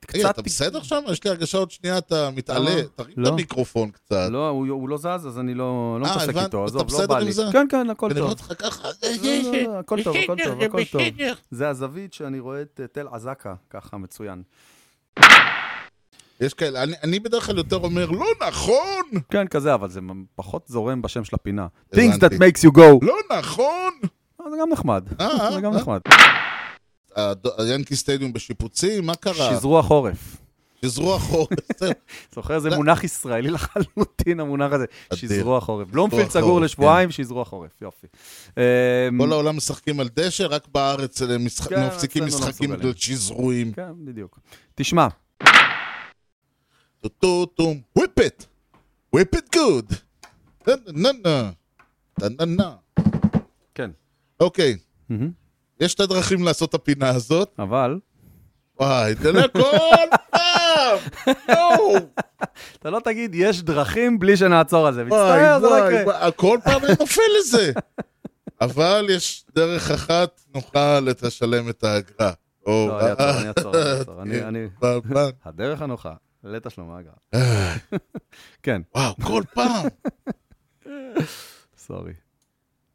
קצת... 0.01 0.31
אתה 0.31 0.43
בסדר 0.43 0.83
שם? 0.83 1.01
יש 1.13 1.25
לי 1.25 1.31
הרגשה 1.31 1.59
עוד 1.59 1.71
שנייה 1.71 1.99
אתה 1.99 2.31
מתעלה. 2.31 2.75
לא, 2.77 2.81
תרים 2.97 3.13
את 3.13 3.19
לא. 3.19 3.29
המיקרופון 3.29 3.91
קצת. 3.91 4.29
לא, 4.31 4.49
הוא 4.49 4.89
לא 4.89 4.97
זז, 4.99 5.07
אז 5.07 5.39
אני 5.39 5.55
לא 5.55 5.99
לא 6.01 6.07
אה, 6.07 6.11
מתעסק. 6.17 6.29
איתו. 6.29 6.41
אתה 6.47 6.65
עזוב, 6.65 6.77
לא 6.77 6.83
בסדר 6.83 7.07
בא 7.07 7.19
עם 7.19 7.25
לי. 7.25 7.33
זה? 7.33 7.43
כן, 7.53 7.67
כן, 7.71 7.91
הכל 7.91 8.09
טוב. 8.09 8.17
ונראות 8.19 8.41
לך 8.41 8.53
ככה. 8.59 8.89
לא, 9.03 9.11
לא, 9.53 9.63
לא, 9.63 9.79
הכל 9.79 10.03
טוב, 10.03 10.17
הכל 10.17 10.37
טוב, 10.45 10.63
הכל 10.63 10.85
טוב. 10.93 11.03
זה 11.51 11.69
הזווית 11.69 12.13
שאני 12.13 12.39
רואה 12.41 12.63
את 12.63 12.81
תל 12.93 13.07
עזקה, 13.13 13.55
ככה 13.71 13.97
מצוין. 13.97 14.43
יש 16.41 16.55
כאלה, 16.55 16.83
אני, 16.83 16.93
אני 17.03 17.21
בדרך 17.21 17.47
כלל 17.47 17.59
יותר 17.59 17.77
אומר, 17.77 18.11
לא 18.11 18.27
נכון! 18.49 19.03
כן, 19.31 19.47
כזה, 19.47 19.75
אבל 19.75 19.91
זה 19.91 20.01
פחות 20.35 20.69
זורם 20.69 21.03
בשם 21.03 21.25
של 21.25 21.35
הפינה. 21.35 21.67
Things 21.95 22.15
that 22.15 22.33
makes 22.33 22.65
you 22.65 22.77
go. 22.77 22.99
לא 23.03 23.17
נכון! 23.39 23.93
אה, 24.41 24.51
זה 24.51 24.57
גם 24.61 24.69
נחמד. 24.73 25.05
אה, 25.21 25.53
זה 25.55 25.61
גם 25.61 25.73
אה. 25.73 25.79
נחמד. 25.79 26.01
היאנקי 27.59 27.97
סטדיום 27.97 28.33
בשיפוצים, 28.33 29.07
מה 29.07 29.15
קרה? 29.15 29.57
שזרוע 29.57 29.83
חורף. 29.83 30.37
שזרוע 30.83 31.19
חורף. 31.19 31.49
זהו. 31.79 31.93
זוכר, 32.35 32.59
זה 32.59 32.71
לא. 32.71 32.77
מונח 32.77 33.05
ישראלי 33.05 33.51
לחלוטין, 33.51 34.41
המונח 34.41 34.73
הזה. 34.73 34.85
אדיר. 35.09 35.19
שזרוע 35.19 35.61
חורף. 35.61 35.89
בלומפילד 35.89 36.31
סגור 36.31 36.61
לשבועיים, 36.61 37.11
שזרוע 37.11 37.45
חורף. 37.45 37.71
יופי. 37.83 38.07
אמ, 38.57 38.63
כל 39.19 39.33
העולם 39.33 39.57
משחקים 39.57 40.01
על 40.01 40.09
דשא, 40.17 40.47
רק 40.51 40.69
בארץ 40.75 41.23
כן, 41.23 41.45
מפסיקים 41.45 42.23
לא 42.23 42.29
משחקים 42.29 42.75
שזרועים. 42.97 43.73
כן, 43.73 43.93
בדיוק. 44.05 44.39
תשמע, 44.75 45.09
טו 47.01 47.09
טו 47.09 47.47
טו, 47.47 47.75
whip 47.99 48.21
it! 48.21 48.45
whip 49.17 49.37
it 49.39 49.57
good! 49.57 49.95
נה 50.67 50.75
נה 50.93 51.11
נה. 51.25 51.51
נה 52.21 52.29
נה 52.39 52.45
נה. 52.45 52.75
כן. 53.75 53.91
אוקיי. 54.41 54.77
יש 55.81 55.93
שתי 55.93 56.07
דרכים 56.07 56.43
לעשות 56.45 56.69
את 56.71 56.75
הפינה 56.75 57.09
הזאת. 57.09 57.51
אבל, 57.59 57.99
וואי, 58.81 59.15
זה 59.15 59.33
לא 59.33 59.43
כל 59.53 60.17
פעם! 60.31 60.99
יואו! 61.49 61.97
אתה 62.79 62.91
לא 62.91 63.01
תגיד, 63.05 63.31
יש 63.35 63.63
דרכים 63.63 64.19
בלי 64.19 64.37
שנעצור 64.37 64.87
על 64.87 64.95
זה. 64.95 65.05
מצטער, 65.05 65.61
זה 65.61 65.67
לא 65.67 65.91
יקרה. 65.91 66.31
כל 66.31 66.59
פעם 66.65 66.85
אני 66.85 66.93
נופל 67.01 67.23
לזה. 67.39 67.73
אבל 68.61 69.07
יש 69.11 69.45
דרך 69.55 69.91
אחת, 69.91 70.41
נוכל 70.55 71.01
לשלם 71.01 71.69
את 71.69 71.85
האגרה. 71.85 72.33
לא, 72.67 73.01
אני 73.01 73.49
אעצור, 73.49 73.73
אני 74.23 74.65
אעצור, 74.65 75.23
הדרך 75.45 75.83
הנוחה 75.83 76.15
לתשלום 76.45 76.91
האגרה. 76.91 77.13
אה, 77.35 77.77
כן, 78.63 78.83
וואו, 78.95 79.15
כל 79.23 79.43
פעם. 79.55 79.87
סורי. 81.79 82.13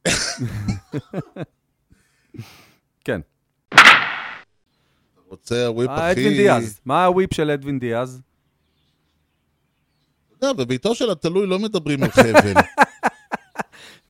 כן. 3.06 3.22
רוצה 5.28 5.66
הוויפ 5.66 5.90
אה, 5.90 6.12
הכי... 6.12 6.22
אדווין 6.22 6.38
דיאז. 6.38 6.82
מה 6.86 7.06
הוויפ 7.06 7.34
של 7.34 7.52
אדווין 7.52 7.80
דיאז? 7.80 8.22
אתה 10.38 10.48
יודע, 10.48 10.64
בביתו 10.64 10.96
של 10.96 11.12
התלוי 11.12 11.48
לא 11.48 11.60
מדברים 11.60 12.04
על 12.04 12.12
חבל. 12.12 12.54